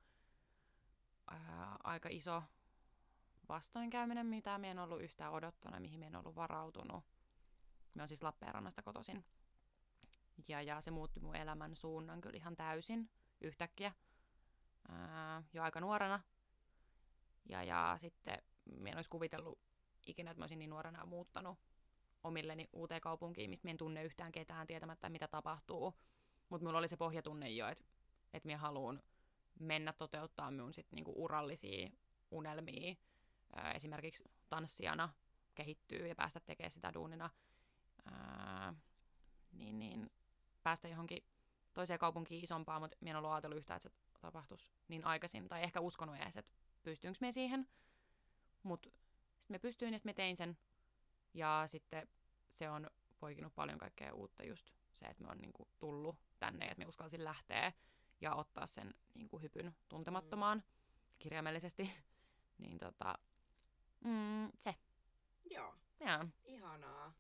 ää, 1.30 1.76
aika 1.84 2.08
iso 2.12 2.42
vastoinkäyminen, 3.50 4.26
mitä 4.26 4.58
mä 4.58 4.66
en 4.66 4.78
ollut 4.78 5.02
yhtään 5.02 5.32
odottanut 5.32 5.76
ja 5.76 5.80
mihin 5.80 6.00
mä 6.00 6.06
en 6.06 6.16
ollut 6.16 6.36
varautunut. 6.36 7.04
Mä 7.94 8.02
oon 8.02 8.08
siis 8.08 8.22
Lappeenrannasta 8.22 8.82
kotoisin. 8.82 9.24
Ja, 10.48 10.62
ja 10.62 10.80
se 10.80 10.90
muutti 10.90 11.20
mun 11.20 11.36
elämän 11.36 11.76
suunnan 11.76 12.20
kyllä 12.20 12.36
ihan 12.36 12.56
täysin 12.56 13.10
yhtäkkiä 13.40 13.92
ää, 14.88 15.42
jo 15.52 15.62
aika 15.62 15.80
nuorena. 15.80 16.20
Ja, 17.48 17.62
ja 17.62 17.94
sitten 17.98 18.42
mä 18.78 18.88
en 18.88 18.96
olisi 18.96 19.10
kuvitellut 19.10 19.58
ikinä, 20.06 20.30
että 20.30 20.38
mä 20.38 20.42
olisin 20.42 20.58
niin 20.58 20.70
nuorena 20.70 21.06
muuttanut 21.06 21.58
omilleni 22.24 22.68
uuteen 22.72 23.00
kaupunkiin, 23.00 23.50
mistä 23.50 23.68
mä 23.68 23.70
en 23.70 23.76
tunne 23.76 24.04
yhtään 24.04 24.32
ketään 24.32 24.66
tietämättä, 24.66 25.08
mitä 25.08 25.28
tapahtuu. 25.28 25.94
Mutta 26.48 26.66
mulla 26.66 26.78
oli 26.78 26.88
se 26.88 26.96
pohjatunne 26.96 27.50
jo, 27.50 27.68
että 27.68 27.84
et 28.32 28.44
mä 28.44 28.56
haluan 28.56 29.02
mennä 29.60 29.92
toteuttaa 29.92 30.50
mun 30.50 30.72
sit 30.72 30.92
niinku 30.92 31.24
urallisia 31.24 31.90
unelmia. 32.30 32.94
Ää, 33.56 33.72
esimerkiksi 33.72 34.24
tanssijana 34.48 35.08
kehittyy 35.54 36.06
ja 36.06 36.14
päästä 36.14 36.40
tekemään 36.40 36.70
sitä 36.70 36.94
duunina. 36.94 37.30
Ää, 38.04 38.74
niin, 39.52 39.78
niin 39.78 40.10
päästä 40.62 40.88
johonkin 40.88 41.24
toiseen 41.74 41.98
kaupunkiin 41.98 42.44
isompaan, 42.44 42.82
mutta 42.82 42.96
mä 43.00 43.10
en 43.10 43.16
ollut 43.16 43.30
ajatellut 43.30 43.58
yhtään, 43.58 43.76
että 43.76 43.88
se 43.88 43.94
tapahtuisi 44.20 44.72
niin 44.88 45.04
aikaisin. 45.04 45.48
Tai 45.48 45.62
ehkä 45.62 45.80
uskonut 45.80 46.16
edes, 46.16 46.36
että 46.36 46.52
pystynkö 46.82 47.18
me 47.20 47.32
siihen. 47.32 47.68
Mutta 48.62 48.88
sitten 49.38 49.54
mä 49.54 49.58
pystyin 49.58 49.92
ja 49.92 49.98
sitten 49.98 50.10
mä 50.10 50.14
tein 50.14 50.36
sen. 50.36 50.58
Ja 51.34 51.62
sitten 51.66 52.08
se 52.48 52.70
on 52.70 52.90
poikinut 53.18 53.54
paljon 53.54 53.78
kaikkea 53.78 54.14
uutta 54.14 54.44
just 54.44 54.70
se, 54.92 55.06
että 55.06 55.22
me 55.22 55.30
on 55.30 55.38
niinku 55.38 55.68
tullut 55.78 56.16
tänne 56.38 56.64
että 56.64 56.78
me 56.78 56.86
uskalsin 56.86 57.24
lähteä 57.24 57.72
ja 58.20 58.34
ottaa 58.34 58.66
sen 58.66 58.94
niinku 59.14 59.38
hypyn 59.38 59.76
tuntemattomaan 59.88 60.62
kirjaimellisesti. 61.18 61.92
niin 62.62 62.78
tota, 62.78 63.18
mm, 64.04 64.52
se. 64.58 64.74
Joo, 65.50 65.74
Jaa. 66.00 66.28
ihanaa. 66.44 67.12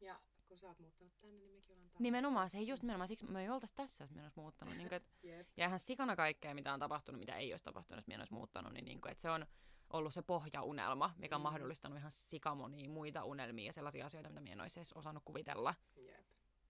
Ja 0.00 0.20
kun 0.48 0.58
sä 0.58 0.66
oot 0.68 0.78
muuttanut 0.78 1.18
tänne, 1.20 1.36
niin 1.38 1.52
mekin 1.52 1.74
ollaan 1.74 1.90
taas. 1.90 2.00
Nimenomaan, 2.00 2.50
se 2.50 2.58
ei 2.58 2.68
just 2.68 2.82
nimenomaan, 2.82 3.08
siksi 3.08 3.26
me 3.26 3.42
ei 3.42 3.50
oltaisi 3.50 3.74
tässä, 3.74 4.04
jos 4.04 4.10
me 4.10 4.22
olisi 4.22 4.36
muuttanut. 4.40 4.76
Niin 4.76 4.88
kuin, 4.88 4.96
et, 4.96 5.06
Jep. 5.22 5.48
ja 5.56 5.66
ihan 5.66 5.80
sikana 5.80 6.16
kaikkea, 6.16 6.54
mitä 6.54 6.72
on 6.74 6.80
tapahtunut, 6.80 7.18
mitä 7.18 7.36
ei 7.36 7.52
olisi 7.52 7.64
tapahtunut, 7.64 7.98
jos 7.98 8.06
me 8.06 8.16
olisi 8.18 8.34
muuttanut. 8.34 8.72
Niin, 8.72 8.84
niin 8.84 9.00
kuin, 9.00 9.12
että 9.12 9.22
se 9.22 9.30
on 9.30 9.46
ollut 9.90 10.14
se 10.14 10.22
pohjaunelma, 10.22 11.14
mikä 11.18 11.34
on 11.36 11.40
Mm. 11.40 11.42
mahdollistanut 11.42 11.98
ihan 11.98 12.10
sikamonia 12.10 12.88
muita 12.90 13.24
unelmia 13.24 13.66
ja 13.66 13.72
sellaisia 13.72 14.06
asioita, 14.06 14.28
mitä 14.30 14.40
me 14.40 14.52
en 14.52 14.60
olisi 14.60 14.80
edes 14.80 14.92
osannut 14.92 15.22
kuvitella. 15.24 15.74
Jep. 15.96 16.26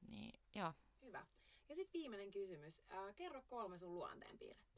Niin, 0.08 0.40
joo. 0.54 0.72
Hyvä. 1.02 1.26
Ja 1.68 1.74
sitten 1.74 1.92
viimeinen 2.00 2.30
kysymys. 2.30 2.80
Ää, 2.88 3.12
kerro 3.12 3.42
kolme 3.42 3.78
sun 3.78 3.94
luonteenpiirrettä. 3.94 4.71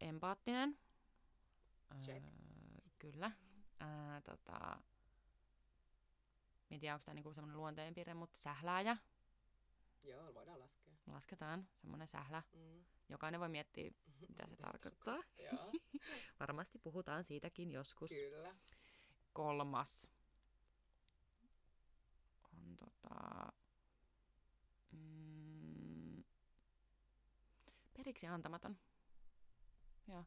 Empaattinen. 0.00 0.78
Check. 2.02 2.24
Öö, 2.24 2.30
kyllä. 2.98 3.30
Öö, 3.82 4.20
tota, 4.24 4.80
en 6.70 6.80
tiedä, 6.80 6.94
onko 6.94 7.04
tämä 7.04 7.14
niinku 7.14 7.34
semmoinen 7.34 7.56
luonteenpiirre, 7.56 8.14
mutta 8.14 8.38
sählääjä. 8.38 8.96
Joo, 10.02 10.34
voidaan 10.34 10.60
laskea. 10.60 10.94
Lasketaan 11.06 11.68
semmoinen 11.76 12.08
sählä. 12.08 12.42
Mm. 12.52 12.84
Jokainen 13.08 13.40
voi 13.40 13.48
miettiä, 13.48 13.90
mitä 14.28 14.46
se 14.46 14.56
tarkoittaa. 14.56 15.18
Joo, 15.52 15.72
Varmasti 16.40 16.78
puhutaan 16.78 17.24
siitäkin 17.24 17.72
joskus. 17.72 18.10
kyllä. 18.10 18.54
Kolmas 19.32 20.08
on 22.58 22.76
tota... 22.76 23.52
Mm, 24.92 26.24
periksi 27.96 28.26
antamaton. 28.26 28.78
Joo. 30.10 30.24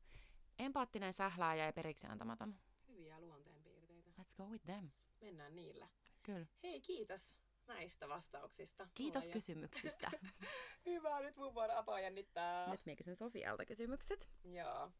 Empaattinen, 0.60 1.13
sählääjä 1.13 1.65
ja 1.65 1.74
periksi 1.74 2.08
antamaton. 2.08 2.56
Hyviä 2.88 3.19
luonteenpiirteitä. 3.19 4.10
Let's 4.22 4.36
go 4.38 4.46
with 4.46 4.65
them. 4.65 4.89
Mennään 5.22 5.56
niillä. 5.56 5.88
Kyllä. 6.24 6.46
Hei, 6.63 6.82
kiitos 6.82 7.36
näistä 7.67 8.10
vastauksista. 8.10 8.88
Kiitos 8.93 9.24
Mulla 9.24 9.34
kysymyksistä. 9.34 10.12
Hyvä, 10.86 11.19
nyt 11.19 11.36
mun 11.36 11.54
vuoro 11.54 11.78
apaa 11.78 12.00
jännittää. 12.00 12.72
Nyt 12.72 12.86
minä 12.86 12.96
kysyn 12.96 13.15
Sofialta 13.15 13.65
kysymykset. 13.65 14.30
Joo. 14.43 14.91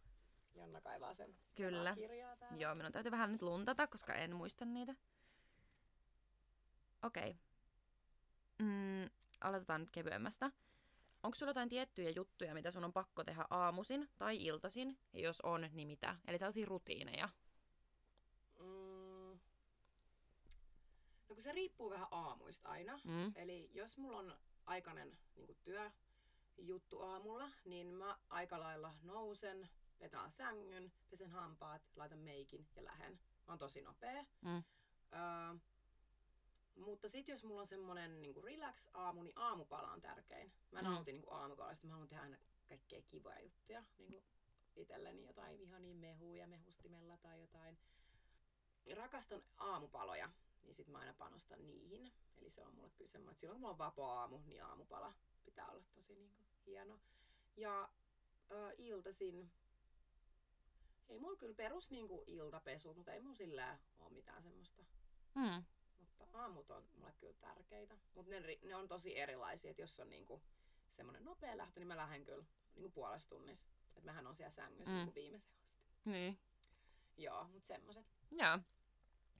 Jonna 0.56 0.82
kaivaa 0.82 1.13
sen 1.13 1.36
Kyllä. 1.56 1.96
kirjaa 1.96 2.36
täällä. 2.36 2.58
Joo, 2.58 2.76
minun 2.76 2.91
täytyy 2.91 3.12
vähän 3.12 3.32
nyt 3.32 3.41
luntata, 3.41 3.88
koska 3.88 4.13
en 4.15 4.36
muista 4.36 4.65
niitä. 4.65 4.96
Okei. 7.04 7.30
Okay. 7.30 7.41
Mm, 8.60 9.10
aloitetaan 9.41 9.82
nyt 9.82 9.91
kevyemmästä. 9.91 10.52
Onko 11.24 11.36
sulla 11.36 11.50
jotain 11.50 11.70
tiettyjä 11.70 12.10
juttuja, 12.10 12.54
mitä 12.54 12.72
sun 12.72 12.84
on 12.84 12.94
pakko 12.94 13.24
tehdä 13.24 13.46
aamuisin 13.50 14.10
tai 14.18 14.46
iltaisin? 14.46 14.98
Ja 15.14 15.20
jos 15.20 15.42
on, 15.42 15.70
niin 15.72 15.88
mitä? 15.88 16.16
Eli 16.28 16.38
sellaisia 16.38 16.66
rutiineja. 16.66 17.30
Mm. 18.60 19.40
No 21.30 21.36
kun 21.36 21.42
se 21.42 21.52
riippuu 21.52 21.90
vähän 21.90 22.08
aamuista 22.12 22.70
aina. 22.70 23.00
Mm. 23.04 23.34
Eli 23.36 23.70
jos 23.74 23.98
mulla 23.98 24.18
on 24.18 24.36
aikainen 24.66 25.18
niin 25.36 25.58
työ 25.64 25.92
juttu 26.58 27.02
aamulla, 27.02 27.50
niin 27.66 27.88
mä 27.88 28.18
aika 28.30 28.60
lailla 28.60 28.94
nousen, 29.04 29.70
vetän 30.00 30.32
sängyn, 30.32 30.94
pesen 31.10 31.30
hampaat, 31.30 31.82
laitan 31.96 32.20
meikin 32.20 32.68
ja 32.76 32.84
lähen. 32.84 33.14
Mä 33.14 33.52
oon 33.54 33.60
tosi 33.60 33.82
nopea. 33.82 34.26
Mm. 34.42 34.64
Öö, 35.14 35.60
mutta 36.76 37.10
sitten 37.10 37.34
jos 37.34 37.44
mulla 37.44 37.62
on 37.62 37.68
semmonen 37.68 38.22
niinku 38.22 38.42
relax 38.42 38.88
aamu, 38.94 39.24
niin 39.24 39.34
aamupala 39.38 39.92
on 39.92 40.02
tärkein. 40.02 40.54
Mä 40.72 40.82
Mm. 40.82 40.88
nautin 40.88 41.14
niinku 41.16 41.32
aamupalasta. 41.32 41.88
Mä 41.88 41.92
haluan 41.94 42.08
tehdä 42.10 42.24
aina 42.24 42.38
kaikkea 42.70 43.02
kivoja 43.02 43.40
juttuja. 43.42 43.84
Niinku 43.98 44.24
itselleni 44.76 45.24
jotain 45.24 45.60
ihania 45.60 45.96
mehuja 45.96 46.48
mehustimella 46.48 47.18
tai 47.18 47.42
jotain. 47.42 47.78
Rakastan 48.96 49.44
aamupaloja, 49.58 50.30
niin 50.64 50.74
sit 50.76 50.88
mä 50.88 50.98
aina 50.98 51.14
panostan 51.14 51.68
niihin. 51.68 52.14
Eli 52.38 52.50
se 52.50 52.66
on 52.66 52.76
mulle 52.76 52.90
kyllä 52.90 53.12
semmoinen, 53.12 53.32
että 53.32 53.40
silloin 53.42 53.56
kun 53.56 53.62
mulla 53.62 53.72
on 53.72 53.78
vapaa-aamu, 53.78 54.40
niin 54.46 54.64
aamupala 54.64 55.14
pitää 55.46 55.68
olla 55.72 55.84
tosi 55.94 56.16
niinku 56.16 56.44
hieno. 56.66 57.00
Ja 57.58 57.90
ö, 58.52 58.74
iltasin, 58.78 59.52
ei 61.10 61.20
mulla 61.20 61.38
kyllä 61.38 61.56
perus 61.56 61.92
niinku 61.92 62.24
iltapesu, 62.28 62.94
mutta 62.94 63.14
ei 63.14 63.22
mulla 63.22 63.36
sillä 63.36 63.80
ole 64.00 64.10
mitään 64.14 64.44
semmoista 64.44 64.84
Mm. 65.36 65.64
Aamut 66.34 66.72
on 66.72 66.84
mulle 66.98 67.13
kyllä 67.19 67.34
tärkeitä. 67.41 67.98
Mutta 68.15 68.32
ne, 68.32 68.58
ne 68.63 68.76
on 68.76 68.88
tosi 68.88 69.17
erilaisia, 69.19 69.69
että 69.72 69.82
jos 69.82 70.00
on 70.00 70.10
niinku 70.10 70.41
semmoinen 70.89 71.26
nopea 71.26 71.58
lähtö, 71.58 71.80
niin 71.80 71.88
mä 71.88 71.98
lähden 71.98 72.24
kyllä 72.26 72.46
niinku 72.76 72.89
puolessa 72.89 73.30
tunnissa. 73.30 73.65
Että 73.96 74.06
mähän 74.06 74.28
on 74.28 74.36
siellä 74.36 74.52
sängyssä 74.52 74.91
Mm. 74.91 74.98
niinku 74.98 75.15
viimeisen 75.15 75.50
asti. 75.52 75.74
Niin. 76.06 76.39
Joo, 77.17 77.43
mutta 77.48 77.67
semmoset. 77.67 78.06
Joo. 78.32 78.60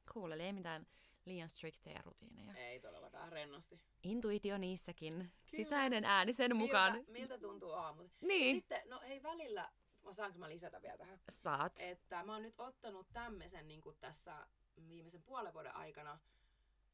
Cool, 0.06 0.32
eli 0.32 0.44
ei 0.44 0.54
mitään 0.54 0.88
liian 1.26 1.50
strikteja 1.50 2.02
rutiineja. 2.06 2.54
Ei 2.58 2.80
todellakaan 2.80 3.32
rennosti. 3.32 3.82
Intuitio 4.04 4.58
niissäkin. 4.58 5.32
Sisäinen 5.46 6.06
ääni 6.06 6.34
sen 6.34 6.56
mukaan. 6.56 6.94
Miltä, 6.94 7.12
miltä 7.12 7.38
tuntuu 7.38 7.72
aamut? 7.72 8.12
Niin. 8.22 8.56
Sitten, 8.56 8.82
no 8.90 9.00
hei 9.00 9.24
välillä, 9.24 9.72
saanko 10.12 10.40
mä 10.40 10.50
lisätä 10.50 10.82
vielä 10.82 10.98
tähän? 10.98 11.20
Saat. 11.30 11.80
Että 11.82 12.24
mä 12.24 12.34
oon 12.34 12.42
nyt 12.42 12.56
ottanut 12.58 13.08
tämmöisen 13.14 13.68
niin 13.68 13.82
tässä 14.00 14.48
viimeisen 14.88 15.24
puolen 15.24 15.54
vuoden 15.54 15.76
aikana, 15.76 16.20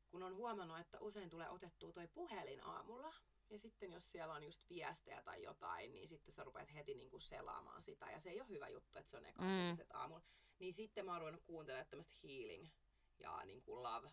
kun 0.10 0.24
on 0.24 0.36
huomannut, 0.36 0.80
että 0.80 1.00
usein 1.00 1.30
tulee 1.30 1.50
otettua 1.50 1.94
toi 1.94 2.08
puhelin 2.08 2.64
aamulla. 2.64 3.14
Ja 3.50 3.58
sitten 3.58 3.92
jos 3.92 4.12
siellä 4.12 4.34
on 4.34 4.44
just 4.44 4.70
viestejä 4.70 5.22
tai 5.22 5.44
jotain, 5.44 5.94
niin 5.94 6.08
sitten 6.08 6.34
sä 6.34 6.44
rupeat 6.44 6.74
heti 6.74 6.96
niin 6.96 7.10
kuin 7.10 7.22
selaamaan 7.22 7.82
sitä. 7.82 8.12
Ja 8.12 8.20
se 8.20 8.30
ei 8.30 8.42
ole 8.42 8.50
hyvä 8.50 8.68
juttu, 8.70 8.98
että 9.00 9.12
se 9.12 9.18
on 9.18 9.26
eka 9.26 9.42
Mm. 9.42 9.48
mm. 9.48 9.78
aamulla. 9.94 10.22
Niin 10.60 10.74
sitten 10.74 11.06
mä 11.06 11.12
oon 11.12 11.22
ruvennut 11.22 11.44
kuuntelemaan 11.44 11.88
tämmöistä 11.90 12.14
healing 12.24 12.68
ja 13.20 13.46
niin 13.46 13.62
kuin 13.62 13.84
love 13.84 14.08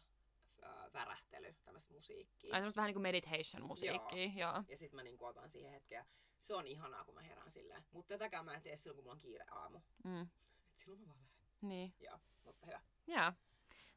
äh, 0.63 0.93
värähtely, 0.93 1.55
tämmöistä 1.65 1.93
musiikkia. 1.93 2.55
Ai 2.55 2.61
semmoista 2.61 2.77
vähän 2.79 2.89
niin 2.89 2.95
kuin 2.95 3.03
meditation-musiikkia. 3.03 4.25
Joo. 4.25 4.53
Joo. 4.53 4.65
Ja 4.69 4.77
sitten 4.77 4.97
mä 4.97 5.03
niin 5.03 5.17
otan 5.21 5.51
siihen 5.51 5.73
hetkeä. 5.73 6.07
Se 6.39 6.55
on 6.55 6.67
ihanaa, 6.67 7.05
kun 7.05 7.15
mä 7.15 7.23
herään 7.23 7.51
silleen. 7.51 7.85
Mutta 7.93 8.09
tätäkään 8.15 8.45
mä 8.45 8.55
en 8.55 8.63
tee 8.63 8.77
silloin, 8.77 8.97
kun 8.97 9.05
mulla 9.05 9.15
on 9.15 9.21
kiire 9.21 9.45
aamu. 9.51 9.81
Mm. 10.05 10.23
Et 10.23 10.77
silloin 10.77 11.01
mä 11.01 11.07
vaan 11.07 11.19
lähden. 11.19 11.37
Niin. 11.61 11.95
Joo, 12.01 12.19
mutta 12.45 12.67
hyvä. 12.67 12.81
Joo. 13.07 13.33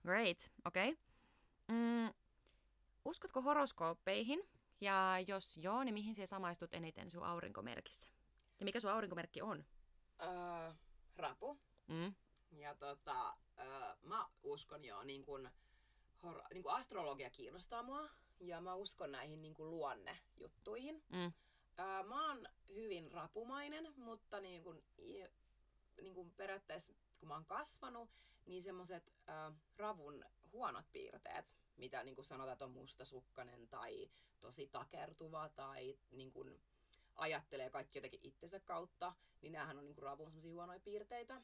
Great. 0.02 0.52
Okei. 0.66 0.92
Okay. 0.92 1.04
Mm. 1.70 2.14
Uskotko 3.06 3.42
horoskooppeihin? 3.42 4.50
Ja 4.82 5.16
jos 5.28 5.58
joo, 5.58 5.84
niin 5.84 5.94
mihin 5.94 6.16
siellä 6.16 6.28
samaistut 6.28 6.74
eniten 6.74 7.12
sun 7.12 7.24
aurinkomerkissä? 7.24 8.10
Ja 8.60 8.66
mikä 8.66 8.80
sun 8.80 8.92
aurinkomerkki 8.92 9.42
on? 9.42 9.66
Öö, 10.22 10.74
rapu. 11.18 11.60
Mm. 11.88 12.14
Ja 12.52 12.76
tota, 12.76 13.38
öö, 13.60 13.96
mä 14.02 14.30
uskon 14.44 14.86
jo, 14.86 15.04
niin 15.04 15.26
kun, 15.26 15.50
hor, 16.24 16.42
niin 16.54 16.64
kun 16.64 16.72
astrologia 16.72 17.30
kiinnostaa 17.30 17.84
mua. 17.84 18.10
Ja 18.40 18.62
mä 18.62 18.76
uskon 18.76 19.12
näihin 19.12 19.42
niin 19.42 19.54
kun 19.54 19.72
luonnejuttuihin. 19.72 21.04
Mm. 21.10 21.34
Öö, 21.80 22.04
mä 22.04 22.28
oon 22.30 22.48
hyvin 22.68 23.12
rapumainen, 23.12 23.94
mutta 23.98 24.40
niin 24.40 24.64
kun, 24.64 24.84
niin 26.02 26.14
kun 26.14 26.32
periaatteessa 26.32 26.94
kun 27.20 27.28
mä 27.28 27.34
oon 27.34 27.46
kasvanut, 27.46 28.10
niin 28.46 28.64
semmoset 28.64 29.14
öö, 29.30 29.52
ravun 29.78 30.26
huonot 30.54 30.86
piirteet, 30.92 31.56
mitä 31.78 32.04
niin 32.04 32.16
kun 32.16 32.26
sanotaan, 32.26 32.54
että 32.54 32.66
on 32.66 32.72
mustasukkainen 32.72 33.68
tai 33.68 34.10
tosi 34.40 34.68
takertuva 34.68 35.50
tai 35.50 35.98
niin 36.12 36.32
kun 36.32 36.60
ajattelee 37.16 37.70
kaikki 37.70 37.98
jotenkin 37.98 38.20
itsensä 38.24 38.60
kautta, 38.60 39.14
niin 39.42 39.54
näähän 39.54 39.78
on 39.78 39.86
niin 39.86 39.96
kun 39.96 40.04
ravun 40.04 40.34
huonoja 40.44 40.80
piirteitä. 40.80 41.42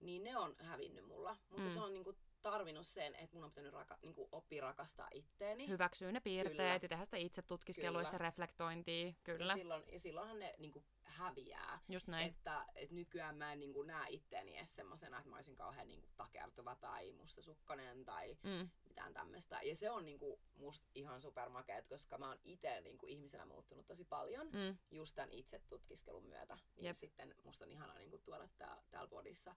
Niin 0.00 0.24
ne 0.24 0.36
on 0.36 0.56
hävinnyt 0.58 1.04
mulla, 1.06 1.36
mutta 1.50 1.68
Mm. 1.68 1.74
se 1.74 1.80
on 1.80 1.92
niin 1.94 2.04
kun 2.04 2.16
tarvinnut 2.42 2.86
sen, 2.86 3.14
että 3.14 3.36
mun 3.36 3.44
on 3.44 3.50
pitänyt 3.50 3.72
raka- 3.74 3.98
niin 4.02 4.14
oppia 4.32 4.62
rakastaa 4.62 5.08
itteeni. 5.14 5.68
Hyväksyy 5.68 6.12
ne 6.12 6.20
piirteet 6.20 6.56
Kyllä. 6.56 6.72
ja 6.72 6.80
tehdä 6.88 7.04
sitä 7.04 7.16
itse 7.16 7.42
tutkiskelua 7.42 8.00
ja 8.00 8.04
sitä 8.04 8.18
reflektointia. 8.18 9.12
Kyllä, 9.24 9.52
Ja 9.52 9.56
silloin, 9.56 9.82
ja 9.92 10.00
silloinhan 10.00 10.38
ne 10.38 10.54
niin 10.58 10.72
kuin 10.72 10.84
häviää. 11.02 11.78
just 11.88 12.06
näin. 12.08 12.28
Että, 12.28 12.66
että 12.74 12.94
nykyään 12.94 13.36
mä 13.36 13.52
en 13.52 13.60
niin 13.60 13.72
kuin 13.72 13.86
näe 13.86 14.06
itteeni 14.10 14.56
edes 14.56 14.74
semmosena, 14.74 15.18
että 15.18 15.30
mä 15.30 15.36
olisin 15.36 15.56
kauhean 15.56 15.88
niin 15.88 16.00
kuin 16.00 16.12
takertuva 16.16 16.76
tai 16.76 17.12
mustasukkainen 17.12 18.04
tai 18.04 18.36
Mm. 18.42 18.70
mitään 18.88 19.12
tämmöistä. 19.14 19.62
Ja 19.62 19.76
se 19.76 19.90
on 19.90 20.04
niin 20.06 20.18
kuin 20.18 20.40
musta 20.54 20.86
ihan 20.94 21.20
supermakeet, 21.20 21.86
koska 21.88 22.18
mä 22.18 22.28
oon 22.28 22.38
itse 22.44 22.80
niin 22.80 22.98
kuin 22.98 23.10
ihmisenä 23.12 23.44
muuttunut 23.46 23.86
tosi 23.86 24.04
paljon 24.04 24.46
Mm. 24.46 24.78
just 24.90 25.14
tämän 25.14 25.32
itse 25.32 25.58
tutkiskelun 25.68 26.26
myötä. 26.26 26.58
Niin 26.76 26.84
Jep. 26.86 26.96
sitten 26.96 27.34
musta 27.44 27.64
on 27.64 27.70
ihanaa 27.70 27.98
niin 27.98 28.10
kuin 28.10 28.22
tuoda 28.22 28.48
tää, 28.58 28.82
täällä 28.90 29.08
podissa 29.08 29.54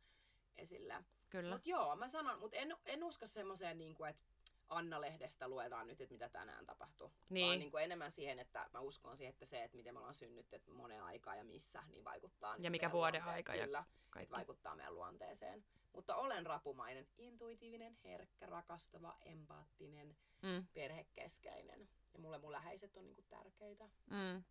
esille. 0.57 1.03
Kyllä. 1.29 1.55
Mutta 1.55 1.69
joo, 1.69 1.95
mä 1.95 2.07
sanon, 2.07 2.39
mutta 2.39 2.57
en, 2.57 2.77
en 2.85 3.03
usko 3.03 3.27
semmoiseen, 3.27 3.77
niin 3.77 3.95
kuin, 3.95 4.09
että 4.09 4.23
Anna-lehdestä 4.69 5.47
luetaan 5.47 5.87
nyt, 5.87 6.01
että 6.01 6.13
mitä 6.13 6.29
tänään 6.29 6.65
tapahtuu. 6.65 7.11
Niin. 7.29 7.47
Vaan 7.47 7.59
niin 7.59 7.71
kuin 7.71 7.83
enemmän 7.83 8.11
siihen, 8.11 8.39
että 8.39 8.69
mä 8.73 8.79
uskon 8.79 9.17
siihen, 9.17 9.29
että 9.33 9.45
se, 9.45 9.63
että 9.63 9.77
miten 9.77 9.93
me 9.93 9.97
ollaan 9.99 10.13
synnytty 10.13 10.61
monen 10.71 11.03
aikaa 11.03 11.35
ja 11.35 11.43
missä, 11.43 11.83
niin 11.91 12.03
vaikuttaa. 12.03 12.55
Ja 12.59 12.71
mikä 12.71 12.85
meidän 12.85 12.91
vuoden 12.91 13.23
aika 13.23 13.55
ja 13.55 13.65
Kyllä, 13.65 13.83
Kaikki. 14.09 14.23
että 14.23 14.35
vaikuttaa 14.35 14.75
meidän 14.75 14.95
luonteeseen. 14.95 15.65
Mutta 15.93 16.15
olen 16.15 16.45
rapumainen, 16.45 17.07
intuitiivinen, 17.17 17.97
herkkä, 18.03 18.45
rakastava, 18.45 19.17
empaattinen, 19.25 20.15
Mm. 20.41 20.67
perhekeskeinen. 20.73 21.89
Ja 22.13 22.19
mulle 22.19 22.37
mun 22.37 22.51
läheiset 22.51 22.97
on 22.97 23.05
niinku 23.05 23.21
tärkeitä. 23.21 23.89
Mm. 24.09 24.43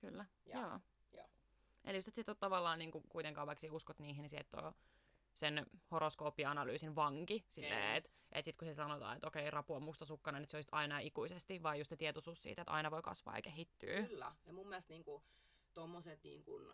Kyllä. 0.00 0.24
Ja- 0.46 0.60
Joo. 0.60 0.80
joo. 1.12 1.26
Eli 1.84 1.96
just, 1.98 2.08
että 2.08 2.16
sit 2.20 2.28
on 2.28 2.36
tavallaan 2.36 2.78
niin 2.78 2.90
kuin, 2.90 3.04
kuitenkaan 3.08 3.46
vaikka 3.46 3.66
uskot 3.70 3.98
niihin, 3.98 4.22
niin 4.22 4.30
se 4.30 4.44
on 4.56 4.74
sen 5.40 5.66
horoskooppianalyysin 5.90 6.94
vanki. 6.94 7.44
Silleen, 7.48 7.96
että 7.96 8.10
et 8.32 8.44
sit 8.44 8.56
kun 8.56 8.68
se 8.68 8.74
sanotaan, 8.74 9.16
että 9.16 9.26
okei, 9.26 9.50
rapu 9.50 9.74
on 9.74 9.82
mustasukkainen, 9.82 10.42
että 10.42 10.50
se 10.50 10.56
olisi 10.56 10.68
aina 10.72 10.98
ikuisesti, 10.98 11.62
vaan 11.62 11.78
just 11.78 11.88
se 11.88 11.96
tietoisuus 11.96 12.42
siitä, 12.42 12.62
että 12.62 12.72
aina 12.72 12.90
voi 12.90 13.02
kasvaa 13.02 13.36
ja 13.36 13.42
kehittyä. 13.42 14.02
Kyllä. 14.02 14.32
Ja 14.46 14.52
mun 14.52 14.68
mielestä 14.68 14.92
niinku, 14.92 15.22
tommoset 15.74 16.24
niinku, 16.24 16.72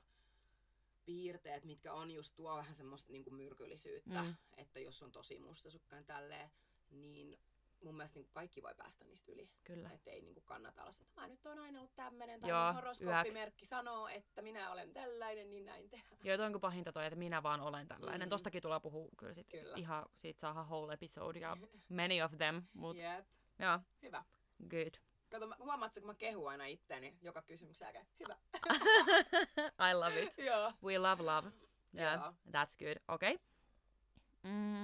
piirteet, 1.05 1.65
mitkä 1.65 1.93
on 1.93 2.11
just 2.11 2.35
tuo 2.35 2.57
vähän 2.57 2.75
semmoista 2.75 3.13
niinku 3.13 3.31
myrkyllisyyttä, 3.31 4.23
mm. 4.23 4.35
että 4.57 4.81
jos 4.81 5.03
on 5.03 5.13
tosi 5.13 5.39
mustasukkainen 5.39 6.07
tälleen, 6.07 6.51
niin 6.91 7.39
mun 7.85 7.97
mielestä 7.97 8.19
niinku 8.19 8.31
kaikki 8.33 8.63
voi 8.63 8.75
päästä 8.75 9.05
niistä 9.05 9.33
yli. 9.33 9.51
Kyllä. 9.65 9.91
Että 9.91 10.11
ei 10.11 10.21
niinku 10.21 10.41
kannata 10.41 10.83
olla 10.83 10.93
se, 10.93 11.03
että 11.03 11.21
mä 11.21 11.29
nyt 11.29 11.47
oon 11.47 11.59
aina 11.59 11.79
ollut 11.79 11.95
tämmönen, 11.95 12.41
tai 12.41 12.51
Joo, 12.51 12.73
horoskooppimerkki 12.73 13.67
sanoo, 13.67 14.09
että 14.09 14.43
minä 14.43 14.73
olen 14.73 14.93
tällainen, 14.93 15.51
niin 15.51 15.65
näin 15.65 15.91
tehdään. 15.91 16.19
Joo, 16.25 16.37
toi 16.37 16.47
on 16.47 16.53
kuin 16.53 16.61
pahinta 16.61 16.93
toi, 16.93 17.07
että 17.07 17.19
minä 17.19 17.43
vaan 17.43 17.61
olen 17.61 17.89
tällainen. 17.89 18.21
Mm. 18.21 18.27
Mm. 18.27 18.31
Tostakin 18.31 18.63
tulee 18.63 18.81
puhua 18.81 19.09
kyllä 19.19 19.33
sit 19.33 19.49
Kyllä. 19.49 19.77
ihan, 19.77 20.07
siitä 20.15 20.41
saa 20.41 20.65
whole 20.65 20.95
episode 20.95 21.39
ja 21.39 21.57
many 21.89 22.23
of 22.23 22.33
them, 22.39 22.63
mut 22.73 22.97
Jep. 22.97 23.27
joo, 23.59 23.79
Hyvä. 24.03 24.25
good. 24.69 24.95
Kato, 25.31 25.55
huomaatko, 25.59 26.01
kun 26.01 26.07
mä 26.07 26.15
kehun 26.15 26.51
aina 26.51 26.67
itteeni 26.67 27.19
joka 27.23 27.43
kysymyksen 27.43 27.87
jälkeen? 27.87 28.07
Hyvä. 28.21 28.37
I 29.91 29.95
love 29.95 30.23
it. 30.23 30.39
Joo. 30.39 30.73
We 30.83 30.99
love 30.99 31.23
love. 31.23 31.53
Yeah, 31.99 32.21
Joo. 32.21 32.33
that's 32.33 32.77
good. 32.79 32.97
Okei. 33.09 33.35
Okay. 33.35 33.47
Mm. 34.43 34.76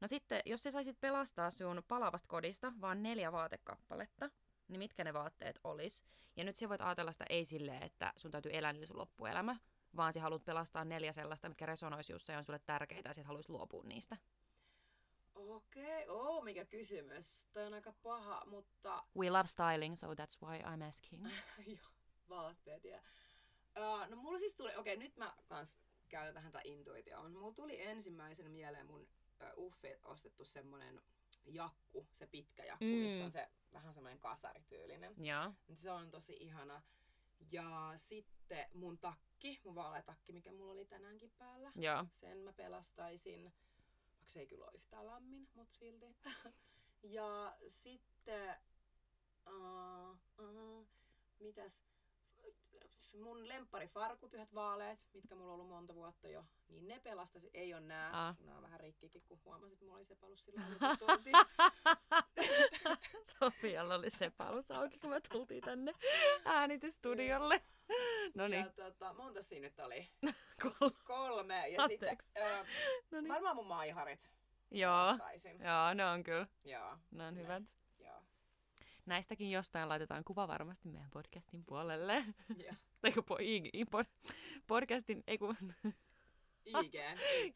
No 0.00 0.08
sitten, 0.08 0.42
jos 0.46 0.62
sä 0.62 0.70
saisit 0.70 1.00
pelastaa 1.00 1.50
sun 1.50 1.82
palavasta 1.88 2.28
kodista 2.28 2.72
vaan 2.80 3.02
neljä 3.02 3.32
vaatekappaletta, 3.32 4.30
niin 4.68 4.78
mitkä 4.78 5.04
ne 5.04 5.12
vaatteet 5.12 5.60
olis? 5.64 6.04
Ja 6.36 6.44
nyt 6.44 6.56
sä 6.56 6.68
voit 6.68 6.80
ajatella 6.80 7.12
sitä 7.12 7.24
ei 7.28 7.44
silleen, 7.44 7.82
että 7.82 8.12
sun 8.16 8.30
täytyy 8.30 8.52
elää 8.54 8.72
niillä 8.72 8.86
sun 8.86 8.98
loppuelämä, 8.98 9.56
vaan 9.96 10.12
sä 10.12 10.20
haluat 10.20 10.44
pelastaa 10.44 10.84
neljä 10.84 11.12
sellaista, 11.12 11.48
mitkä 11.48 11.66
resonoisi 11.66 12.12
just 12.12 12.28
ja 12.28 12.38
on 12.38 12.44
sulle 12.44 12.60
tärkeitä 12.66 13.08
ja 13.08 13.14
sit 13.14 13.26
haluais 13.26 13.48
luopua 13.48 13.84
niistä. 13.84 14.16
Okei, 15.34 16.04
okay. 16.04 16.16
oh, 16.16 16.44
mikä 16.44 16.64
kysymys. 16.64 17.46
Toi 17.52 17.66
on 17.66 17.74
aika 17.74 17.92
paha, 17.92 18.42
mutta 18.46 19.04
We 19.16 19.30
love 19.30 19.46
styling, 19.46 19.96
so 19.96 20.06
that's 20.06 20.46
why 20.46 20.58
I'm 20.58 20.88
asking. 20.88 21.28
Joo, 21.66 21.90
vaatteet. 22.28 22.84
Ja. 22.84 23.00
Uh, 23.78 24.10
no 24.10 24.16
mulla 24.16 24.38
siis 24.38 24.54
tuli, 24.54 24.76
okei 24.76 24.96
nyt 24.96 25.16
mä 25.16 25.34
kans 25.48 25.78
käytän 26.08 26.34
tähän 26.34 26.52
tätä 26.52 26.62
intuitioon. 26.64 27.32
Mulla 27.32 27.54
tuli 27.54 27.82
ensimmäisen 27.82 28.50
mieleen 28.50 28.86
mun 28.86 29.08
Uffi 29.56 29.94
ostettu 30.04 30.44
semmonen 30.44 31.00
jakku, 31.46 32.06
se 32.12 32.26
pitkä 32.26 32.64
jakku, 32.64 32.84
Mm. 32.84 32.90
missä 32.90 33.24
on 33.24 33.32
se 33.32 33.48
vähän 33.72 33.94
semmoinen 33.94 34.20
kasarityylinen. 34.20 35.14
Joo. 35.18 35.52
Se 35.74 35.90
on 35.90 36.10
tosi 36.10 36.36
ihana. 36.40 36.82
Ja 37.52 37.92
sitten 37.96 38.66
mun 38.74 38.98
takki, 38.98 39.60
mun 39.64 39.74
vaalea 39.74 40.02
takki, 40.02 40.32
mikä 40.32 40.52
mulla 40.52 40.72
oli 40.72 40.84
tänäänkin 40.84 41.30
päällä. 41.38 41.72
Joo. 41.76 42.06
Sen 42.14 42.38
mä 42.38 42.52
pelastaisin, 42.52 43.42
vaikka 43.44 44.28
se 44.32 44.40
ei 44.40 44.46
kyllä 44.46 44.64
ole 44.64 44.74
yhtään 44.74 45.06
lämmin, 45.06 45.48
mutta 45.54 45.78
silti. 45.78 46.16
ja 47.02 47.56
sitten, 47.68 48.56
uh, 49.46 50.18
uh, 50.46 50.86
mitäs, 51.38 51.82
mun 53.22 53.48
lempparifarkut, 53.48 54.34
yhdet 54.34 54.54
vaaleet, 54.54 55.00
mitkä 55.14 55.34
mulla 55.34 55.48
on 55.48 55.54
ollut 55.54 55.68
monta 55.68 55.94
vuotta 55.94 56.28
jo, 56.28 56.44
niin 56.68 56.88
ne 56.88 57.00
pelastasi, 57.00 57.50
ei 57.54 57.74
ole 57.74 57.80
nää. 57.80 58.10
Aa. 58.12 58.34
Nää 58.44 58.56
on 58.56 58.62
vähän 58.62 58.80
rikkikin, 58.80 59.22
kun 59.28 59.40
huomasit, 59.44 59.72
että 59.72 59.84
mulla 59.84 59.96
oli 59.96 60.04
sepalus 60.04 60.44
silloin, 60.44 60.66
kun 60.78 60.98
tultiin. 61.08 61.34
Sofialla 63.24 63.94
oli 63.94 64.10
se 64.10 64.30
palus 64.30 64.70
auki, 64.70 64.98
kun 64.98 65.10
me 65.10 65.20
tultiin 65.20 65.62
tänne 65.64 65.92
äänitystudiolle. 66.44 67.62
No 68.34 68.48
niin, 68.48 68.60
Ja 68.64 68.70
tota, 68.84 69.12
monta 69.12 69.42
siinä 69.42 69.66
nyt 69.66 69.78
oli? 69.80 70.10
Kol- 70.62 70.90
Kolme. 71.04 71.68
Ja 71.68 71.88
sitten 71.88 72.18
äh, 72.38 72.66
no 73.10 73.20
niin. 73.20 73.32
varmaan 73.32 73.56
mun 73.56 73.66
maiharit 73.66 74.30
Joo, 74.70 75.06
vastaisin. 75.06 75.60
joo, 75.60 75.94
ne 75.94 76.06
on 76.06 76.22
kyllä. 76.22 76.46
Joo, 76.64 76.96
Ne 77.10 77.26
on 77.26 77.34
Ne. 77.34 77.42
hyvät. 77.42 77.62
Näistäkin 79.10 79.50
jostain 79.50 79.88
laitetaan 79.88 80.24
kuva 80.24 80.48
varmasti 80.48 80.88
meidän 80.88 81.10
podcastin 81.10 81.64
puolelle. 81.64 82.24
joo. 82.56 82.74
Tai 83.00 83.12
po, 83.26 83.36
i, 83.40 83.70
i, 83.72 83.84
pod, 83.84 84.04
podcastin, 84.66 85.22
ei 85.26 85.38
kun, 85.38 85.56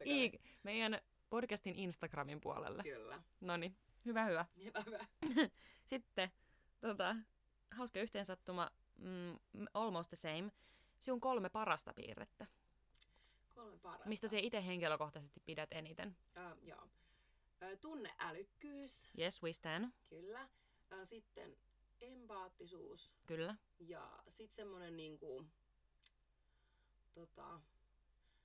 IG. 0.05 0.41
meidän 0.63 1.01
podcastin 1.31 1.75
Instagramin 1.77 2.41
puolelle. 2.41 2.83
Kyllä. 2.83 3.23
No 3.41 3.57
niin, 3.57 3.77
hyvä 4.05 4.25
hyvä. 4.25 4.47
Hyvä, 4.65 4.83
hyvä. 4.87 5.07
Sitten, 5.91 6.31
tota, 6.81 7.17
hauska 7.71 8.01
yhteensattuma, 8.01 8.71
mm, 8.99 9.39
almost 9.75 10.11
the 10.11 10.17
same. 10.17 10.51
Sinun 10.99 11.21
kolme 11.21 11.49
parasta 11.49 11.93
piirrettä. 11.95 12.47
Kolme 13.55 13.79
parasta. 13.79 14.09
Mistä 14.09 14.29
se 14.29 14.39
itse 14.39 14.67
henkilökohtaisesti 14.67 15.41
pidät 15.47 15.73
eniten? 15.73 16.17
Äh, 16.37 16.53
joo. 16.63 16.89
Tunneälykkyys, 17.81 19.09
Yes, 19.19 19.43
we 19.43 19.53
stand. 19.53 19.93
kyllä. 20.09 20.49
Äh, 21.01 21.09
sitten 21.09 21.57
empaattisuus 22.01 23.15
Kyllä. 23.27 23.57
ja 23.79 24.23
sitten 24.29 24.57
semmonen 24.57 24.97
niinku, 24.97 25.47
tota, 27.15 27.61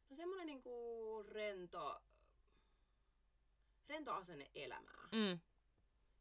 no 0.09 0.15
semmonen 0.15 0.45
niinku 0.47 1.23
rento, 1.27 2.01
rento 3.89 4.13
asenne 4.13 4.51
elämää. 4.55 5.09
Mm, 5.11 5.39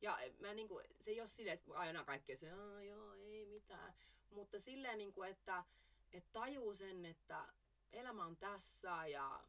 Ja 0.03 0.18
mä 0.41 0.55
niinku, 0.55 0.81
se 1.01 1.11
ei 1.11 1.20
ole 1.20 1.29
silleen, 1.29 1.55
että 1.55 1.72
aina 1.79 2.05
kaikki 2.05 2.33
on 2.33 2.39
se, 2.39 2.49
joo, 2.87 3.14
ei 3.14 3.47
mitään. 3.47 3.95
Mutta 4.31 4.59
silleen, 4.59 4.99
niinku, 4.99 5.22
että, 5.22 5.64
että 6.12 6.31
tajuu 6.33 6.74
sen, 6.74 7.05
että 7.05 7.49
elämä 7.93 8.24
on 8.24 8.37
tässä 8.37 9.07
ja 9.07 9.45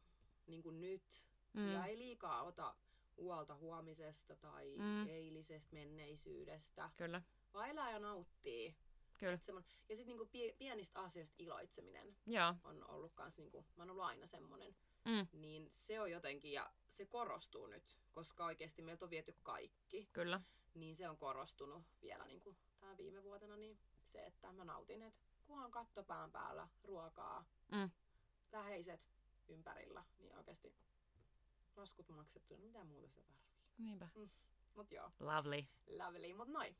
niinku 0.46 0.70
nyt. 0.70 1.28
mm, 1.52 1.72
Ja 1.72 1.84
ei 1.86 1.98
liikaa 1.98 2.42
ota 2.42 2.74
huolta 3.20 3.54
huomisesta 3.54 4.36
tai 4.36 4.76
Mm. 4.76 5.08
eilisestä 5.08 5.74
menneisyydestä. 5.76 6.90
kyllä. 6.96 7.22
Vaan 7.54 7.68
elää 7.70 7.90
ja 7.92 7.98
nauttii. 7.98 8.76
Kyllä. 9.18 9.32
Et 9.34 9.42
semmon- 9.42 9.64
ja 9.88 9.96
sitten 9.96 10.06
niinku 10.16 10.24
pie- 10.32 10.54
pienistä 10.58 11.00
asioista 11.00 11.34
iloitseminen 11.38 12.16
Joo. 12.26 12.54
on 12.64 12.84
ollut 12.90 13.12
kans 13.14 13.38
niinku, 13.38 13.62
mä 13.76 13.82
oon 13.82 13.90
ollut 13.90 14.04
aina 14.04 14.26
semmonen. 14.26 14.76
Mm, 15.04 15.40
Niin 15.40 15.70
se 15.72 16.00
on 16.00 16.10
jotenkin, 16.10 16.52
ja 16.52 16.72
se 16.88 17.06
korostuu 17.06 17.66
nyt, 17.66 17.96
koska 18.12 18.44
oikeasti 18.44 18.82
meiltä 18.82 19.04
on 19.04 19.10
viety 19.10 19.36
kaikki 19.42 20.08
kyllä. 20.12 20.40
niin 20.74 20.96
se 20.96 21.08
on 21.08 21.18
korostunut 21.18 21.82
vielä 22.02 22.26
niin 22.26 22.40
kuin 22.40 22.56
tämän 22.78 22.96
viime 22.96 23.22
vuotena, 23.22 23.56
niin 23.56 23.78
se, 24.06 24.26
että 24.26 24.52
mä 24.52 24.64
nautin, 24.64 25.02
että 25.02 25.20
kunhan 25.44 25.70
katto 25.70 26.04
pään 26.04 26.32
päällä, 26.32 26.68
ruokaa, 26.84 27.44
Mm. 27.72 27.90
läheiset 28.52 29.00
ympärillä, 29.48 30.04
niin 30.18 30.36
oikeasti 30.36 30.74
laskut 31.76 32.08
maksettu, 32.08 32.56
niin 32.56 32.66
mitä 32.66 32.84
muuta 32.84 33.08
sitä 33.08 33.22
tarvii. 33.22 33.74
Niinpä. 33.78 34.08
Mut 34.74 34.92
joo, 34.92 35.10
Lovely. 35.20 35.64
lovely, 35.86 36.34
mut 36.34 36.48
noin. 36.48 36.76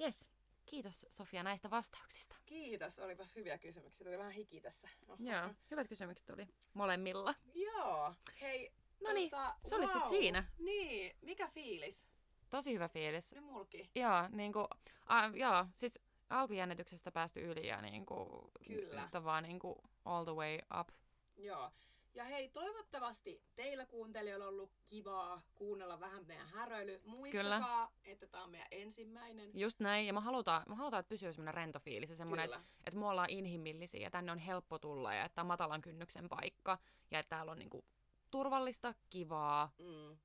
Yes. 0.00 0.28
Kiitos 0.66 1.06
Sofia 1.10 1.42
näistä 1.42 1.70
vastauksista. 1.70 2.36
Kiitos, 2.46 2.98
olipas 2.98 3.36
hyviä 3.36 3.58
kysymyksiä. 3.58 4.04
Tuli 4.04 4.18
vähän 4.18 4.32
hiki 4.32 4.60
tässä. 4.60 4.88
Oho. 5.08 5.16
Joo, 5.20 5.54
hyvät 5.70 5.88
kysymykset 5.88 6.26
tuli 6.26 6.48
molemmilla. 6.74 7.34
Joo. 7.54 8.14
Hei, 8.40 8.72
Noniin, 9.00 9.30
tota, 9.30 9.56
se 9.64 9.74
oli 9.76 9.86
sit 9.86 9.96
wow. 9.96 10.08
siinä. 10.08 10.44
Niin, 10.58 11.16
mikä 11.22 11.48
fiilis? 11.48 12.06
Tosi 12.50 12.74
hyvä 12.74 12.88
fiilis. 12.88 13.32
Nyt 13.32 13.44
mulki. 13.44 13.90
Joo, 13.94 14.28
niinku, 14.30 14.68
a, 15.06 15.26
joo, 15.34 15.66
siis 15.76 15.98
alkujännityksestä 16.30 17.12
päästy 17.12 17.40
yli 17.40 17.66
ja 17.66 17.80
niinku, 17.80 18.50
Kyllä. 18.66 19.02
nyt 19.02 19.14
on 19.14 19.24
vaan 19.24 19.42
niinku 19.42 19.82
all 20.04 20.24
the 20.24 20.34
way 20.34 20.58
up. 20.80 20.88
Joo. 21.36 21.72
Ja 22.14 22.24
hei, 22.24 22.48
toivottavasti 22.48 23.42
teillä 23.54 23.86
kuuntelijoilla 23.86 24.44
on 24.44 24.52
ollut 24.54 24.72
kivaa 24.84 25.42
kuunnella 25.54 26.00
vähän 26.00 26.26
meidän 26.26 26.46
häröily. 26.48 27.00
Muistakaa, 27.04 27.92
että 28.04 28.26
tämä 28.26 28.44
on 28.44 28.50
meidän 28.50 28.68
ensimmäinen. 28.70 29.50
Just 29.54 29.80
näin, 29.80 30.06
ja 30.06 30.12
me 30.12 30.20
halutaan, 30.20 30.62
me 30.68 30.74
halutaan 30.74 31.00
että 31.00 31.08
pysyy 31.08 31.32
semmoinen 31.32 31.54
rento 31.54 31.78
fiilis 31.78 32.10
ja 32.10 32.16
semmoinen, 32.16 32.44
että, 32.44 32.56
Kyllä. 32.56 32.68
että 32.86 33.00
me 33.00 33.06
ollaan 33.08 33.30
inhimillisiä 33.30 34.00
ja 34.00 34.10
tänne 34.10 34.32
on 34.32 34.38
helppo 34.38 34.78
tulla 34.78 35.14
ja 35.14 35.24
että 35.24 35.34
tämä 35.34 35.42
on 35.42 35.46
matalan 35.46 35.82
kynnyksen 35.82 36.28
paikka 36.28 36.78
ja 37.10 37.18
että 37.18 37.30
täällä 37.30 37.52
on 37.52 37.58
niinku 37.58 37.84
turvallista, 38.30 38.94
kivaa, 39.10 39.70
Mm. 39.78 40.18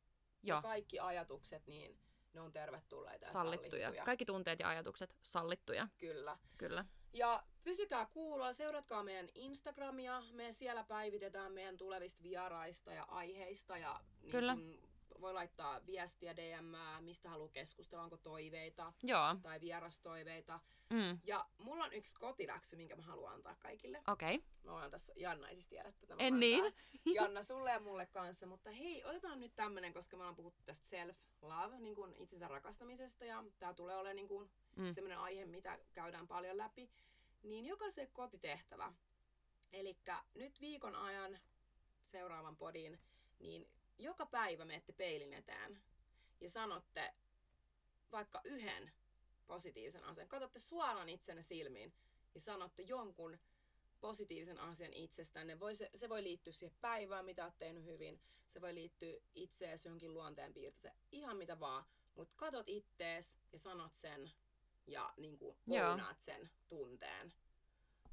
Ja 0.44 0.62
kaikki 0.62 1.00
ajatukset, 1.00 1.68
niin 1.68 2.00
ne 2.34 2.42
on 2.42 2.52
tervetulleita 2.54 3.26
ja 3.26 3.32
sallittuja. 3.32 3.72
sallittuja. 3.72 4.06
Kaikki 4.06 4.26
tunteet 4.26 4.60
ja 4.60 4.70
ajatukset 4.70 5.16
sallittuja, 5.22 5.88
Kyllä. 5.98 6.38
kyllä. 6.58 6.86
Ja 7.14 7.43
pysykää 7.64 8.05
kuulolla, 8.05 8.53
seuratkaa 8.53 9.03
meidän 9.03 9.30
Instagramia. 9.36 10.24
Me 10.32 10.53
siellä 10.53 10.84
päivitetään 10.84 11.53
meidän 11.53 11.78
tulevista 11.78 12.24
vieraista 12.24 12.93
ja 12.93 13.03
aiheista. 13.03 13.78
Ja 13.78 13.99
niin 14.22 14.32
Kyllä. 14.32 14.53
kun 14.53 14.89
voi 15.22 15.34
laittaa 15.34 15.86
viestiä, 15.86 16.36
DM, 16.36 16.76
mistä 17.03 17.30
haluaa 17.30 17.49
keskustella, 17.49 18.03
onko 18.03 18.17
toiveita 18.17 18.93
Joo, 19.03 19.36
tai 19.41 19.61
vierastoiveita. 19.61 20.59
mm, 20.89 21.20
Ja 21.24 21.45
mulla 21.57 21.86
on 21.86 21.93
yksi 21.93 22.15
kotiläksy, 22.15 22.76
minkä 22.76 22.95
mä 22.95 23.01
haluan 23.01 23.34
antaa 23.34 23.55
kaikille. 23.59 24.01
okei. 24.07 24.36
Okay. 24.36 24.47
Mä 24.63 24.72
oon 24.74 24.91
tässä, 24.91 25.13
Janna 25.15 25.49
ei 25.49 25.55
siis 25.55 25.67
tiedä 25.67 25.91
tätä. 25.91 26.15
En 26.17 26.39
niin. 26.39 26.63
Janna 27.15 27.43
sulle 27.43 27.72
ja 27.72 27.80
mulle 27.80 28.05
kanssa. 28.05 28.45
Mutta 28.47 28.72
hei, 28.72 29.05
otetaan 29.05 29.39
nyt 29.39 29.55
tämmönen, 29.55 29.93
koska 29.93 30.17
me 30.17 30.22
ollaan 30.24 30.36
puhuttu 30.36 30.61
tästä 30.65 30.88
self-love, 30.88 31.80
niin 31.80 31.95
kuin 31.95 32.15
itsensä 32.17 32.47
rakastamisesta. 32.47 33.26
Ja 33.26 33.43
tää 33.59 33.74
tulee 33.74 33.95
olemaan 33.95 34.15
niin 34.15 34.28
kuin 34.28 34.49
Mm. 34.76 34.93
semmoinen 34.93 35.20
aihe, 35.20 35.45
mitä 35.45 35.80
käydään 35.93 36.28
paljon 36.28 36.57
läpi. 36.57 36.89
Niin 37.43 37.65
jokaisen 37.65 38.07
kotitehtävä. 38.13 38.93
Eli 39.74 39.97
nyt 40.34 40.61
viikon 40.61 40.95
ajan 40.95 41.39
seuraavan 42.11 42.55
podin, 42.57 42.99
niin 43.39 43.70
joka 44.00 44.26
päivä 44.26 44.66
menette 44.66 44.93
peilin 44.93 45.34
eteen 45.34 45.82
ja 46.41 46.50
sanotte 46.50 47.14
vaikka 48.12 48.41
yhden 48.43 48.91
positiivisen 49.47 50.04
asian. 50.04 50.28
Katsotte 50.28 50.60
suoraan 50.60 51.10
itsenne 51.10 51.41
silmiin 51.41 51.93
ja 52.36 52.41
sanotte 52.41 52.82
jonkun 52.82 53.39
positiivisen 54.02 54.60
asian 54.60 54.93
itsestänne. 54.93 55.60
Voi 55.60 55.76
se, 55.76 55.89
se 55.95 56.10
voi 56.10 56.24
liittyä 56.24 56.54
siihen 56.54 56.78
päivään, 56.82 57.26
mitä 57.26 57.43
olet 57.43 57.60
tehnyt 57.60 57.86
hyvin. 57.86 58.22
Se 58.47 58.62
voi 58.62 58.74
liittyä 58.76 59.14
itseesi 59.36 59.88
johonkin 59.88 60.14
luonteenpiirteeseen. 60.14 61.04
Ihan 61.12 61.38
mitä 61.38 61.60
vaan. 61.60 61.86
Mutta 62.16 62.34
katot 62.36 62.70
ittees 62.70 63.38
ja 63.52 63.60
sanot 63.60 63.95
sen 63.95 64.32
ja 64.88 65.14
niin 65.18 65.38
kuin 65.38 65.58
sen 66.20 66.50
tunteen. 66.70 67.34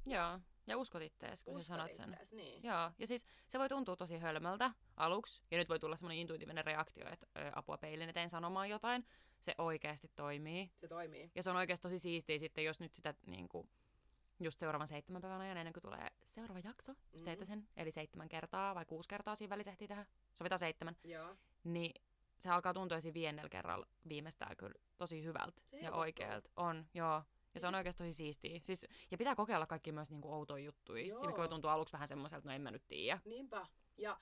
Joo, 0.05 0.39
ja 0.67 0.77
uskot 0.77 1.01
ittees, 1.01 1.43
kun 1.43 1.53
sä 1.53 1.57
Uskot 1.59 1.67
sanot 1.77 1.93
sen. 1.93 2.09
ittees, 2.09 2.33
Niin. 2.33 2.63
Joo, 2.63 2.91
ja 2.99 3.07
siis 3.07 3.25
se 3.47 3.59
voi 3.59 3.69
tuntua 3.69 3.95
tosi 3.95 4.17
hölmöltä 4.17 4.71
aluksi, 4.97 5.43
ja 5.51 5.57
nyt 5.57 5.69
voi 5.69 5.79
tulla 5.79 5.95
semmoinen 5.95 6.17
intuitiivinen 6.17 6.65
reaktio, 6.65 7.09
että 7.11 7.27
ö, 7.37 7.51
apua 7.55 7.77
peilin 7.77 8.09
eteen 8.09 8.29
sanomaan 8.29 8.69
jotain. 8.69 9.05
Se 9.39 9.55
oikeasti 9.57 10.11
toimii. 10.15 10.71
Se 10.75 10.87
toimii. 10.87 11.31
Ja 11.35 11.43
se 11.43 11.49
on 11.49 11.55
oikeasti 11.55 11.81
tosi 11.83 11.99
siistiä 11.99 12.37
sitten, 12.39 12.63
jos 12.63 12.79
nyt 12.79 12.93
sitä 12.93 13.13
niin 13.25 13.49
kuin, 13.49 13.69
just 14.39 14.59
seuraavan 14.59 14.87
seitsemän 14.87 15.21
päivän 15.21 15.41
ajan 15.41 15.57
ennen 15.57 15.73
kuin 15.73 15.81
tulee 15.81 16.07
seuraava 16.25 16.59
jakso, 16.63 16.91
jos 17.13 17.21
Mhm. 17.21 17.25
teette 17.25 17.45
sen, 17.45 17.67
eli 17.77 17.91
seitsemän 17.91 18.29
kertaa 18.29 18.75
vai 18.75 18.85
kuusi 18.85 19.09
kertaa 19.09 19.35
siinä 19.35 19.49
välissä 19.49 19.71
ehtii 19.71 19.87
tehdä, 19.87 20.05
sovitaan 20.33 20.59
seitsemän, 20.59 20.95
Joo. 21.03 21.35
niin 21.63 22.01
se 22.39 22.49
alkaa 22.49 22.73
tuntua 22.73 23.01
siinä 23.01 23.13
viidennellä 23.13 23.49
kerralla 23.49 23.87
viimeistään 24.09 24.57
kyllä 24.57 24.75
tosi 24.97 25.23
hyvältä 25.23 25.61
Se 25.71 25.77
ja 25.79 25.91
oikealta. 25.91 26.49
On, 26.55 26.85
joo. 26.93 27.23
Ja 27.57 27.61
se 27.61 27.67
on 27.67 27.75
oikeasti 27.75 28.03
tosi 28.03 28.13
siistiä. 28.13 28.59
Siis, 28.63 28.85
ja 29.11 29.17
pitää 29.17 29.35
kokeilla 29.35 29.65
kaikki 29.65 29.91
myös 29.91 30.11
niinku 30.11 30.33
outoja 30.33 30.63
juttuja. 30.65 31.05
Joo. 31.05 31.21
Ja 31.23 31.27
mikä 31.27 31.37
voi 31.39 31.49
tuntua 31.49 31.73
aluksi 31.73 31.93
vähän 31.93 32.07
semmoiselta, 32.07 32.49
no 32.49 32.55
en 32.55 32.61
mä 32.61 32.71
nyt 32.71 32.87
tiedä. 32.87 33.19
Niinpä. 33.25 33.67
Ja 33.97 34.19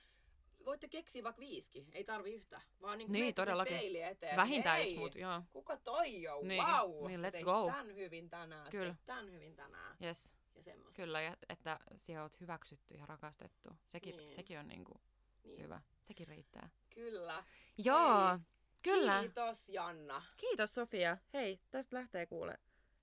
voitte 0.66 0.88
keksiä 0.88 1.24
vaikka 1.24 1.40
viisikin. 1.40 1.88
Ei 1.92 2.04
tarvi 2.04 2.34
yhtä. 2.34 2.62
Vaan 2.82 2.98
niin, 2.98 3.12
Niin, 3.12 3.22
sinne 3.22 3.34
todellakin. 3.34 3.78
peiliin 3.78 4.06
eteen. 4.06 4.38
Vähintään 4.38 4.82
yksi, 4.82 4.98
mut 4.98 5.16
joo. 5.16 5.42
Kuka 5.52 5.78
toi 5.78 6.22
jo? 6.22 6.40
Niin, 6.44 6.64
Wow! 6.64 7.08
niin, 7.08 7.20
let's 7.20 7.44
go. 7.44 7.72
tän 7.72 7.96
hyvin 7.96 8.30
tänään. 8.30 8.70
Kyllä. 8.72 8.96
Tän 9.06 9.32
hyvin 9.32 9.56
tänään. 9.56 9.98
Yes, 10.04 10.34
Ja 10.56 10.64
semmoista. 10.64 11.02
kyllä. 11.02 11.22
Ja, 11.22 11.38
että 11.50 11.80
siellä 11.98 12.24
oot 12.24 12.40
hyväksytty 12.42 12.96
ja 12.96 13.06
rakastettu. 13.06 13.70
Sekin, 13.88 14.18
Niin. 14.18 14.36
sekin 14.36 14.60
on 14.60 14.68
niinku 14.68 14.94
Niin. 15.44 15.62
hyvä. 15.64 15.82
Sekin 16.02 16.28
riittää. 16.28 16.70
Kyllä. 16.90 17.44
Joo, 17.78 18.28
Hei, 18.30 18.38
kyllä. 18.84 19.20
Kiitos 19.20 19.70
Janna. 19.70 20.22
Kiitos 20.38 20.74
Sofia. 20.76 21.18
Hei, 21.34 21.60
tästä 21.72 21.96
lähtee 21.96 22.26
kuule 22.26 22.58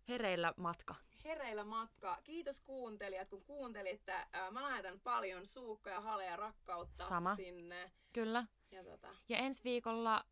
hereillä 0.09 0.55
matka. 0.57 0.95
Hereillä 1.25 1.65
matka. 1.65 2.19
Kiitos 2.25 2.61
kuuntelijat, 2.61 3.29
kun 3.29 3.45
kuuntelitte. 3.45 4.27
Mä 4.51 4.63
lähetän 4.63 5.01
paljon 5.01 5.47
suukkoja, 5.47 6.01
haleja, 6.01 6.37
rakkautta 6.37 7.09
Sama. 7.09 7.37
sinne. 7.37 7.93
Kyllä. 8.13 8.47
Ja 8.71 8.85
tota, 8.85 9.09
Ja 9.29 9.39
ensi 9.39 9.65
viikolla 9.65 10.25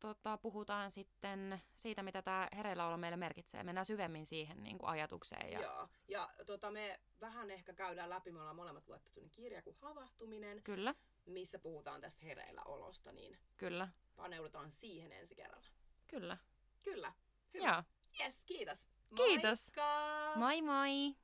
tota, 0.00 0.38
puhutaan 0.38 0.90
sitten 0.90 1.62
siitä, 1.76 2.02
mitä 2.02 2.22
tämä 2.22 2.48
hereilläolo 2.56 2.96
meille 2.96 3.16
merkitsee. 3.16 3.62
Mennään 3.62 3.86
syvemmin 3.86 4.26
siihen 4.26 4.62
niin 4.64 4.78
kuin 4.78 4.90
ajatukseen. 4.90 5.52
Ja... 5.52 5.60
Joo. 5.60 5.88
Ja 6.08 6.30
tota, 6.46 6.70
me 6.70 7.00
vähän 7.20 7.50
ehkä 7.50 7.72
käydään 7.72 8.10
läpi, 8.10 8.32
me 8.32 8.40
ollaan 8.40 8.56
molemmat 8.56 8.88
luettu 8.88 9.10
sellainen 9.10 9.30
kirja 9.30 9.62
kuin 9.62 9.76
Havahtuminen, 9.80 10.62
Kyllä, 10.62 10.94
missä 11.26 11.58
puhutaan 11.58 12.00
tästä 12.00 12.24
hereillä 12.24 12.62
olosta, 12.64 13.12
niin 13.12 13.38
kyllä, 13.56 13.88
paneudutaan 14.16 14.70
siihen 14.70 15.12
ensi 15.12 15.34
kerralla. 15.34 15.66
kyllä. 16.08 16.36
Kyllä. 16.82 17.12
Hyvä. 17.54 17.64
Joo. 17.66 17.82
Yes, 18.20 18.42
kiitos. 18.46 18.88
Kiitos. 19.16 19.70
Moikka! 19.74 20.36
Moi 20.36 20.62
moi! 20.62 21.14